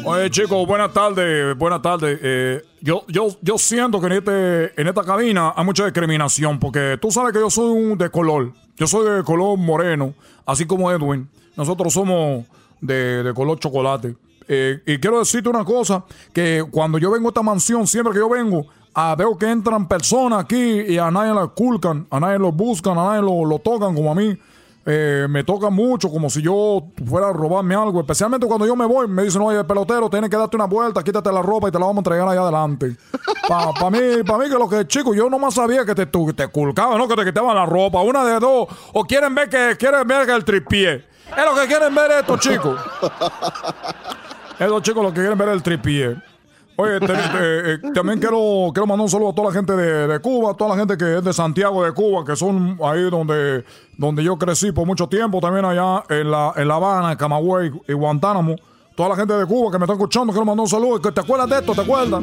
[0.07, 2.19] Oye, chicos, buenas tardes, buenas tardes.
[2.23, 6.97] Eh, yo, yo, yo siento que en, este, en esta cabina hay mucha discriminación, porque
[6.99, 8.55] tú sabes que yo soy un de color.
[8.79, 10.15] Yo soy de color moreno,
[10.47, 11.29] así como Edwin.
[11.55, 12.47] Nosotros somos
[12.81, 14.17] de, de color chocolate.
[14.49, 18.21] Eh, y quiero decirte una cosa, que cuando yo vengo a esta mansión, siempre que
[18.21, 22.39] yo vengo, Ah, veo que entran personas aquí y a nadie la culcan, a nadie
[22.39, 24.37] lo buscan, a nadie lo, tocan como a mí.
[24.85, 28.01] Eh, me toca mucho como si yo fuera a robarme algo.
[28.01, 31.33] Especialmente cuando yo me voy, me dicen, oye, pelotero, tienes que darte una vuelta, quítate
[31.33, 32.97] la ropa y te la vamos a entregar allá adelante.
[33.49, 36.97] Para mí, para mí que lo que chico, yo nomás sabía que te, te culcaban,
[36.97, 37.09] ¿no?
[37.09, 38.69] Que te quitaban la ropa, una de dos.
[38.93, 41.05] O quieren ver que quieren ver el tripié.
[41.37, 42.81] Es lo que quieren ver estos chicos.
[44.59, 46.17] Estos chicos lo que quieren ver el tripié.
[46.83, 50.21] Oye, te- eh, también quiero, quiero mandar un saludo a toda la gente de, de
[50.21, 53.65] Cuba, toda la gente que es de Santiago de Cuba, que son ahí donde,
[53.97, 57.71] donde yo crecí por mucho tiempo, también allá en La, en la Habana, en Camagüey
[57.89, 58.57] y Guantánamo.
[58.95, 61.01] Toda la gente de Cuba que me está escuchando, quiero mandar un saludo.
[61.01, 61.73] ¿Te acuerdas de esto?
[61.75, 62.23] ¿Te acuerdas?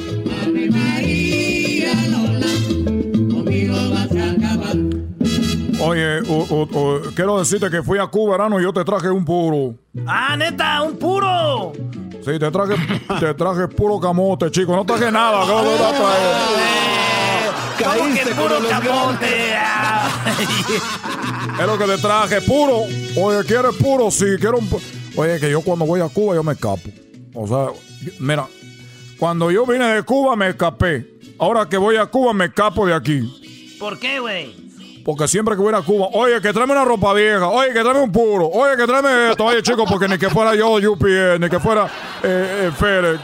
[5.82, 6.20] Oye,
[7.16, 9.76] quiero decirte que fui a Cuba, verano, y yo te traje un puro.
[10.06, 10.82] ¡Ah, neta!
[10.82, 11.72] ¡Un puro!
[12.26, 12.76] Sí, te traje,
[13.20, 14.76] te traje puro camote, chico.
[14.76, 15.40] No traje nada.
[15.46, 16.36] ¿Cómo te vas a traer?
[18.00, 19.54] ¿Cómo que puro camote?
[21.60, 22.80] Es lo que te traje, puro.
[23.16, 24.12] Oye, ¿quieres puro?
[24.12, 24.70] Sí, quiero un...
[24.70, 24.82] pu-
[25.16, 26.90] Oye, que yo cuando voy a Cuba yo me escapo.
[27.34, 27.68] O sea,
[28.20, 28.46] mira,
[29.18, 31.08] cuando yo vine de Cuba me escapé.
[31.40, 33.78] Ahora que voy a Cuba me escapo de aquí.
[33.80, 34.69] ¿Por qué, güey?
[35.10, 38.02] Porque siempre que voy a Cuba, oye, que tráeme una ropa vieja, oye, que tráeme
[38.02, 41.50] un puro, oye, que tráeme esto, oye, chico, porque ni que fuera yo UPS, ni
[41.50, 41.88] que fuera
[42.22, 43.22] eh, eh, FedEx.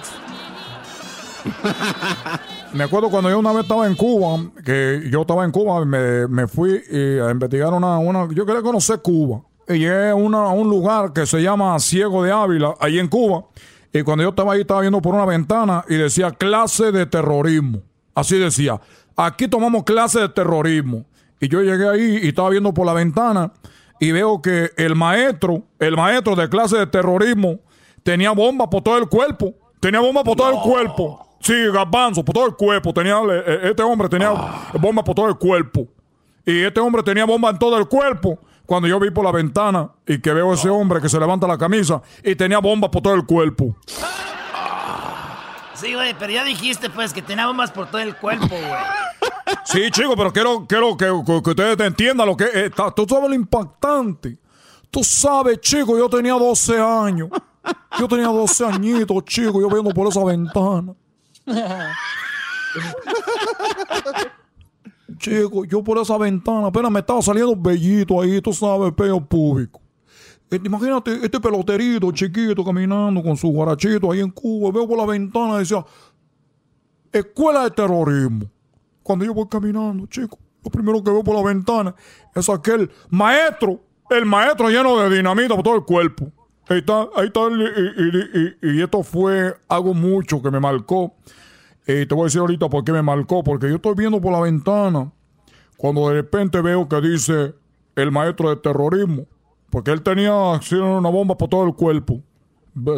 [2.74, 6.28] Me acuerdo cuando yo una vez estaba en Cuba, que yo estaba en Cuba, me,
[6.28, 9.42] me fui eh, a investigar una, una, yo quería conocer Cuba.
[9.68, 10.32] Y llegué un
[10.68, 13.46] lugar que se llama Ciego de Ávila, ahí en Cuba.
[13.94, 17.84] Y cuando yo estaba ahí, estaba viendo por una ventana y decía clase de terrorismo.
[18.16, 18.82] Así decía,
[19.16, 21.06] aquí tomamos clase de terrorismo.
[21.40, 23.52] Y yo llegué ahí y estaba viendo por la ventana
[24.00, 27.60] y veo que el maestro, el maestro de clase de terrorismo,
[28.04, 29.54] tenía bombas por todo el cuerpo.
[29.80, 31.38] Tenía bombas por todo el cuerpo.
[31.40, 32.94] Sí, garbanzo, por todo el cuerpo.
[32.94, 34.32] Tenía, eh, este hombre tenía
[34.74, 35.88] bombas por todo el cuerpo.
[36.46, 38.40] Y este hombre tenía bomba en todo el cuerpo.
[38.66, 41.46] Cuando yo vi por la ventana y que veo a ese hombre que se levanta
[41.48, 43.76] la camisa y tenía bombas por todo el cuerpo.
[45.76, 48.62] Sí, güey, pero ya dijiste, pues, que tenía bombas por todo el cuerpo, güey.
[49.66, 52.72] Sí, chico, pero quiero, quiero que, que- que ustedes te entiendan lo que es.
[52.96, 54.38] Tú sabes lo impactante.
[54.90, 57.30] Tú sabes, chico, yo tenía 12 años.
[58.00, 60.94] Yo tenía 12 añitos, chico, yo viendo por esa ventana.
[65.20, 69.24] Chico, yo por esa ventana apenas me estaba saliendo un bellito ahí, tú sabes, pelo
[69.24, 69.80] público.
[70.52, 74.72] Eh, Imagínate este peloterito chiquito caminando con su guarachito ahí en Cuba.
[74.72, 75.84] Veo por la ventana y decía,
[77.12, 78.46] Escuela de Terrorismo.
[79.04, 81.96] Cuando yo voy caminando, chico, lo primero que veo por la ventana
[82.34, 86.32] es aquel maestro, el maestro lleno de dinamita por todo el cuerpo.
[86.68, 91.14] Ahí está, ahí está, y, y- esto fue algo mucho que me marcó.
[91.88, 94.32] Y te voy a decir ahorita por qué me marcó, porque yo estoy viendo por
[94.32, 95.12] la ventana,
[95.78, 97.54] cuando de repente veo que dice
[97.96, 99.28] el maestro de terrorismo,
[99.76, 102.22] porque él tenía así, una bomba por todo el cuerpo.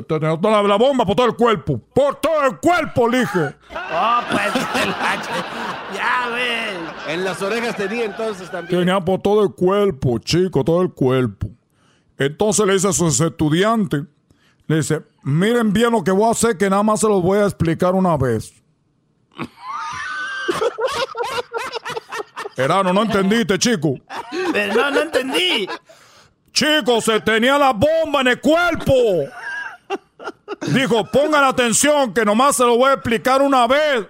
[0.07, 1.81] Tenía toda la, la bomba por todo el cuerpo.
[1.91, 3.55] Por todo el cuerpo, le dije.
[3.91, 4.53] Oh, pues,
[5.95, 7.15] ya, güey.
[7.15, 8.81] En las orejas tenía entonces también.
[8.81, 11.49] Tenía por todo el cuerpo, chico, todo el cuerpo.
[12.15, 14.03] Entonces le dice a sus estudiantes,
[14.67, 17.39] le dice, miren bien lo que voy a hacer, que nada más se los voy
[17.39, 18.53] a explicar una vez.
[22.55, 23.95] Erano, no entendiste, chico.
[24.53, 25.67] Pero no, no entendí.
[26.57, 28.91] Chico, se tenía la bomba en el cuerpo.
[30.61, 34.07] Dijo, pongan atención, que nomás se lo voy a explicar una vez.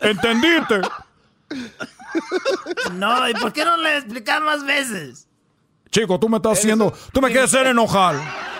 [0.00, 0.80] ¿Entendiste?
[2.94, 5.28] No, ¿y por qué no le explicar más veces?
[5.92, 6.92] Chico, tú me estás haciendo.
[7.12, 8.16] Tú me quieres hacer enojar.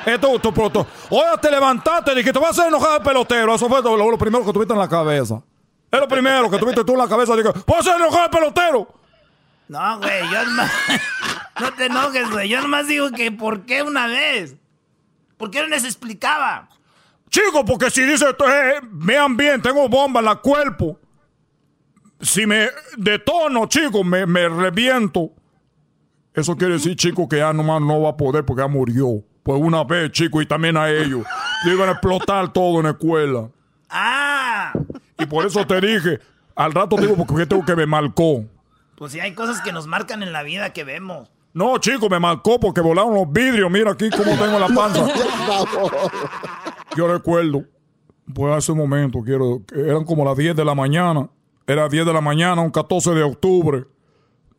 [0.07, 0.87] Esto, tú, tú.
[1.09, 3.57] Oye, te levantaste, dije, te voy a hacer enojar el pelotero.
[3.57, 5.43] Eso fue lo, lo primero que tuviste en la cabeza.
[5.91, 7.35] Es lo primero que tuviste tú en la cabeza.
[7.35, 8.87] Dije, voy a hacer enojar al pelotero.
[9.67, 10.71] No, güey, yo nomás...
[11.61, 12.49] No te enojes, güey.
[12.49, 14.57] Yo nomás digo que ¿por qué una vez?
[15.37, 16.69] ¿Por qué no les explicaba?
[17.29, 20.99] Chico, porque si dice, eh, vean bien, tengo bomba en la cuerpo.
[22.21, 25.31] Si me detono, chico, me, me reviento.
[26.35, 29.23] Eso quiere decir, chico, que ya nomás no va a poder porque ya murió.
[29.43, 31.25] Pues una vez, chico, y también a ellos.
[31.65, 33.49] Le iban a explotar todo en la escuela.
[33.89, 34.73] ¡Ah!
[35.19, 36.21] Y por eso te dije,
[36.55, 38.45] al rato digo porque tengo que me marcó.
[38.97, 41.31] Pues sí, hay cosas que nos marcan en la vida que vemos.
[41.53, 43.71] No, chico, me marcó porque volaron los vidrios.
[43.71, 45.07] Mira aquí cómo tengo la panza.
[46.97, 47.65] Yo recuerdo,
[48.33, 51.29] pues hace un momento, quiero, eran como las 10 de la mañana.
[51.67, 53.85] Era 10 de la mañana, un 14 de octubre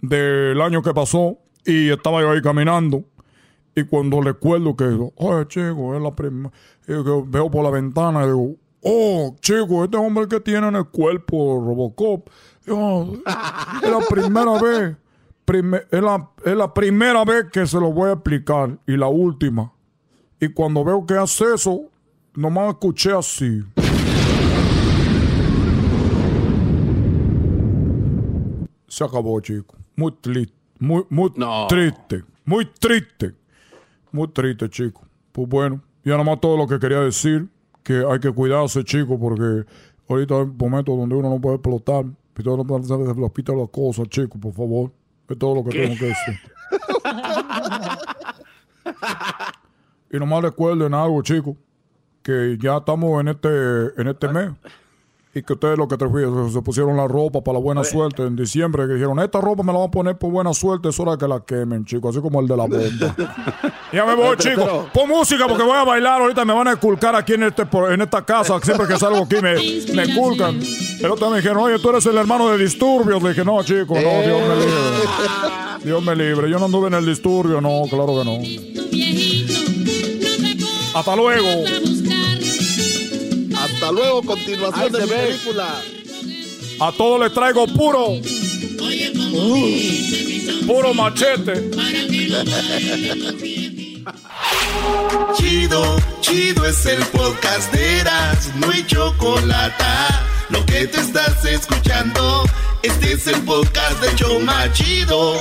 [0.01, 1.37] del año que pasó.
[1.65, 3.03] Y estaba yo ahí caminando.
[3.75, 4.85] Y cuando recuerdo que,
[5.15, 6.51] oye, chico, es la primera.
[6.87, 11.61] Veo por la ventana y digo, oh, chico, este hombre que tiene en el cuerpo
[11.65, 12.29] Robocop.
[12.65, 13.13] Digo,
[13.83, 14.97] es la primera vez.
[15.55, 18.77] Es, la, es la primera vez que se lo voy a explicar.
[18.87, 19.71] Y la última.
[20.39, 21.81] Y cuando veo que hace eso,
[22.33, 23.63] nomás escuché así.
[28.87, 29.75] Se acabó, chico.
[29.95, 30.53] Muy triste.
[30.79, 31.31] Muy, muy
[31.69, 32.23] triste.
[32.43, 33.35] Muy triste.
[34.11, 35.03] Muy triste, chico.
[35.31, 37.47] Pues bueno, ya nomás todo lo que quería decir.
[37.83, 39.65] Que hay que cuidarse, chico, porque
[40.07, 42.05] ahorita hay momentos donde uno no puede explotar.
[42.33, 44.91] Pero no puede hacer las cosas, chicos, por favor.
[45.31, 45.81] Es todo lo que ¿Qué?
[45.87, 46.39] tengo que decir.
[50.11, 51.55] Y nomás recuerden algo, chicos,
[52.21, 54.51] que ya estamos en este, en este mes.
[55.33, 58.23] Y que ustedes lo que te se, se pusieron la ropa para la buena suerte
[58.23, 60.99] en diciembre, que dijeron, esta ropa me la van a poner por buena suerte, es
[60.99, 63.15] hora que la quemen, chicos, así como el de la bomba.
[63.93, 64.89] ya me voy, Pero- chicos.
[64.93, 68.01] Pon música porque voy a bailar, ahorita me van a esculcar aquí en, este, en
[68.01, 69.53] esta casa, siempre que salgo aquí me,
[69.95, 70.59] me esculcan.
[70.99, 73.23] El otro me dijeron, oye, tú eres el hermano de Disturbios.
[73.23, 75.85] Le dije, no, chicos, no, Dios me libre.
[75.85, 78.37] Dios me libre, yo no anduve en el Disturbio, no, claro que no.
[80.93, 81.47] Hasta luego.
[83.73, 85.17] Hasta luego, continuación Ahí de mi ve.
[85.27, 85.81] película.
[86.79, 88.07] A todos les traigo puro.
[90.67, 91.69] Puro machete.
[95.37, 99.83] Chido, chido es el podcast de Eras, no hay chocolate.
[100.49, 102.43] Lo que te estás escuchando,
[102.83, 105.35] este es el podcast de Choma Chido.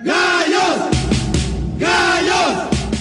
[0.00, 1.17] ¡Gallos!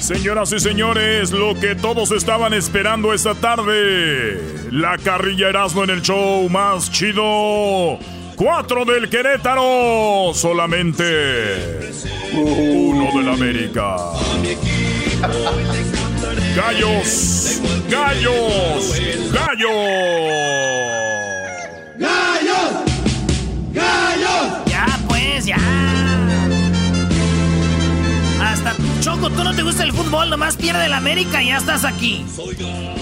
[0.08, 4.42] Señoras y señores, lo que todos estaban esperando esta tarde.
[4.72, 8.00] La carrilla Erasmo en el show más chido.
[8.38, 10.32] Cuatro del Querétaro.
[10.34, 11.92] Solamente
[12.32, 13.98] uno del América.
[16.56, 17.62] Gallos.
[17.90, 18.94] Gallos.
[19.34, 21.17] ¡Gallos!
[29.38, 32.26] Tú no te gusta el fútbol, nomás pierde el América y ya estás aquí.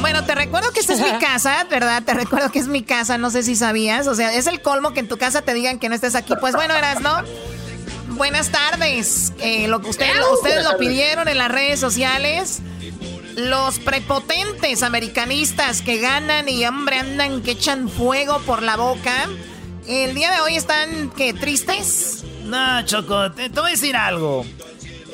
[0.01, 2.03] Bueno, te recuerdo que esta es mi casa, ¿verdad?
[2.03, 4.05] Te recuerdo que es mi casa, no sé si sabías.
[4.07, 6.33] O sea, es el colmo que en tu casa te digan que no estés aquí.
[6.39, 7.15] Pues bueno, eras, ¿no?
[8.09, 9.33] Buenas tardes.
[9.39, 12.59] Eh, lo que ustedes, lo- ustedes lo pidieron en las redes sociales.
[13.35, 19.27] Los prepotentes americanistas que ganan y hombre andan que echan fuego por la boca.
[19.87, 22.23] El día de hoy están que tristes.
[22.43, 24.45] No, Choco, te, te voy a decir algo.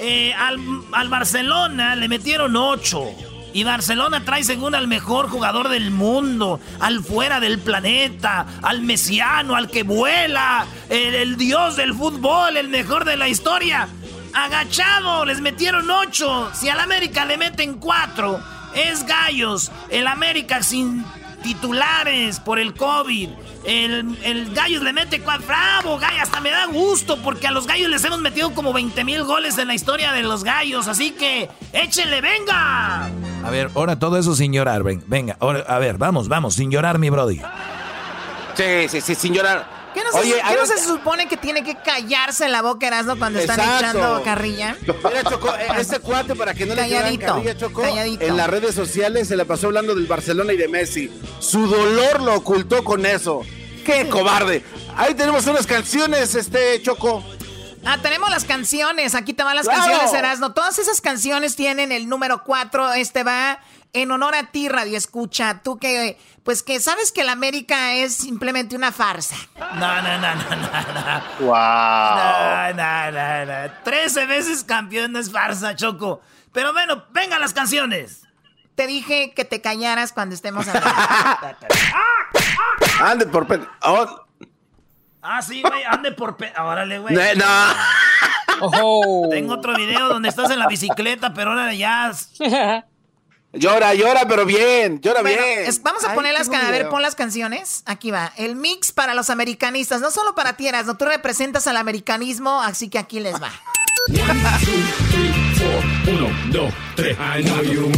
[0.04, 3.06] Eh, al, Barcelona le metieron 8.
[3.54, 9.56] Y Barcelona trae según al mejor jugador del mundo, al fuera del planeta, al mesiano,
[9.56, 13.90] al que vuela, el, el dios del fútbol, el mejor de la historia.
[14.34, 16.52] Agachado, les metieron 8.
[16.56, 18.40] Si al América le meten 4,
[18.74, 19.72] es gallos.
[19.90, 21.06] El América sin
[21.44, 23.30] titulares por el COVID.
[23.66, 25.46] El, el Gallos le mete cuatro.
[25.48, 26.24] ¡Bravo, Gallos!
[26.24, 29.58] Hasta me da gusto porque a los Gallos les hemos metido como 20 mil goles
[29.58, 30.88] en la historia de los Gallos.
[30.88, 33.06] Así que, échenle, venga.
[33.44, 35.38] A ver, ahora todo eso sin llorar, ven- venga.
[35.40, 37.42] Ahora, a ver, vamos, vamos, sin llorar, mi brody.
[38.56, 39.81] Sí, sí, sí, sin llorar.
[39.94, 43.18] ¿Qué no, se, Oye, qué no se supone que tiene que callarse la boca, Erasmo,
[43.18, 44.78] cuando están echando carrilla?
[44.82, 48.24] Mira, Choco, eh, ese cuate, para que no le Calladito, carrilla, Choco, calladito.
[48.26, 51.12] en las redes sociales se la pasó hablando del Barcelona y de Messi.
[51.40, 53.42] Su dolor lo ocultó con eso.
[53.86, 54.64] ¡Qué cobarde!
[54.96, 57.24] Ahí tenemos unas canciones, este, Choco.
[57.84, 59.16] Ah, tenemos las canciones.
[59.16, 59.82] Aquí te van las ¡Claro!
[59.82, 60.54] canciones, Erasmo.
[60.54, 62.94] Todas esas canciones tienen el número 4.
[62.94, 63.60] Este va
[63.94, 65.62] en honor a ti, Radio Escucha.
[65.64, 69.36] Tú que, pues que sabes que la América es simplemente una farsa.
[69.58, 71.48] No, no, no, no, no, no.
[71.48, 71.56] ¡Wow!
[72.16, 73.72] No, no, no, no.
[73.84, 76.22] 13 veces campeón no es farsa, Choco.
[76.54, 78.24] Pero bueno, venga las canciones.
[78.76, 80.90] Te dije que te callaras cuando estemos hablando.
[83.02, 83.68] Ande por pen...
[83.84, 84.26] oh,
[85.24, 86.36] Ah, sí, güey, ande por...
[86.36, 86.52] Pe...
[86.60, 87.14] Órale, güey.
[87.16, 89.30] no, no.
[89.30, 92.12] Tengo otro video donde estás en la bicicleta, pero ahora ya...
[93.54, 95.60] Llora, llora, pero bien, llora Bueno, bien.
[95.68, 96.48] es- vamos a Ay, poner las.
[96.50, 97.84] A ver, pon las canciones.
[97.86, 98.32] Aquí va.
[98.38, 100.00] El mix para los americanistas.
[100.00, 100.96] No solo para ti, Erasmo.
[100.96, 103.52] Tú representas al americanismo, así que aquí les va.
[106.08, 107.18] Uno, dos, tres.
[107.18, 107.92] I know you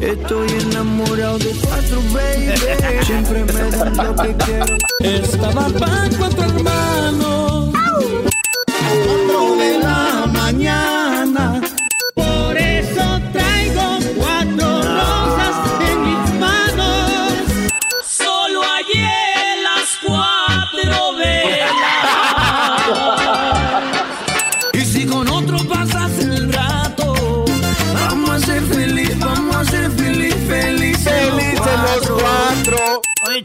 [0.00, 3.04] Estoy enamorado de cuatro, baby.
[3.04, 4.76] Siempre me dan lo que quiero.
[5.00, 7.74] Estaba para cuatro hermanos.
[8.66, 10.95] Cuatro de la mañana.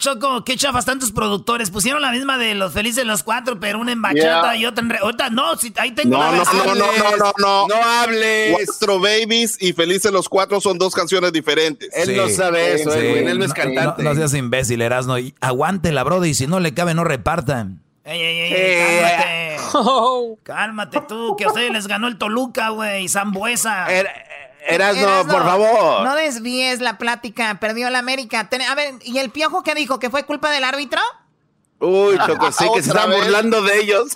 [0.02, 1.70] Choco, qué chafas tantos productores.
[1.72, 4.56] Pusieron la misma de los felices los cuatro, pero una en bachata Yeah.
[4.58, 4.90] y otra en...
[4.90, 7.68] re- Otra, no, si, ahí tengo No, la no, no, no, no, no, no.
[7.68, 8.56] No hables.
[8.68, 11.90] Cuatro Babies y Felices los Cuatro son dos canciones diferentes.
[11.96, 12.98] Él no sabe eso, Sí.
[13.00, 14.02] Edwin, él no es cantante.
[14.04, 15.18] No, no seas imbécil, Erasno.
[15.20, 16.30] Y aguántela, brody.
[16.30, 17.82] Y si no le cabe, no repartan.
[18.04, 20.42] Ey, ey, ey, cálmate.
[20.44, 23.86] Cálmate tú, que a ustedes les ganó el Toluca, güey, Zambuesa.
[24.68, 26.04] Er- Erasno, por favor.
[26.04, 28.48] No desvíes la plática, perdió la América.
[28.50, 30.00] Ten- A ver, ¿y el piojo qué dijo?
[30.00, 31.02] ¿Que fue culpa del árbitro?
[31.80, 33.24] Uy, Choco, sí que se están vez.
[33.24, 34.12] burlando de ellos.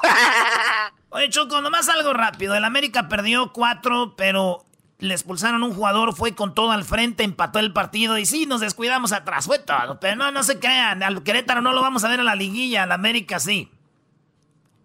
[1.09, 2.55] Oye, Choco, nomás algo rápido.
[2.55, 4.63] El América perdió cuatro, pero
[4.99, 8.59] le expulsaron un jugador, fue con todo al frente, empató el partido y sí, nos
[8.61, 9.99] descuidamos atrás, fue todo.
[9.99, 12.84] Pero no, no se crean, al Querétaro no lo vamos a ver en la liguilla,
[12.84, 13.72] al América sí.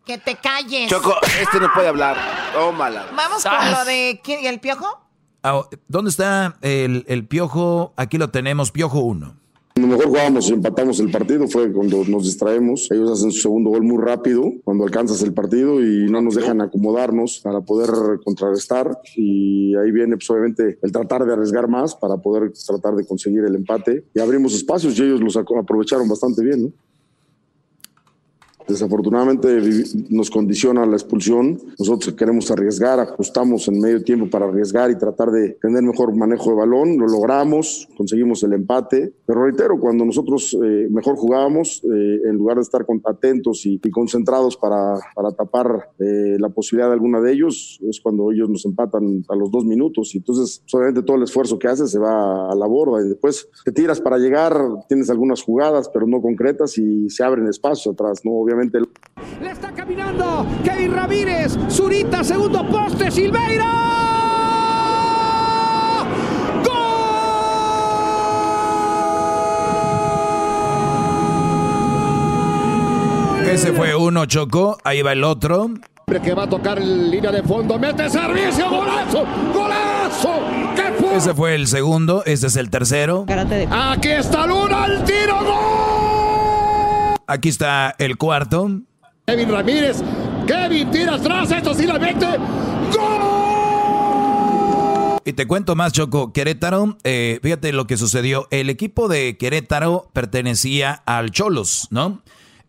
[0.07, 0.89] Que te calles.
[0.91, 2.17] Choco, este no puede hablar.
[2.53, 3.07] Tómala.
[3.15, 4.21] Vamos con lo de...
[4.25, 5.01] ¿quién- ¿Y el piojo?
[5.43, 7.93] Ah, ¿Dónde está el, el piojo?
[7.97, 9.41] Aquí lo tenemos, piojo 1.
[9.75, 12.91] Cuando mejor jugábamos y empatamos el partido fue cuando nos distraemos.
[12.91, 16.61] Ellos hacen su segundo gol muy rápido, cuando alcanzas el partido y no nos dejan
[16.61, 18.99] acomodarnos para poder contrarrestar.
[19.17, 23.45] Y ahí viene, pues obviamente, el tratar de arriesgar más para poder tratar de conseguir
[23.45, 24.05] el empate.
[24.13, 26.73] Y abrimos espacios y ellos los aprovecharon bastante bien, ¿no?
[28.71, 29.61] Desafortunadamente
[30.11, 31.59] nos condiciona la expulsión.
[31.77, 36.51] Nosotros queremos arriesgar, ajustamos en medio tiempo para arriesgar y tratar de tener mejor manejo
[36.51, 36.97] de balón.
[36.97, 39.13] Lo logramos, conseguimos el empate.
[39.27, 43.91] Pero reitero, cuando nosotros eh, mejor jugábamos, eh, en lugar de estar atentos y, y
[43.91, 48.65] concentrados para, para tapar eh, la posibilidad de alguna de ellos, es cuando ellos nos
[48.65, 50.15] empatan a los dos minutos.
[50.15, 53.49] Y entonces, obviamente, todo el esfuerzo que haces se va a la borda y después
[53.65, 54.57] te tiras para llegar,
[54.89, 58.31] tienes algunas jugadas, pero no concretas y se abren espacios atrás, ¿no?
[58.33, 58.60] Obviamente.
[59.41, 61.57] Le está caminando Kevin Ramírez.
[61.69, 63.11] Zurita, segundo poste.
[63.11, 63.91] Silveira.
[73.51, 74.79] Ese fue uno, Choco.
[74.85, 75.71] Ahí va el otro.
[76.23, 77.79] Que va a tocar en línea de fondo.
[77.79, 78.69] Mete servicio.
[78.69, 79.25] Golazo.
[79.55, 80.35] Golazo.
[80.75, 81.17] ¿Qué fue?
[81.17, 82.23] Ese fue el segundo.
[82.27, 83.27] Este es el tercero.
[83.71, 84.87] Aquí está Luna.
[84.87, 85.39] El tiro.
[85.39, 86.00] ¡Gol!
[87.31, 88.69] Aquí está el cuarto.
[89.27, 90.03] Kevin Ramírez.
[90.49, 91.51] Kevin tira atrás.
[91.53, 92.27] Esto sí la mete.
[95.25, 96.33] Y te cuento más, Choco.
[96.33, 98.49] Querétaro, eh, fíjate lo que sucedió.
[98.51, 102.23] El equipo de Querétaro pertenecía al Cholos, ¿no?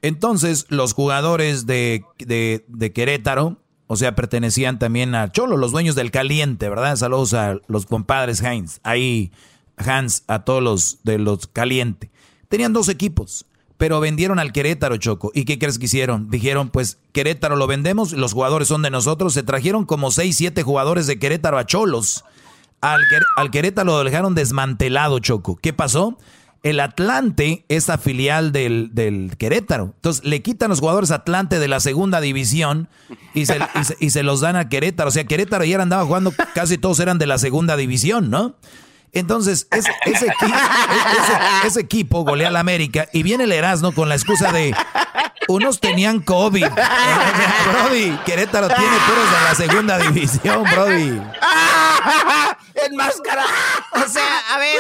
[0.04, 3.58] Entonces, los jugadores de, de- de Querétaro,
[3.88, 6.96] o sea, pertenecían también a Cholos, los dueños del caliente, ¿verdad?
[6.98, 8.80] Saludos a los compadres Heinz.
[8.84, 9.32] Ahí,
[9.78, 12.12] Hans, a todos los de los caliente.
[12.50, 13.46] Tenían dos equipos,
[13.82, 15.32] pero vendieron al Querétaro, Choco.
[15.34, 16.30] ¿Y qué crees que hicieron?
[16.30, 19.34] Dijeron, pues Querétaro lo vendemos, los jugadores son de nosotros.
[19.34, 22.24] Se trajeron como 6, 7 jugadores de Querétaro a Cholos.
[22.80, 25.56] Al, Quer- al Querétaro lo dejaron desmantelado, Choco.
[25.60, 26.20] ¿Qué pasó?
[26.62, 29.94] El Atlante es la filial del, del Querétaro.
[29.96, 32.88] Entonces le quitan los jugadores Atlante de la segunda división
[33.34, 35.10] y se, y se- y se los dan a Querétaro.
[35.10, 38.58] O sea, Querétaro ya andaba jugando, casi todos eran de la segunda división, ¿no?
[39.14, 44.08] Entonces, ese, ese, equi- ese- ese equipo golea al América y viene el Erasmo con
[44.10, 44.74] la excusa de
[45.50, 46.66] unos tenían COVID.
[47.72, 51.22] Brody, Querétaro tiene puros de la segunda división, Brody.
[52.76, 53.50] ¡Enmascarado!
[53.94, 54.80] O sea, a ver.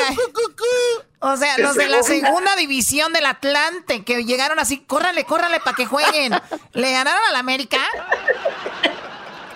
[1.19, 2.27] O sea, ¿Qué los de la segunda?
[2.29, 6.33] segunda división del Atlante que llegaron así, córrale, córrale para que jueguen.
[6.73, 7.77] ¿Le ganaron al América?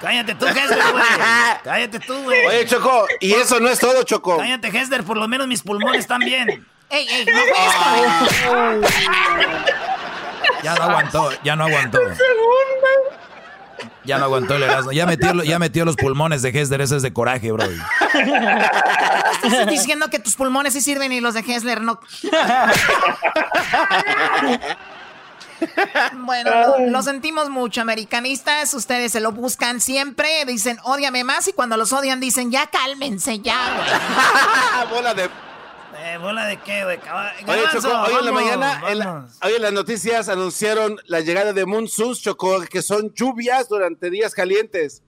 [0.06, 1.04] Cállate tú, Hesler, güey.
[1.64, 2.46] Cállate tú, güey.
[2.46, 4.38] Oye, Choco, y eso no es todo, Choco.
[4.38, 6.64] Cállate, Hesler, por lo menos mis pulmones están bien.
[6.92, 7.26] ¡Ey, ey!
[7.26, 7.54] ¡No fue
[10.62, 11.98] Ya no aguantó, ya no aguantó.
[14.04, 14.92] Ya no aguantó el Erasmo.
[14.92, 17.80] Ya metió, ya metió los pulmones de Hesder, ese es de coraje, Brody.
[19.44, 22.00] Estás diciendo que tus pulmones sí sirven y los de Hessler no.
[26.18, 28.74] Bueno, lo, lo sentimos mucho, americanistas.
[28.74, 30.46] Ustedes se lo buscan siempre.
[30.46, 31.48] Dicen, ódiame más.
[31.48, 34.90] Y cuando los odian, dicen, ya cálmense, ya, güey.
[34.96, 35.30] Bola de...
[35.98, 37.00] Eh, ¿Bola de qué, güey?
[37.48, 39.32] Oye, Choco, hoy en la mañana, en la- vamos.
[39.42, 44.34] hoy en las noticias anunciaron la llegada de monzoons, Choco, que son lluvias durante días
[44.34, 45.02] calientes.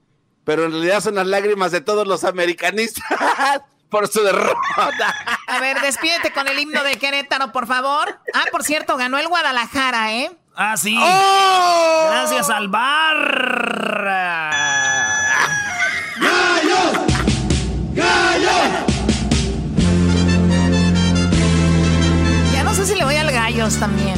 [0.45, 3.03] Pero en realidad son las lágrimas de todos los americanistas
[3.89, 5.15] por su derrota.
[5.47, 8.19] A ver, despídete con el himno de Querétaro, por favor.
[8.33, 10.31] Ah, por cierto, ganó el Guadalajara, ¿eh?
[10.55, 10.97] Ah, sí.
[10.99, 12.07] ¡Oh!
[12.09, 13.17] Gracias al bar.
[22.53, 24.17] Ya no sé si le voy al Gallos también.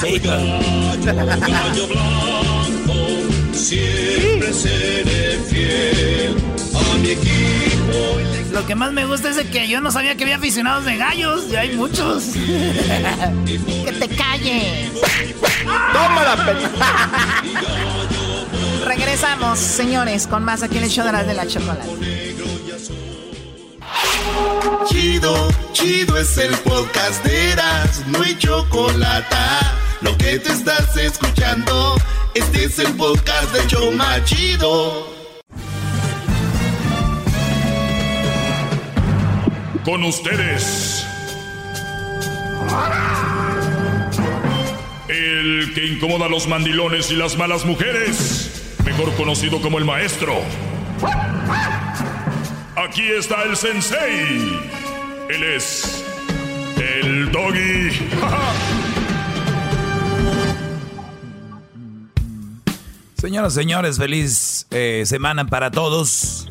[0.00, 2.94] Soy gallo, gallo blanco,
[3.52, 5.19] siempre seré
[8.60, 10.98] Lo que más me gusta es de que yo no sabía que había aficionados de
[10.98, 11.44] gallos.
[11.50, 12.24] Y hay muchos.
[12.34, 14.90] que te calles.
[15.94, 16.36] ¡Toma la
[18.84, 21.88] Regresamos, señores, con más aquí en el show de las de la chocolate.
[24.90, 29.36] Chido, chido es el podcast de Eras, no hay chocolate.
[30.02, 31.96] Lo que te estás escuchando,
[32.34, 35.09] este es el podcast de Choma Chido.
[39.84, 41.06] Con ustedes.
[45.08, 48.76] El que incomoda a los mandilones y las malas mujeres.
[48.84, 50.34] Mejor conocido como el maestro.
[52.76, 54.58] Aquí está el sensei.
[55.28, 56.04] Él es
[56.76, 57.90] el doggy.
[63.20, 66.48] Señoras, señores, feliz eh, semana para todos.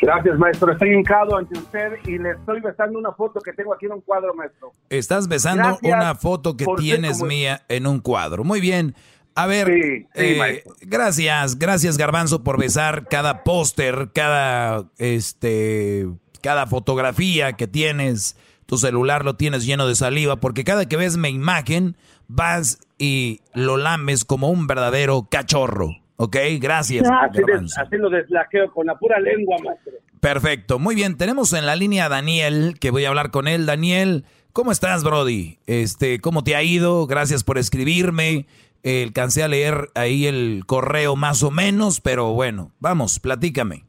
[0.00, 0.72] Gracias, maestro.
[0.72, 4.00] Estoy hincado ante usted y le estoy besando una foto que tengo aquí en un
[4.00, 4.72] cuadro, maestro.
[4.90, 8.44] Estás besando Gracias una foto que tienes como- mía en un cuadro.
[8.44, 8.94] Muy bien.
[9.34, 9.70] A ver,
[10.14, 16.08] eh, gracias, gracias Garbanzo por besar cada póster, cada este,
[16.42, 18.36] cada fotografía que tienes.
[18.66, 21.96] Tu celular lo tienes lleno de saliva porque cada que ves mi imagen
[22.26, 25.90] vas y lo lames como un verdadero cachorro.
[26.20, 26.36] ¿Ok?
[26.60, 29.92] Gracias, Así, de- así lo deslaqueo con la pura lengua, maestro.
[30.20, 31.16] Perfecto, muy bien.
[31.16, 33.66] Tenemos en la línea a Daniel, que voy a hablar con él.
[33.66, 35.58] Daniel, ¿cómo estás, Brody?
[35.68, 37.06] Este, ¿cómo te ha ido?
[37.06, 38.46] Gracias por escribirme.
[38.82, 43.84] Eh, alcancé a leer ahí el correo más o menos, pero bueno, vamos, platícame.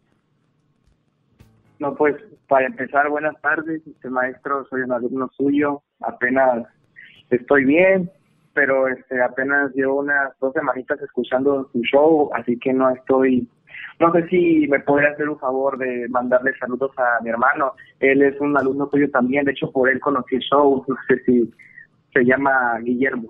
[1.79, 2.15] No, pues
[2.47, 6.67] para empezar, buenas tardes, este maestro, soy un alumno suyo, apenas
[7.31, 8.11] estoy bien,
[8.53, 13.47] pero este apenas llevo unas dos semanitas escuchando su show, así que no estoy,
[13.99, 18.21] no sé si me podría hacer un favor de mandarle saludos a mi hermano, él
[18.21, 21.53] es un alumno suyo también, de hecho por él conocí el show, no sé si
[22.13, 23.29] se llama Guillermo.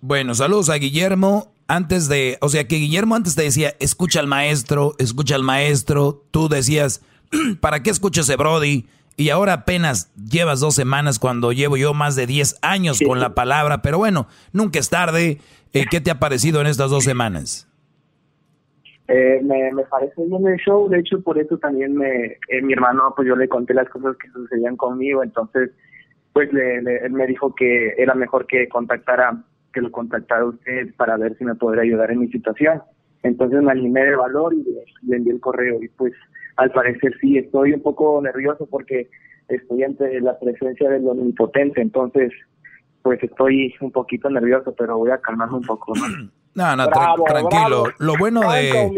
[0.00, 1.52] Bueno, saludos a Guillermo.
[1.68, 6.24] Antes de, o sea que Guillermo antes te decía, escucha al maestro, escucha al maestro.
[6.30, 7.04] Tú decías,
[7.60, 8.86] ¿para qué escucho ese Brody?
[9.20, 13.34] Y ahora apenas llevas dos semanas cuando llevo yo más de 10 años con la
[13.34, 13.82] palabra.
[13.82, 15.36] Pero bueno, nunca es tarde.
[15.74, 17.68] Eh, ¿Qué te ha parecido en estas dos semanas?
[19.08, 22.72] Eh, me, me parece bien el show, de hecho por eso también me, eh, mi
[22.72, 25.70] hermano, pues yo le conté las cosas que sucedían conmigo, entonces
[26.32, 29.42] pues le, le- él me dijo que era mejor que contactara,
[29.72, 32.82] que lo contactara usted para ver si me podría ayudar en mi situación.
[33.24, 36.12] Entonces me animé de valor y le, le envié el correo y pues
[36.56, 39.08] al parecer sí, estoy un poco nervioso porque
[39.48, 42.32] estoy ante la presencia del omnipotente, entonces
[43.02, 45.94] pues estoy un poquito nervioso, pero voy a calmarme un poco.
[45.94, 46.02] ¿no?
[46.52, 47.82] No, no, tra- tranquilo.
[47.84, 47.86] bravo.
[48.00, 48.70] Lo bueno de...
[48.70, 48.90] este.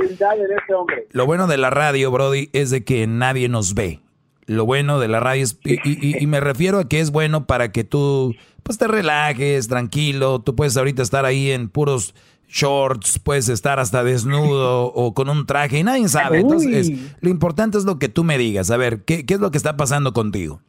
[1.12, 4.00] Lo bueno de la radio, Brody, es de que nadie nos ve.
[4.46, 7.44] Lo bueno de la radio es, y, y- y me refiero a que es bueno
[7.46, 10.38] para que tú pues te relajes, tranquilo.
[10.40, 12.14] Tú puedes ahorita estar ahí en puros
[12.52, 16.40] shorts, puedes estar hasta desnudo o con un traje y nadie sabe.
[16.40, 17.00] Entonces, Uy.
[17.20, 18.70] lo importante es lo que tú me digas.
[18.70, 20.60] A ver, ¿qué, qué es lo que está pasando contigo?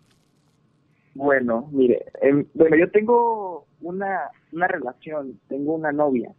[1.16, 6.32] Bueno, mire, em, bueno, yo tengo una, una relación, tengo una novia.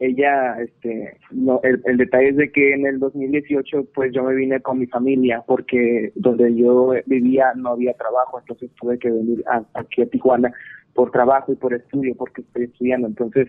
[0.00, 4.34] Ella, este, no, el, el detalle es de que en el 2018, pues yo me
[4.36, 9.42] vine con mi familia porque donde yo vivía no había trabajo, entonces tuve que venir
[9.48, 10.52] a- aquí a Tijuana
[10.94, 13.08] por trabajo y por estudio, porque estoy estudiando.
[13.08, 13.48] Entonces,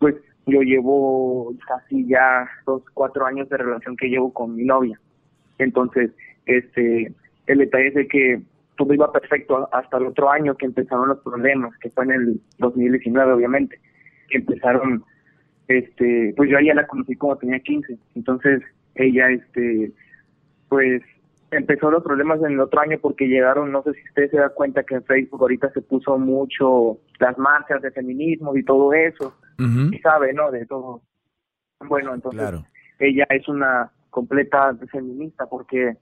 [0.00, 0.16] pues
[0.46, 5.00] yo llevo casi ya dos, cuatro años de relación que llevo con mi novia.
[5.58, 6.10] Entonces,
[6.46, 7.12] este,
[7.46, 8.42] el detalle es de que
[8.76, 12.40] todo iba perfecto hasta el otro año que empezaron los problemas, que fue en el
[12.58, 13.78] 2019 obviamente,
[14.28, 15.04] que empezaron,
[15.68, 18.62] este, pues yo a ella la conocí como tenía 15, entonces
[18.96, 19.92] ella, este,
[20.68, 21.02] pues
[21.50, 24.48] empezó los problemas en el otro año porque llegaron, no sé si usted se da
[24.48, 29.36] cuenta que en Facebook ahorita se puso mucho las marchas de feminismo y todo eso,
[29.58, 30.50] y sabe, ¿no?
[30.50, 31.02] De todo.
[31.80, 32.62] Bueno, entonces
[32.98, 35.96] ella es una completa feminista porque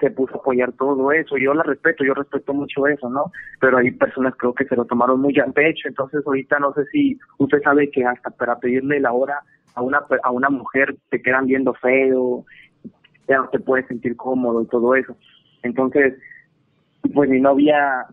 [0.00, 1.36] se puso a apoyar todo eso.
[1.36, 3.30] Yo la respeto, yo respeto mucho eso, ¿no?
[3.60, 5.88] Pero hay personas creo que se lo tomaron muy al pecho.
[5.88, 9.40] Entonces ahorita no sé si usted sabe que hasta para pedirle la hora
[9.74, 12.44] a una a una mujer te quedan viendo feo,
[13.28, 15.16] ya no te puedes sentir cómodo y todo eso.
[15.62, 16.14] Entonces,
[17.14, 18.06] pues mi novia,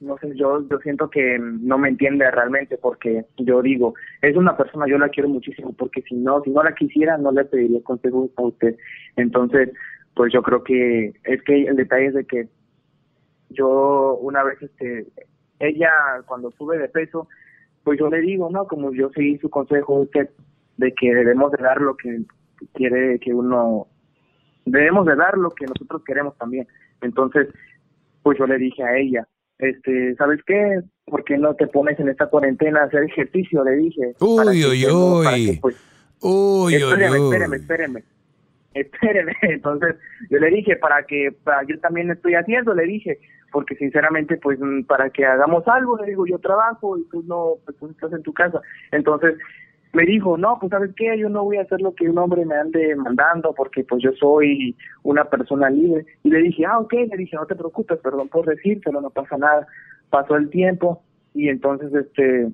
[0.00, 4.56] no sé, yo, yo siento que no me entiende realmente porque yo digo, es una
[4.56, 7.82] persona, yo la quiero muchísimo porque si no, si no la quisiera, no le pediría
[7.82, 8.76] consejos a usted.
[9.16, 9.70] Entonces,
[10.14, 12.48] pues yo creo que es que el detalle es de que
[13.50, 15.06] yo una vez, este,
[15.58, 15.90] ella
[16.26, 17.28] cuando sube de peso,
[17.84, 18.66] pues yo le digo, ¿no?
[18.66, 20.30] Como yo seguí su consejo usted
[20.76, 22.22] de que debemos de dar lo que
[22.72, 23.86] quiere que uno,
[24.64, 26.66] debemos de dar lo que nosotros queremos también.
[27.02, 27.48] Entonces,
[28.22, 29.26] pues yo le dije a ella,
[29.60, 30.80] este, ¿sabes qué?
[31.06, 33.64] ¿Por qué no te pones en esta cuarentena a hacer ejercicio?
[33.64, 34.14] Le dije.
[34.20, 34.84] Uy, uy,
[35.24, 35.58] para que, uy.
[35.60, 35.76] pues,
[36.22, 37.24] Uy, uy, espéreme, uy.
[37.24, 38.04] espéreme, espéreme.
[38.74, 39.32] Espéreme.
[39.42, 39.96] Entonces,
[40.28, 43.18] yo le dije, para que, para, yo también estoy haciendo, le dije,
[43.52, 47.54] porque sinceramente, pues, mm, para que hagamos algo, le digo, yo trabajo y tú no,
[47.64, 48.60] pues, tú estás en tu casa.
[48.92, 49.34] Entonces,
[49.92, 52.44] me dijo, no, pues sabes qué, yo no voy a hacer lo que un hombre
[52.46, 56.06] me ande mandando porque pues yo soy una persona libre.
[56.22, 59.36] Y le dije, ah, ok, le dije, no te preocupes, perdón por decírselo, no pasa
[59.36, 59.66] nada.
[60.08, 61.02] Pasó el tiempo
[61.34, 62.50] y entonces, este,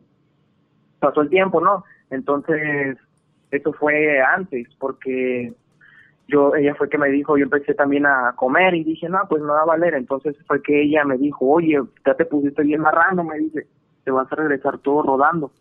[0.99, 1.85] pasó el tiempo, ¿no?
[2.11, 2.97] Entonces,
[3.51, 5.53] eso fue antes porque
[6.29, 9.43] yo ella fue que me dijo, yo empecé también a comer y dije, no, pues
[9.43, 9.95] no va a valer.
[9.95, 13.67] Entonces fue que ella me dijo, oye, ya te pusiste bien marrano, me dice,
[14.05, 15.53] te vas a regresar todo rodando.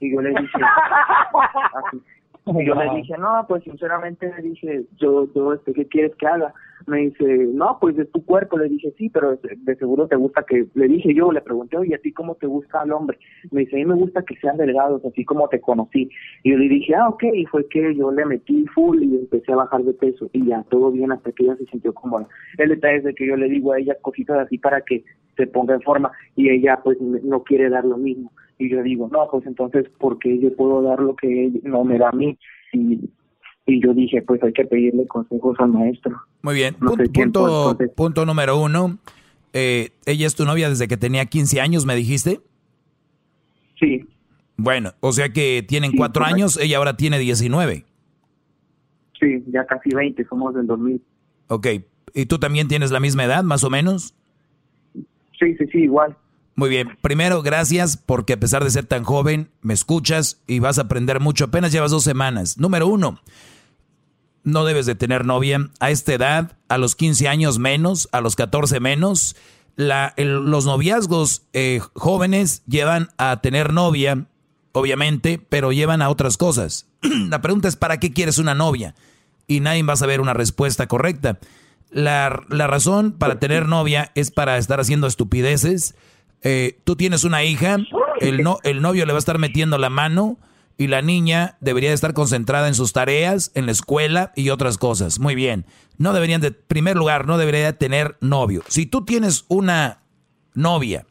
[0.00, 0.58] Y yo le dije,
[1.86, 2.02] así.
[2.46, 6.26] Y yo le dije, no, pues sinceramente le dije, yo, yo, este, ¿qué quieres que
[6.26, 6.52] haga?
[6.86, 8.58] Me dice, no, pues es tu cuerpo.
[8.58, 11.94] Le dije, sí, pero de seguro te gusta que, le dije yo, le pregunté, oye,
[11.94, 13.18] ¿a ti cómo te gusta el hombre?
[13.50, 16.10] Me dice, a mí me gusta que sean delgados, así como te conocí.
[16.42, 19.52] Y yo le dije, ah, ok, y fue que yo le metí full y empecé
[19.52, 20.28] a bajar de peso.
[20.34, 22.28] Y ya, todo bien hasta que ella se sintió cómoda.
[22.58, 25.02] El detalle es de que yo le digo a ella cositas así para que
[25.38, 28.30] se ponga en forma y ella pues no quiere dar lo mismo.
[28.58, 31.98] Y yo digo, no, pues entonces, ¿por qué yo puedo dar lo que no me
[31.98, 32.38] da a mí?
[32.72, 33.00] Y,
[33.66, 36.12] y yo dije, pues hay que pedirle consejos al maestro.
[36.42, 36.76] Muy bien.
[36.80, 38.98] No punto, punto, entonces- punto número uno.
[39.52, 42.40] Eh, ella es tu novia desde que tenía 15 años, me dijiste.
[43.78, 44.04] Sí.
[44.56, 46.34] Bueno, o sea que tienen cuatro correcto.
[46.36, 47.84] años, ella ahora tiene 19.
[49.20, 51.00] Sí, ya casi 20, somos del 2000.
[51.48, 51.66] Ok.
[52.14, 54.14] ¿Y tú también tienes la misma edad, más o menos?
[55.38, 56.16] Sí, sí, sí, igual.
[56.56, 56.96] Muy bien.
[57.02, 61.18] Primero, gracias porque a pesar de ser tan joven, me escuchas y vas a aprender
[61.20, 61.46] mucho.
[61.46, 62.58] Apenas llevas dos semanas.
[62.58, 63.20] Número uno,
[64.44, 68.36] no debes de tener novia a esta edad, a los 15 años menos, a los
[68.36, 69.36] 14 menos.
[69.76, 74.26] La, el- los noviazgos eh, jóvenes llevan a tener novia,
[74.72, 76.86] obviamente, pero llevan a otras cosas.
[77.02, 78.94] la pregunta es, ¿para qué quieres una novia?
[79.48, 81.38] Y nadie va a saber una respuesta correcta.
[81.90, 85.94] La, la razón para tener novia es para estar haciendo estupideces.
[86.44, 87.78] Eh, tú tienes una hija,
[88.20, 90.38] el, no, el novio le va a estar metiendo la mano
[90.76, 94.76] y la niña debería de estar concentrada en sus tareas, en la escuela y otras
[94.76, 95.18] cosas.
[95.18, 95.64] Muy bien.
[95.96, 98.62] No deberían de, primer lugar, no debería de tener novio.
[98.68, 100.02] Si tú tienes una
[100.52, 101.06] novia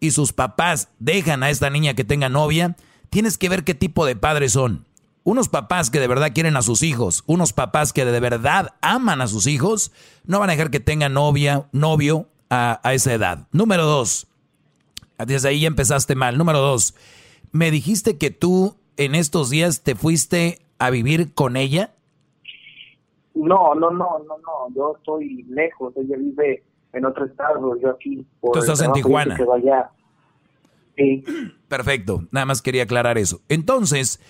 [0.00, 2.76] y sus papás dejan a esta niña que tenga novia,
[3.10, 4.86] tienes que ver qué tipo de padres son.
[5.24, 9.20] Unos papás que de verdad quieren a sus hijos, unos papás que de verdad aman
[9.20, 9.92] a sus hijos,
[10.24, 13.46] no van a dejar que tenga novia, novio a, a esa edad.
[13.52, 14.29] Número dos,
[15.26, 16.38] desde ahí ya empezaste mal.
[16.38, 16.94] Número dos,
[17.52, 21.94] me dijiste que tú en estos días te fuiste a vivir con ella.
[23.34, 28.26] No, no, no, no, no, yo estoy lejos, ella vive en otro estado, yo aquí.
[28.40, 29.38] por Tú estás en Tijuana.
[30.96, 31.24] Sí.
[31.68, 33.40] Perfecto, nada más quería aclarar eso.
[33.48, 34.20] Entonces,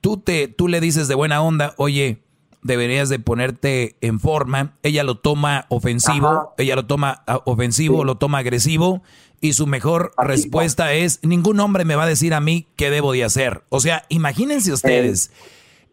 [0.00, 2.22] tú, te, tú le dices de buena onda, oye,
[2.62, 4.76] deberías de ponerte en forma.
[4.82, 6.48] Ella lo toma ofensivo, Ajá.
[6.58, 9.02] ella lo toma ah, ofensivo, lo toma agresivo.
[9.40, 13.12] Y su mejor respuesta es, ningún hombre me va a decir a mí qué debo
[13.12, 13.62] de hacer.
[13.68, 15.30] O sea, imagínense ustedes,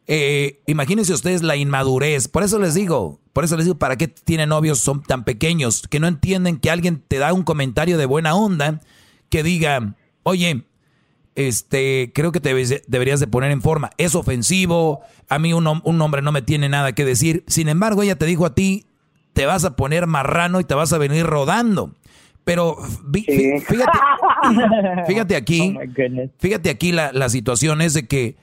[0.08, 2.28] eh, imagínense ustedes la inmadurez.
[2.28, 5.84] Por eso les digo, por eso les digo, ¿para qué tienen novios son tan pequeños?
[5.88, 8.82] Que no entienden que alguien te da un comentario de buena onda
[9.30, 10.66] que diga, oye,
[11.36, 12.54] este, creo que te
[12.88, 13.92] deberías de poner en forma.
[13.98, 17.44] Es ofensivo, a mí un, un hombre no me tiene nada que decir.
[17.48, 18.86] Sin embargo, ella te dijo a ti,
[19.34, 21.94] te vas a poner marrano y te vas a venir rodando.
[22.46, 22.78] Pero
[23.12, 23.92] fíjate,
[25.08, 25.78] fíjate aquí,
[26.38, 28.38] fíjate aquí la, la situación es de que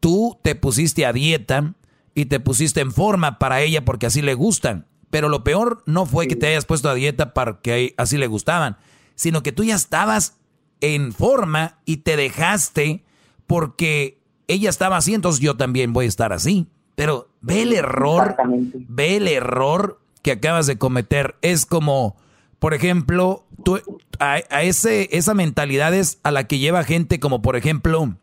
[0.00, 1.74] tú te pusiste a dieta
[2.14, 4.86] y te pusiste en forma para ella porque así le gustan.
[5.10, 8.76] Pero lo peor no fue que te hayas puesto a dieta porque así le gustaban,
[9.14, 10.38] sino que tú ya estabas
[10.80, 13.02] en forma y te dejaste
[13.46, 14.18] porque
[14.48, 16.66] ella estaba así, entonces yo también voy a estar así.
[16.94, 18.36] Pero ve el error,
[18.88, 21.36] ve el error que acabas de cometer.
[21.40, 22.16] Es como,
[22.62, 23.80] por ejemplo, tú,
[24.20, 28.14] a, a ese, esa mentalidad es a la que lleva gente como, por ejemplo,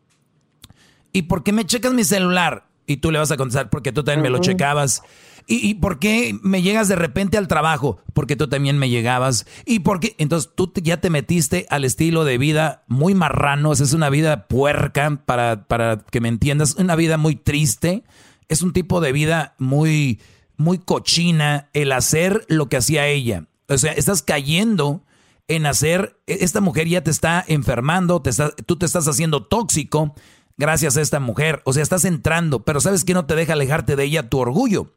[1.12, 2.64] ¿y por qué me checas mi celular?
[2.86, 5.02] Y tú le vas a contestar, porque tú también me lo checabas.
[5.46, 8.00] ¿Y, y por qué me llegas de repente al trabajo?
[8.14, 9.44] Porque tú también me llegabas.
[9.66, 10.14] ¿Y por qué?
[10.16, 13.74] Entonces tú te- ya te metiste al estilo de vida muy marrano.
[13.74, 16.76] Esa es una vida puerca, para, para que me entiendas.
[16.76, 18.04] Una vida muy triste.
[18.48, 20.18] Es un tipo de vida muy,
[20.56, 23.44] muy cochina el hacer lo que hacía ella.
[23.70, 25.02] O sea, estás cayendo
[25.48, 28.30] en hacer, e, esta mujer ya te está enfermando, te
[28.66, 30.14] tú te estás haciendo tóxico
[30.58, 31.62] gracias a esta mujer.
[31.64, 34.28] O sea, estás entrando, pero ¿sabes qué no te deja alejarte de ella?
[34.28, 34.92] Tu orgullo.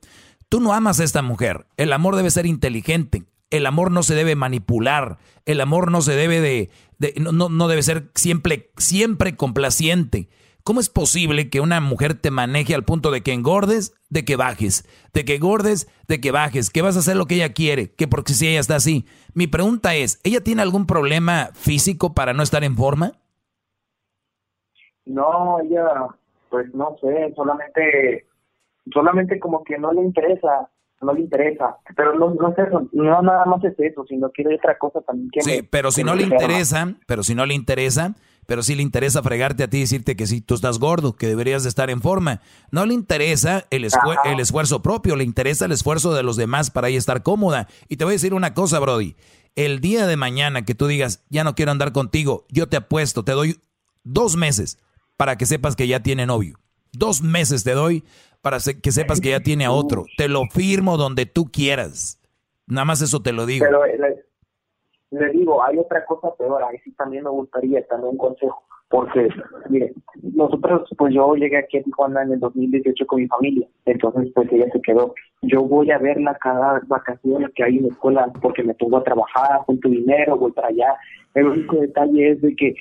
[0.50, 1.66] Tú no amas a esta mujer.
[1.78, 3.24] El amor debe ser inteligente.
[3.50, 5.18] El amor no se debe manipular.
[5.46, 6.70] El amor no se debe de,
[7.18, 10.30] no- no debe ser siempre, siempre complaciente.
[10.64, 14.38] ¿Cómo es posible que una mujer te maneje al punto de que engordes, de que
[14.38, 17.92] bajes, de que engordes, de que bajes, que vas a hacer lo que ella quiere,
[17.92, 19.06] que porque si ella está así?
[19.34, 23.12] Mi pregunta es, ¿ella tiene algún problema físico para no estar en forma?
[25.06, 25.84] No, ella
[26.50, 28.28] pues no sé, solamente,
[28.94, 30.70] solamente como que no le interesa,
[31.02, 34.56] no le interesa, pero no, no es eso, no nada más es eso, sino hay
[34.56, 37.56] otra cosa también que Sí, me- pero si no le interesa, pero si no le
[37.56, 38.16] interesa,
[38.46, 41.28] pero sí le interesa fregarte a ti y decirte que sí, tú estás gordo, que
[41.28, 42.42] deberías de estar en forma.
[42.72, 46.98] No le interesa el, esfuerzo propio, le interesa el esfuerzo de los demás para ella
[46.98, 47.68] estar cómoda.
[47.90, 49.16] Y te voy a decir una cosa, Brody.
[49.56, 53.24] El día de mañana que tú digas, ya no quiero andar contigo, yo te apuesto,
[53.24, 53.62] te doy
[54.04, 54.80] dos meses
[55.18, 56.60] para que sepas que ya tiene novio.
[56.92, 58.04] Dos meses te doy
[58.42, 60.06] para que sepas que ya tiene a otro.
[60.18, 62.20] Te lo firmo donde tú quieras.
[62.66, 63.66] Nada más eso te lo digo.
[63.66, 63.82] Pero
[65.14, 69.28] le, digo, hay otra cosa peor, ahí sí también me gustaría también un consejo, porque,
[69.70, 74.32] mire, nosotros, pues yo llegué aquí a Tijuana en el 2018 con mi familia, entonces
[74.34, 75.14] pues ella se quedó.
[75.42, 79.04] Yo voy a verla cada vacaciones que hay en la escuela, porque me pongo a
[79.04, 80.96] trabajar, junto dinero, voy para allá.
[81.34, 82.76] El único detalle es de que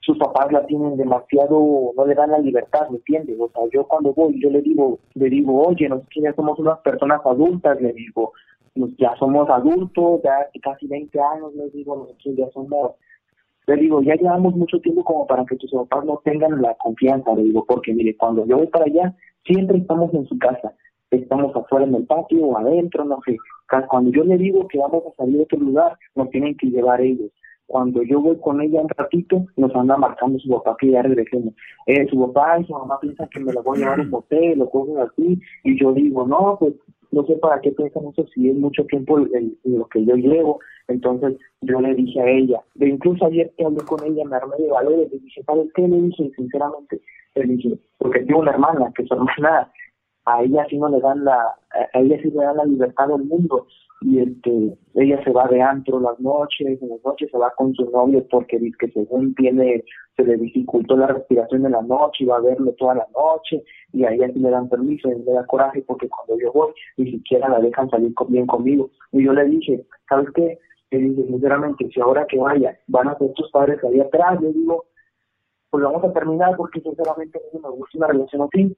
[0.00, 3.36] sus papás la tienen demasiado, no le dan la libertad, ¿me entiendes?
[3.38, 6.80] O sea, yo cuando voy, yo le digo, le digo, oye, nosotros ya somos unas
[6.80, 8.32] personas adultas, le digo,
[8.74, 12.92] nos- ya somos adultos, ya casi 20 años, les digo, nosotros ya somos,
[13.66, 17.34] le digo, ya llevamos mucho tiempo como para que tus papás no tengan la confianza,
[17.34, 20.74] le digo, porque mire, cuando yo voy para allá, siempre estamos en su casa,
[21.10, 23.36] estamos afuera en el patio o adentro, no sé,
[23.88, 27.00] cuando yo le digo que vamos a salir de otro lugar, nos tienen que llevar
[27.00, 27.30] ellos.
[27.66, 31.54] Cuando yo voy con ella un ratito, nos anda marcando su papá que ya regresemos.
[31.86, 34.10] Eh, su papá y su mamá piensan que me la voy a llevar a un
[34.10, 36.74] motel o cosas así, y yo digo, no, pues
[37.12, 40.16] no sé para qué piensan eso si es mucho tiempo el- el- lo que yo
[40.16, 40.58] llevo.
[40.88, 44.56] Entonces yo le dije a ella, de incluso ayer que hablé con ella me armé
[44.58, 45.86] de valores, le dije, ¿sabes qué?
[45.86, 47.00] Le dije, sinceramente,
[47.36, 49.70] le dije, porque tengo una hermana, que su hermana,
[50.24, 51.54] a ella sí no le dan la,
[51.94, 53.66] a ella sí le dan la libertad del mundo,
[54.04, 57.72] y este, ella se va de antro las noches, en las noches se va con
[57.74, 59.84] su novio porque dice que según tiene,
[60.16, 63.62] se le dificultó la respiración en la noche y va a verlo toda la noche,
[63.92, 66.72] y a ella sí le dan permiso, y le da coraje porque cuando yo voy,
[66.96, 68.90] ni siquiera la dejan salir con- bien conmigo.
[69.12, 70.58] Y yo le dije, ¿sabes qué?
[70.90, 74.52] Le dije, sinceramente, si ahora que vaya, van a ser tus padres ahí atrás, le
[74.52, 74.84] digo,
[75.70, 78.76] pues vamos a terminar porque sinceramente a mí me gusta una relación así.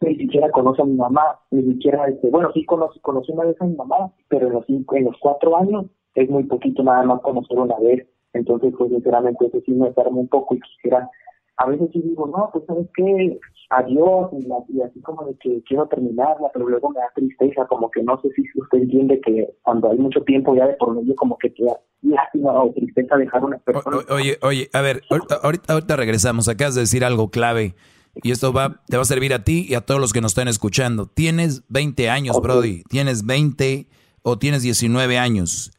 [0.00, 3.56] Ni siquiera conoce a mi mamá, ni siquiera, este, bueno, sí conoce, conocí una vez
[3.60, 7.02] a mi mamá, pero en los, cinco, en los cuatro años es muy poquito nada
[7.04, 8.06] más conocer una vez.
[8.34, 11.08] Entonces, pues sinceramente, eso sí me enferma un poco y quisiera,
[11.56, 13.40] a veces sí digo, no, pues sabes qué,
[13.70, 17.66] adiós, y, la- y así como de que quiero terminarla, pero luego me da tristeza,
[17.66, 20.94] como que no sé si usted entiende que cuando hay mucho tiempo ya de por
[20.94, 23.96] medio, como que te da lástima o tristeza dejar una persona.
[23.96, 26.48] O- Oye, oye, a ver, ahorita, ahorita, ahorita regresamos.
[26.50, 27.74] Acabas de decir algo clave.
[28.22, 30.32] Y esto va, te va a servir a ti y a todos los que nos
[30.32, 31.06] están escuchando.
[31.06, 32.82] Tienes 20 años, Brody.
[32.88, 33.88] Tienes 20
[34.22, 35.72] o tienes 19 años.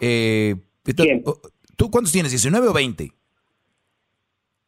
[0.00, 0.56] Eh,
[1.76, 2.32] ¿Tú cuántos tienes?
[2.32, 3.12] ¿19 o 20?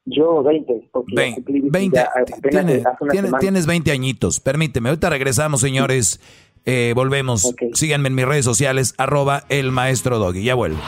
[0.06, 3.38] Yo 20, porque ya 20, cumplí 20, ya apenas tienes, hace una tienes- semana.
[3.40, 4.40] tienes 20 añitos.
[4.40, 6.20] Permíteme, ahorita regresamos, señores.
[6.64, 7.54] Eh, volvemos.
[7.74, 10.42] Síganme en mis redes sociales, arroba el maestro Doggy.
[10.42, 10.78] Ya vuelvo.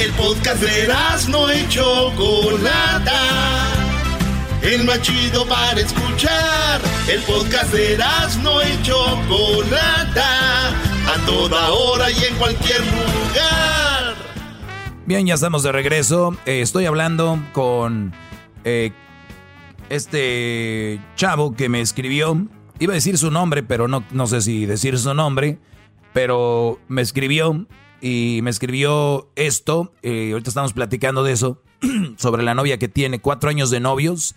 [0.00, 0.88] El podcast de
[1.30, 3.69] no y Chocolata.
[4.62, 6.80] El más chido para escuchar.
[7.08, 7.96] El podcast de
[8.42, 10.68] no y Chocolata.
[10.68, 14.14] A toda hora y en cualquier lugar.
[15.06, 16.36] Bien, ya estamos de regreso.
[16.44, 18.12] Eh, estoy hablando con
[18.64, 18.92] eh,
[19.88, 22.46] este chavo que me escribió.
[22.78, 25.58] Iba a decir su nombre, pero no, no sé si decir su nombre.
[26.12, 27.66] Pero me escribió
[28.02, 29.94] y me escribió esto.
[30.02, 31.62] eh, ahorita estamos platicando de eso.
[32.16, 34.34] sobre la novia que tiene cuatro años de novios.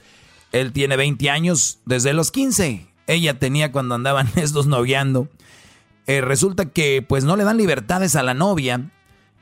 [0.51, 2.85] Él tiene 20 años desde los 15.
[3.07, 5.27] Ella tenía cuando andaban estos noviando.
[6.07, 8.91] Eh, resulta que pues no le dan libertades a la novia.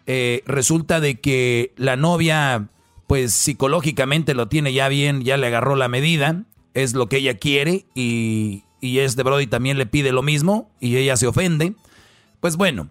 [0.07, 2.68] Eh, resulta de que la novia
[3.07, 7.34] pues psicológicamente lo tiene ya bien, ya le agarró la medida, es lo que ella
[7.34, 11.73] quiere y, y este Brody también le pide lo mismo y ella se ofende.
[12.40, 12.90] Pues bueno,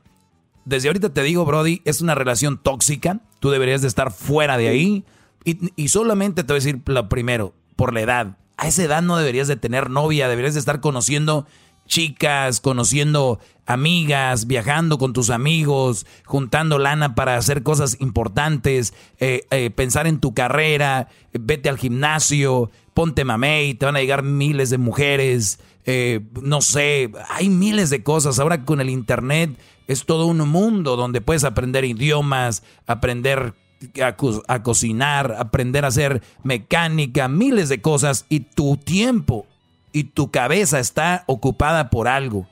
[0.64, 4.68] desde ahorita te digo Brody, es una relación tóxica, tú deberías de estar fuera de
[4.68, 5.04] ahí
[5.44, 8.36] y, y solamente te voy a decir lo primero, por la edad.
[8.56, 11.46] A esa edad no deberías de tener novia, deberías de estar conociendo
[11.90, 19.70] chicas, conociendo amigas, viajando con tus amigos, juntando lana para hacer cosas importantes, eh, eh,
[19.70, 24.78] pensar en tu carrera, vete al gimnasio, ponte mamey, te van a llegar miles de
[24.78, 28.38] mujeres, eh, no sé, hay miles de cosas.
[28.38, 29.58] Ahora con el internet
[29.90, 33.54] es todo un mundo donde puedes aprender idiomas, aprender
[34.02, 39.46] a, co- a cocinar, aprender a hacer mecánica, miles de cosas y tu tiempo
[39.92, 42.46] y tu cabeza está ocupada por algo.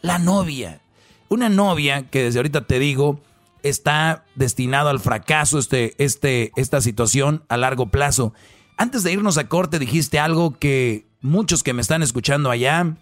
[0.00, 0.80] La novia.
[1.28, 3.20] Una novia que desde ahorita te digo
[3.62, 8.32] está destinado al fracaso este, este, esta situación a largo plazo.
[8.76, 12.96] Antes de irnos a corte dijiste algo que muchos que me están escuchando allá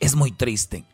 [0.00, 0.84] es muy triste.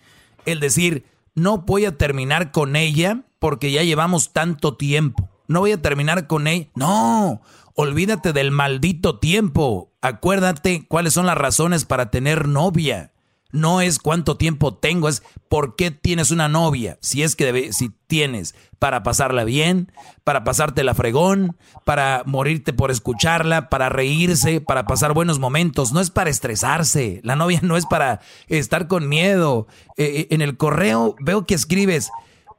[0.45, 1.05] El decir,
[1.35, 5.31] no voy a terminar con ella porque ya llevamos tanto tiempo.
[5.49, 6.69] No voy a terminar con ella.
[6.75, 7.43] No,
[7.75, 9.93] olvídate del maldito tiempo.
[10.01, 13.14] Acuérdate cuáles son las razones para tener novia
[13.55, 16.99] no es cuánto tiempo tengo, es por qué tienes una novia.
[17.01, 19.93] Si es que debe, si tienes para pasarla bien,
[20.25, 25.93] para pasarte la fregón, para morirte por escucharla, para reírse, para pasar buenos momentos.
[25.93, 27.21] No es para estresarse.
[27.23, 29.69] La novia no es para estar con miedo.
[29.97, 32.11] Eh, eh, en el correo veo que escribes,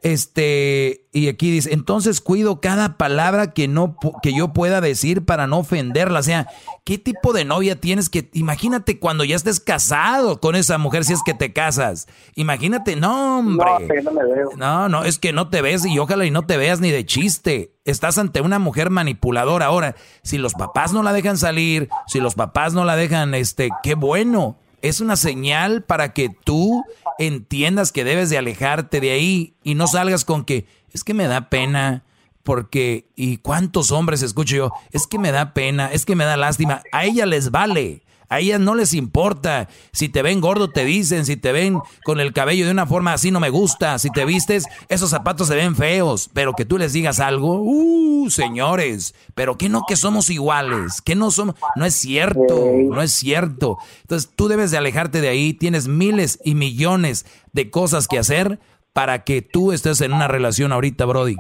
[0.06, 5.48] este, y aquí dice, entonces cuido cada palabra que no que yo pueda decir para
[5.48, 6.19] no ofenderla.
[6.19, 6.48] O sea,
[6.84, 11.14] ¿qué tipo de novia tienes que imagínate cuando ya estés casado con esa mujer si
[11.14, 12.07] es que te casas?
[12.36, 13.65] Imagínate, no, hombre.
[13.65, 14.49] No, no, me veo.
[14.56, 17.03] no, no, es que no te ves y ojalá y no te veas ni de
[17.03, 17.73] chiste.
[17.84, 19.95] Estás ante una mujer manipuladora ahora.
[20.22, 23.95] Si los papás no la dejan salir, si los papás no la dejan este, qué
[23.95, 24.60] bueno
[24.90, 26.84] es una señal para que tú
[27.18, 31.28] entiendas que debes de alejarte de ahí y no salgas con que es que me
[31.28, 32.03] da pena
[32.44, 36.38] porque y cuántos hombres escucho yo, es que me da pena, es que me da
[36.38, 38.03] lástima, a ella les vale.
[38.30, 39.69] A ellas no les importa.
[39.91, 41.26] Si te ven gordo, te dicen.
[41.26, 43.99] Si te ven con el cabello de una forma así, no me gusta.
[43.99, 46.30] Si te vistes, esos zapatos se ven feos.
[46.34, 49.15] Pero que tú les digas algo, uh, señores.
[49.34, 51.02] Pero que no que somos iguales.
[51.02, 51.56] Que no somos.
[51.76, 52.65] No es cierto.
[52.89, 53.77] No es cierto.
[54.02, 55.53] Entonces tú debes de alejarte de ahí.
[55.53, 58.60] Tienes miles y millones de cosas que hacer
[58.93, 61.35] para que tú estés en una relación ahorita, Brody.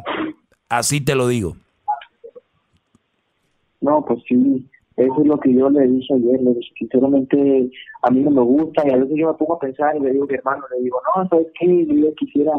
[0.69, 1.55] Así te lo digo.
[3.81, 4.67] No, pues sí.
[4.97, 7.69] Eso es lo que yo le dije ayer, le dije, sinceramente
[8.01, 10.11] a mí no me gusta y a veces yo me pongo a pensar y le
[10.11, 11.85] digo a mi hermano, le digo, no, ¿sabes qué?
[11.85, 12.53] Yo quisiera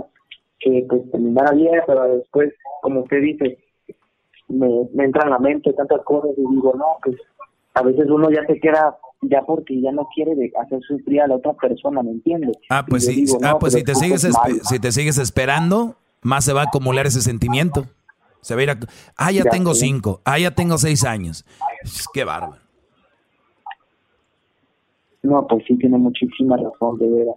[0.61, 2.53] que pues terminara bien, pero después,
[2.83, 3.59] como usted dice,
[4.49, 7.17] me, me entra en la mente tantas cosas y digo, no, pues
[7.75, 11.37] a veces uno ya se queda ya porque ya no quiere hacer sufrir a la
[11.37, 12.57] otra persona, ¿me entiendes?
[12.69, 14.29] Ah, pues sí, ah, pues si te sigues
[14.63, 17.87] si te sigues esperando, más se va a acumular ese sentimiento.
[18.41, 18.79] Se va a ir a...
[19.17, 20.21] Ah, ya, tengo cinco.
[20.25, 21.45] Ah, ya tengo seis años.
[22.13, 22.63] Qué bárbaro.
[25.23, 27.35] No, pues sí, tiene muchísima razón, de verdad.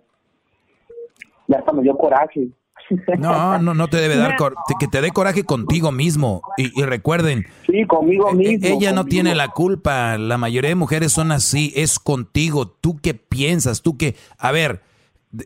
[1.48, 2.50] Ya hasta me dio coraje.
[3.20, 4.36] No, no, no te debe dar
[4.80, 6.42] que te dé coraje contigo mismo.
[6.58, 8.68] Y, recuerden, sí, conmigo e, e, mismo.
[8.68, 10.18] Ella no tiene la culpa.
[10.18, 11.72] La mayoría de mujeres son así.
[11.76, 12.68] Es contigo.
[12.68, 13.84] ¿Tú qué piensas?
[13.84, 14.16] Tú qué.
[14.40, 14.82] A ver,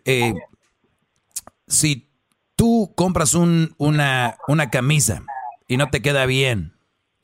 [0.05, 0.33] eh,
[1.67, 2.09] si
[2.55, 5.23] tú compras un, una, una camisa
[5.67, 6.72] y no te queda bien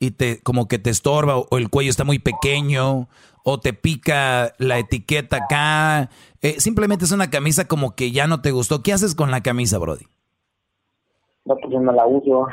[0.00, 3.08] y te como que te estorba o, el cuello está muy pequeño
[3.44, 6.10] o te pica la etiqueta acá,
[6.42, 8.82] eh, simplemente es una camisa como que ya no te gustó.
[8.82, 10.06] ¿Qué haces con la camisa, Brody?
[11.44, 12.48] No, pues yo no la uso.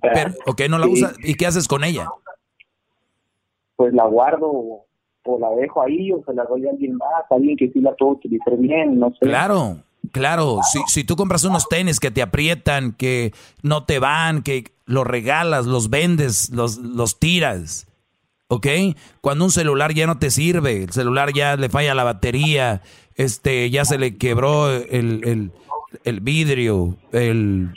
[0.00, 1.14] Pero, ok, no la usas.
[1.22, 2.08] ¿Y qué haces con ella?
[3.76, 7.56] Pues la guardo o la dejo ahí o se la doy a alguien más, alguien
[7.56, 9.18] que sí la puedo utilizar bien, no sé.
[9.20, 9.76] Claro,
[10.12, 13.32] Claro, si, si tú compras unos tenis que te aprietan, que
[13.62, 17.86] no te van, que los regalas, los vendes, los, los tiras,
[18.48, 18.66] ¿ok?
[19.20, 22.82] Cuando un celular ya no te sirve, el celular ya le falla la batería,
[23.14, 25.52] este, ya se le quebró el,
[26.22, 27.74] vidrio, el,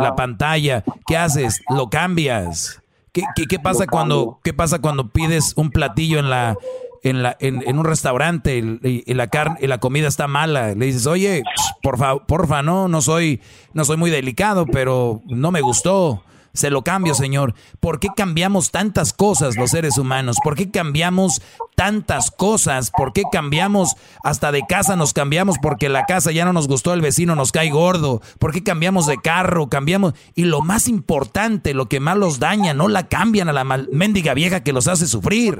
[0.00, 1.62] la pantalla, ¿qué haces?
[1.70, 2.80] Lo cambias.
[3.12, 6.56] ¿Qué, qué, pasa cuando, ¿Qué pasa cuando pides un platillo en la
[7.02, 11.06] en, la, en, un restaurante y, la carne y la comida está mala, le dices,
[11.06, 11.42] oye,
[11.82, 13.40] porfa, porfa, no, no soy,
[13.74, 16.22] no soy muy delicado, pero no me gustó.
[16.52, 17.54] Se lo cambio, señor.
[17.80, 20.36] ¿Por qué cambiamos tantas cosas los seres humanos?
[20.42, 21.40] ¿Por qué cambiamos
[21.76, 22.90] tantas cosas?
[22.90, 26.92] ¿Por qué cambiamos hasta de casa nos cambiamos porque la casa ya no nos gustó,
[26.92, 28.20] el vecino nos cae gordo?
[28.38, 29.68] ¿Por qué cambiamos de carro?
[29.68, 33.64] Cambiamos y lo más importante, lo que más los daña, no la cambian a la
[33.64, 35.58] mendiga vieja que los hace sufrir.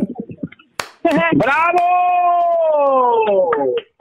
[1.35, 1.81] ¡Bravo!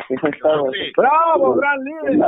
[0.10, 0.70] Eso es todo.
[0.98, 2.20] ¡Bravo, gran líder!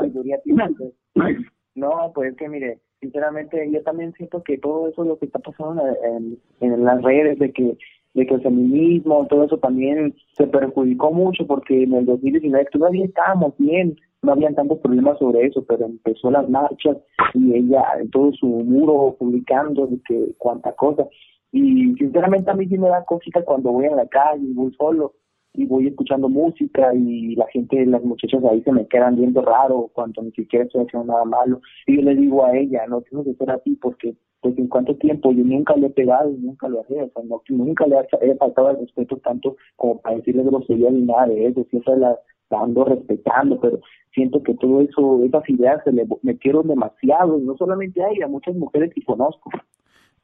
[1.75, 5.83] No, pues que mire, sinceramente yo también siento que todo eso lo que está pasando
[6.03, 7.77] en, en las redes de que
[8.13, 13.05] de que el feminismo, todo eso también se perjudicó mucho porque en el 2019 todavía
[13.05, 16.97] estábamos bien, no habían tantos problemas sobre eso, pero empezó las marchas
[17.33, 21.07] y ella en todo su muro publicando de que cuánta cosa.
[21.51, 24.71] Y sinceramente a mí sí me da cosita cuando voy a la calle y voy
[24.75, 25.13] solo
[25.53, 29.89] y voy escuchando música y la gente, las muchachas ahí se me quedan viendo raro
[29.93, 31.61] cuando ni siquiera estoy haciendo nada malo.
[31.85, 34.95] Y yo le digo a ella, no tienes que ser así porque pues en cuánto
[34.97, 37.95] tiempo yo nunca le he pegado y nunca lo he o sea, no, nunca le
[38.21, 42.17] he faltado el respeto tanto como para decirle grosería ni nada de eso, siempre la,
[42.49, 43.79] ando respetando, pero
[44.13, 48.29] siento que todo eso, esas ideas se le metieron demasiado, no solamente a ella, a
[48.29, 49.49] muchas mujeres que conozco.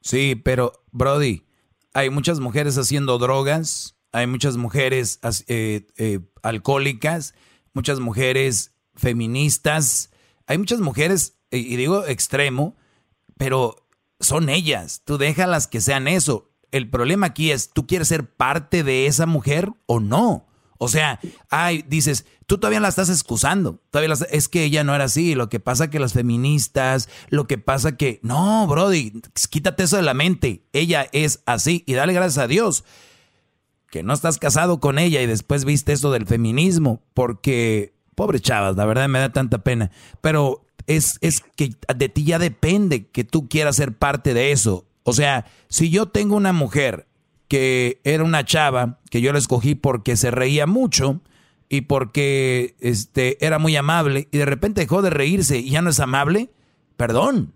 [0.01, 1.41] Sí, pero Brody,
[1.93, 7.33] hay muchas mujeres haciendo drogas, hay muchas mujeres eh, eh, alcohólicas,
[7.73, 10.11] muchas mujeres feministas,
[10.47, 12.75] hay muchas mujeres, y digo extremo,
[13.37, 13.87] pero
[14.19, 16.51] son ellas, tú déjalas que sean eso.
[16.71, 20.45] El problema aquí es, ¿tú quieres ser parte de esa mujer o no?
[20.81, 21.19] O sea,
[21.49, 23.81] ay, dices, tú todavía la estás excusando.
[23.91, 25.35] Todavía es que ella no era así.
[25.35, 28.21] Lo que pasa que las feministas, lo que pasa que.
[28.23, 30.63] No, Brody, quítate eso de la mente.
[30.71, 31.83] Ella es así.
[31.85, 32.85] Y dale gracias a Dios
[33.91, 37.01] que no estás casado con ella y después viste eso del feminismo.
[37.13, 39.91] Porque, pobre chavas, la verdad me da tanta pena.
[40.21, 44.85] Pero es, es que de ti ya depende que tú quieras ser parte de eso.
[45.03, 47.07] O sea, si yo tengo una mujer
[47.47, 51.21] que era una chava que yo la escogí porque se reía mucho
[51.67, 55.89] y porque este, era muy amable y de repente dejó de reírse y ya no
[55.89, 56.51] es amable,
[56.97, 57.53] perdón.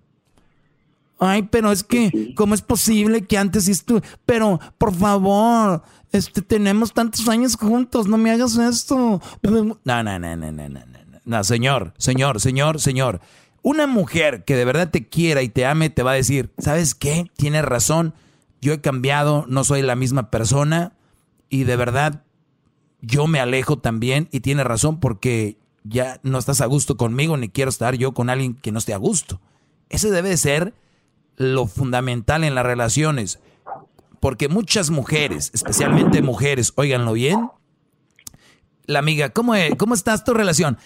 [1.20, 4.02] Ay, pero es que, ¿cómo es posible que antes estuve?
[4.26, 9.22] Pero, por favor, este, tenemos tantos años juntos, no me hagas esto.
[9.41, 10.80] No, no, no, no, no, no, no.
[11.26, 13.19] No, señor, señor, señor, señor.
[13.61, 16.95] Una mujer que de verdad te quiera y te ame te va a decir, ¿sabes
[16.95, 17.30] qué?
[17.35, 18.14] Tienes razón
[18.64, 20.94] yo he cambiado, no soy la misma persona
[21.49, 22.23] y de verdad
[23.02, 27.49] yo me alejo también y tiene razón porque ya no estás a gusto conmigo ni
[27.49, 29.41] quiero estar yo con alguien que no esté a gusto.
[29.90, 30.73] Ese debe ser
[31.35, 33.40] lo fundamental en las relaciones.
[34.24, 37.50] Porque muchas mujeres, especialmente mujeres, óiganlo bien,
[38.86, 39.76] la amiga, ¿cómo, es?
[39.76, 40.78] ¿cómo estás tu relación?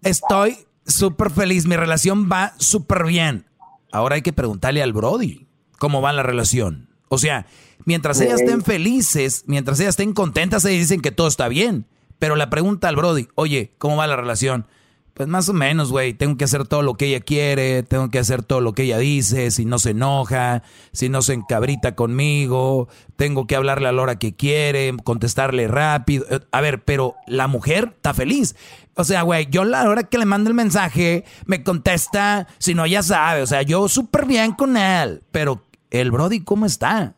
[0.00, 0.56] Estoy
[0.86, 3.44] súper feliz, mi relación va súper bien.
[3.92, 5.46] Ahora hay que preguntarle al Brody
[5.78, 6.88] cómo va la relación.
[7.10, 7.44] O sea,
[7.84, 11.86] mientras ellas estén felices, mientras ellas estén contentas, ellas dicen que todo está bien.
[12.18, 14.68] Pero la pregunta al Brody, oye, ¿cómo va la relación?
[15.16, 18.18] Pues más o menos, güey, tengo que hacer todo lo que ella quiere, tengo que
[18.18, 20.62] hacer todo lo que ella dice, si no se enoja,
[20.92, 26.26] si no se encabrita conmigo, tengo que hablarle a la hora que quiere, contestarle rápido.
[26.52, 28.56] A ver, pero la mujer está feliz.
[28.94, 32.86] O sea, güey, yo la hora que le mando el mensaje, me contesta, si no,
[32.86, 37.14] ya sabe, o sea, yo súper bien con él, pero el Brody, ¿cómo está?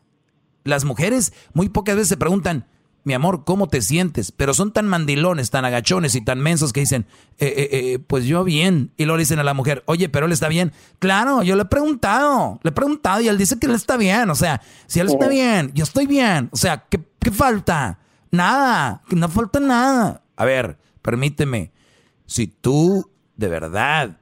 [0.63, 2.65] Las mujeres muy pocas veces se preguntan,
[3.09, 4.31] mi amor, ¿cómo te sientes?
[4.31, 7.07] Pero son tan mandilones, tan agachones y tan mensos que dicen,
[7.39, 8.91] eh, eh, eh, pues yo bien.
[8.97, 10.73] Y luego le dicen a la mujer, oye, pero él está bien.
[10.99, 14.29] Claro, yo le he preguntado, le he preguntado y él dice que él está bien.
[14.29, 16.49] O sea, si él está bien, yo estoy bien.
[16.51, 17.97] O sea, ¿qué, qué falta?
[18.29, 20.21] Nada, no falta nada.
[20.35, 21.71] A ver, permíteme,
[22.27, 24.19] si tú de verdad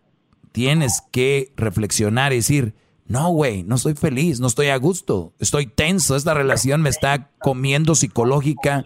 [0.53, 2.73] tienes que reflexionar y decir,
[3.07, 7.29] no, güey, no estoy feliz, no estoy a gusto, estoy tenso, esta relación me está
[7.39, 8.85] comiendo psicológica,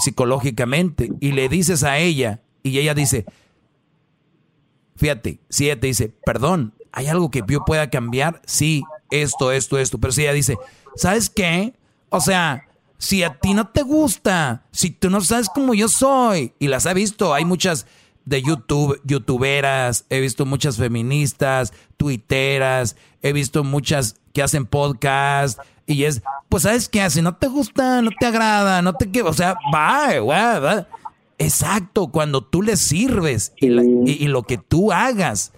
[0.00, 1.12] psicológicamente.
[1.20, 3.24] Y le dices a ella, y ella dice,
[4.96, 8.42] fíjate, si ella te dice, perdón, ¿hay algo que yo pueda cambiar?
[8.46, 9.98] Sí, esto, esto, esto.
[9.98, 10.58] Pero si ella dice,
[10.96, 11.74] ¿sabes qué?
[12.08, 12.66] O sea,
[12.98, 16.86] si a ti no te gusta, si tú no sabes cómo yo soy, y las
[16.86, 17.86] ha visto, hay muchas
[18.24, 26.04] de YouTube, youtuberas, he visto muchas feministas, tuiteras, he visto muchas que hacen podcast y
[26.04, 29.32] es, pues sabes qué hace, no te gusta, no te agrada, no te que, o
[29.32, 30.86] sea, va, va,
[31.38, 35.52] Exacto, cuando tú les sirves y, y, lo que tú hagas,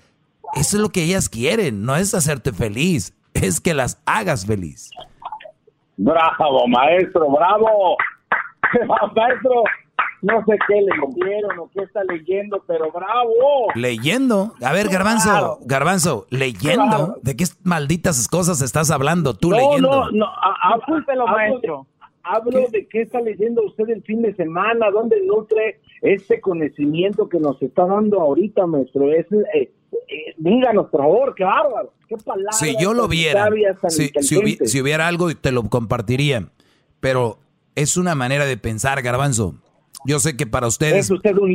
[0.54, 4.90] eso es lo que ellas quieren, no es hacerte feliz, es que las hagas feliz.
[5.96, 7.96] Bravo, maestro, bravo.
[9.14, 9.64] maestro,
[10.24, 13.68] no sé qué leyeron o qué está leyendo, pero bravo.
[13.74, 14.54] Leyendo.
[14.62, 17.18] A ver, Garbanzo, Garbanzo, leyendo.
[17.22, 20.10] ¿De qué malditas cosas estás hablando tú leyendo?
[20.10, 20.26] No, no,
[20.62, 21.86] apúltelo, maestro.
[22.22, 27.38] Hablo de qué está leyendo usted el fin de semana, dónde nutre este conocimiento que
[27.38, 29.12] nos está dando ahorita, maestro.
[29.12, 29.74] Es, eh,
[30.08, 31.92] eh, díganos, por favor, qué bárbaro.
[32.08, 32.58] Qué palabras.
[32.58, 33.50] Si yo lo viera,
[33.88, 36.48] si, si hubiera algo, te lo compartiría.
[37.00, 37.36] Pero
[37.74, 39.56] es una manera de pensar, Garbanzo.
[40.06, 41.10] Yo sé que para ustedes,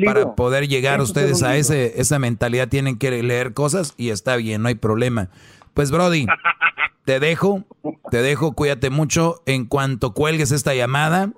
[0.05, 4.63] para poder llegar ustedes a ese, esa mentalidad, tienen que leer cosas y está bien,
[4.63, 5.29] no hay problema.
[5.75, 6.25] Pues, Brody,
[7.05, 7.63] te dejo,
[8.09, 9.41] te dejo, cuídate mucho.
[9.45, 11.31] En cuanto cuelgues esta llamada,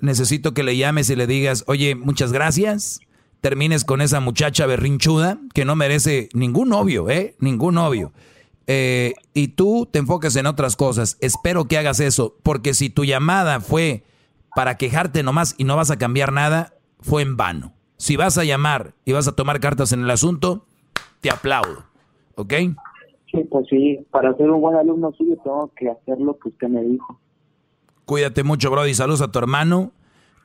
[0.00, 3.00] necesito que le llames y le digas, oye, muchas gracias.
[3.42, 7.36] Termines con esa muchacha berrinchuda que no merece ningún novio, ¿eh?
[7.38, 8.12] Ningún novio.
[8.66, 11.18] Eh, y tú te enfocas en otras cosas.
[11.20, 14.04] Espero que hagas eso, porque si tu llamada fue
[14.56, 17.74] para quejarte nomás y no vas a cambiar nada, fue en vano.
[17.98, 20.64] Si vas a llamar y vas a tomar cartas en el asunto,
[21.20, 21.84] te aplaudo.
[22.36, 22.54] ¿Ok?
[23.30, 26.68] Sí, pues sí, para ser un buen alumno suyo tengo que hacer lo que usted
[26.68, 27.20] me dijo.
[28.06, 28.94] Cuídate mucho, Brody.
[28.94, 29.92] Saludos a tu hermano.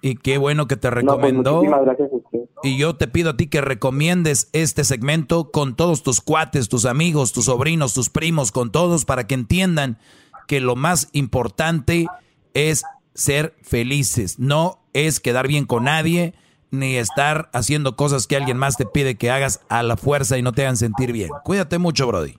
[0.02, 1.62] Y qué bueno que te pues, recomendó.
[1.62, 2.40] gracias a usted.
[2.64, 6.84] Y yo te pido a ti que recomiendes este segmento con todos tus cuates, tus
[6.84, 10.00] amigos, tus sobrinos, tus primos, con todos, para que entiendan
[10.48, 12.08] que lo más importante
[12.54, 12.84] es
[13.22, 16.34] ser felices, no es quedar bien con nadie,
[16.72, 20.42] ni estar haciendo cosas que alguien más te pide que hagas a la fuerza y
[20.42, 21.30] no te hagan sentir bien.
[21.44, 22.38] Cuídate mucho, Brody.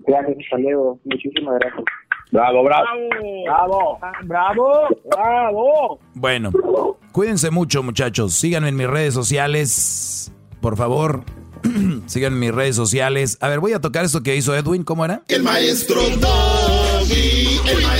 [0.00, 0.98] Gracias, Leo.
[1.04, 1.84] Muchísimas gracias.
[2.32, 2.86] Bravo, bravo.
[3.44, 5.98] Bravo, bravo, bravo.
[6.14, 6.52] Bueno,
[7.12, 8.34] cuídense mucho, muchachos.
[8.34, 11.24] Síganme en mis redes sociales, por favor.
[12.06, 13.36] Síganme en mis redes sociales.
[13.40, 14.84] A ver, voy a tocar esto que hizo Edwin.
[14.84, 15.22] ¿Cómo era?
[15.28, 17.99] El maestro Doggy, el maestro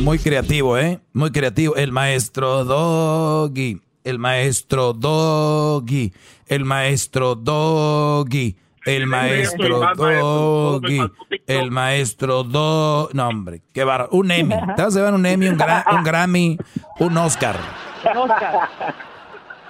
[0.00, 1.00] Muy creativo, ¿eh?
[1.12, 1.76] Muy creativo.
[1.76, 3.80] El maestro Doggy.
[4.04, 6.12] El maestro Doggy.
[6.46, 8.56] El maestro Doggy.
[8.86, 11.00] El maestro Doggy.
[11.46, 13.10] El maestro Do...
[13.12, 14.08] No, hombre, qué barro.
[14.12, 14.54] Un Emmy.
[14.76, 16.56] Te vas a llevar un Emmy, un, gra- un Grammy,
[16.98, 17.56] un Oscar.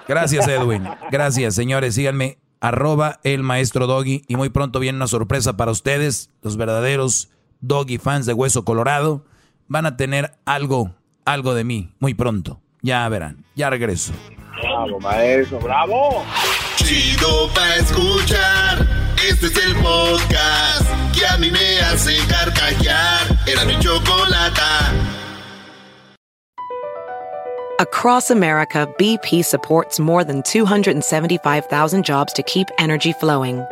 [0.07, 0.87] Gracias, Edwin.
[1.11, 1.95] Gracias, señores.
[1.95, 4.23] Síganme, arroba el maestro Doggy.
[4.29, 7.29] Y muy pronto viene una sorpresa para ustedes, los verdaderos
[7.59, 9.25] Doggy fans de Hueso Colorado.
[9.71, 10.91] Van a tener algo,
[11.23, 12.59] algo de mí, muy pronto.
[12.81, 13.45] Ya verán.
[13.55, 14.11] Ya regreso.
[14.61, 16.25] Bravo, maestro, bravo.
[16.75, 18.85] Chido pa' escuchar.
[19.25, 20.85] Este es el podcast
[21.17, 23.39] que a mí me hace carcajear.
[23.47, 24.91] Era mi chocolata.
[27.79, 33.63] Across America, BP supports more than 275,000 jobs to keep energy flowing.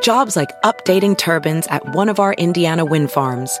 [0.00, 3.60] Jobs like updating turbines at one of our Indiana wind farms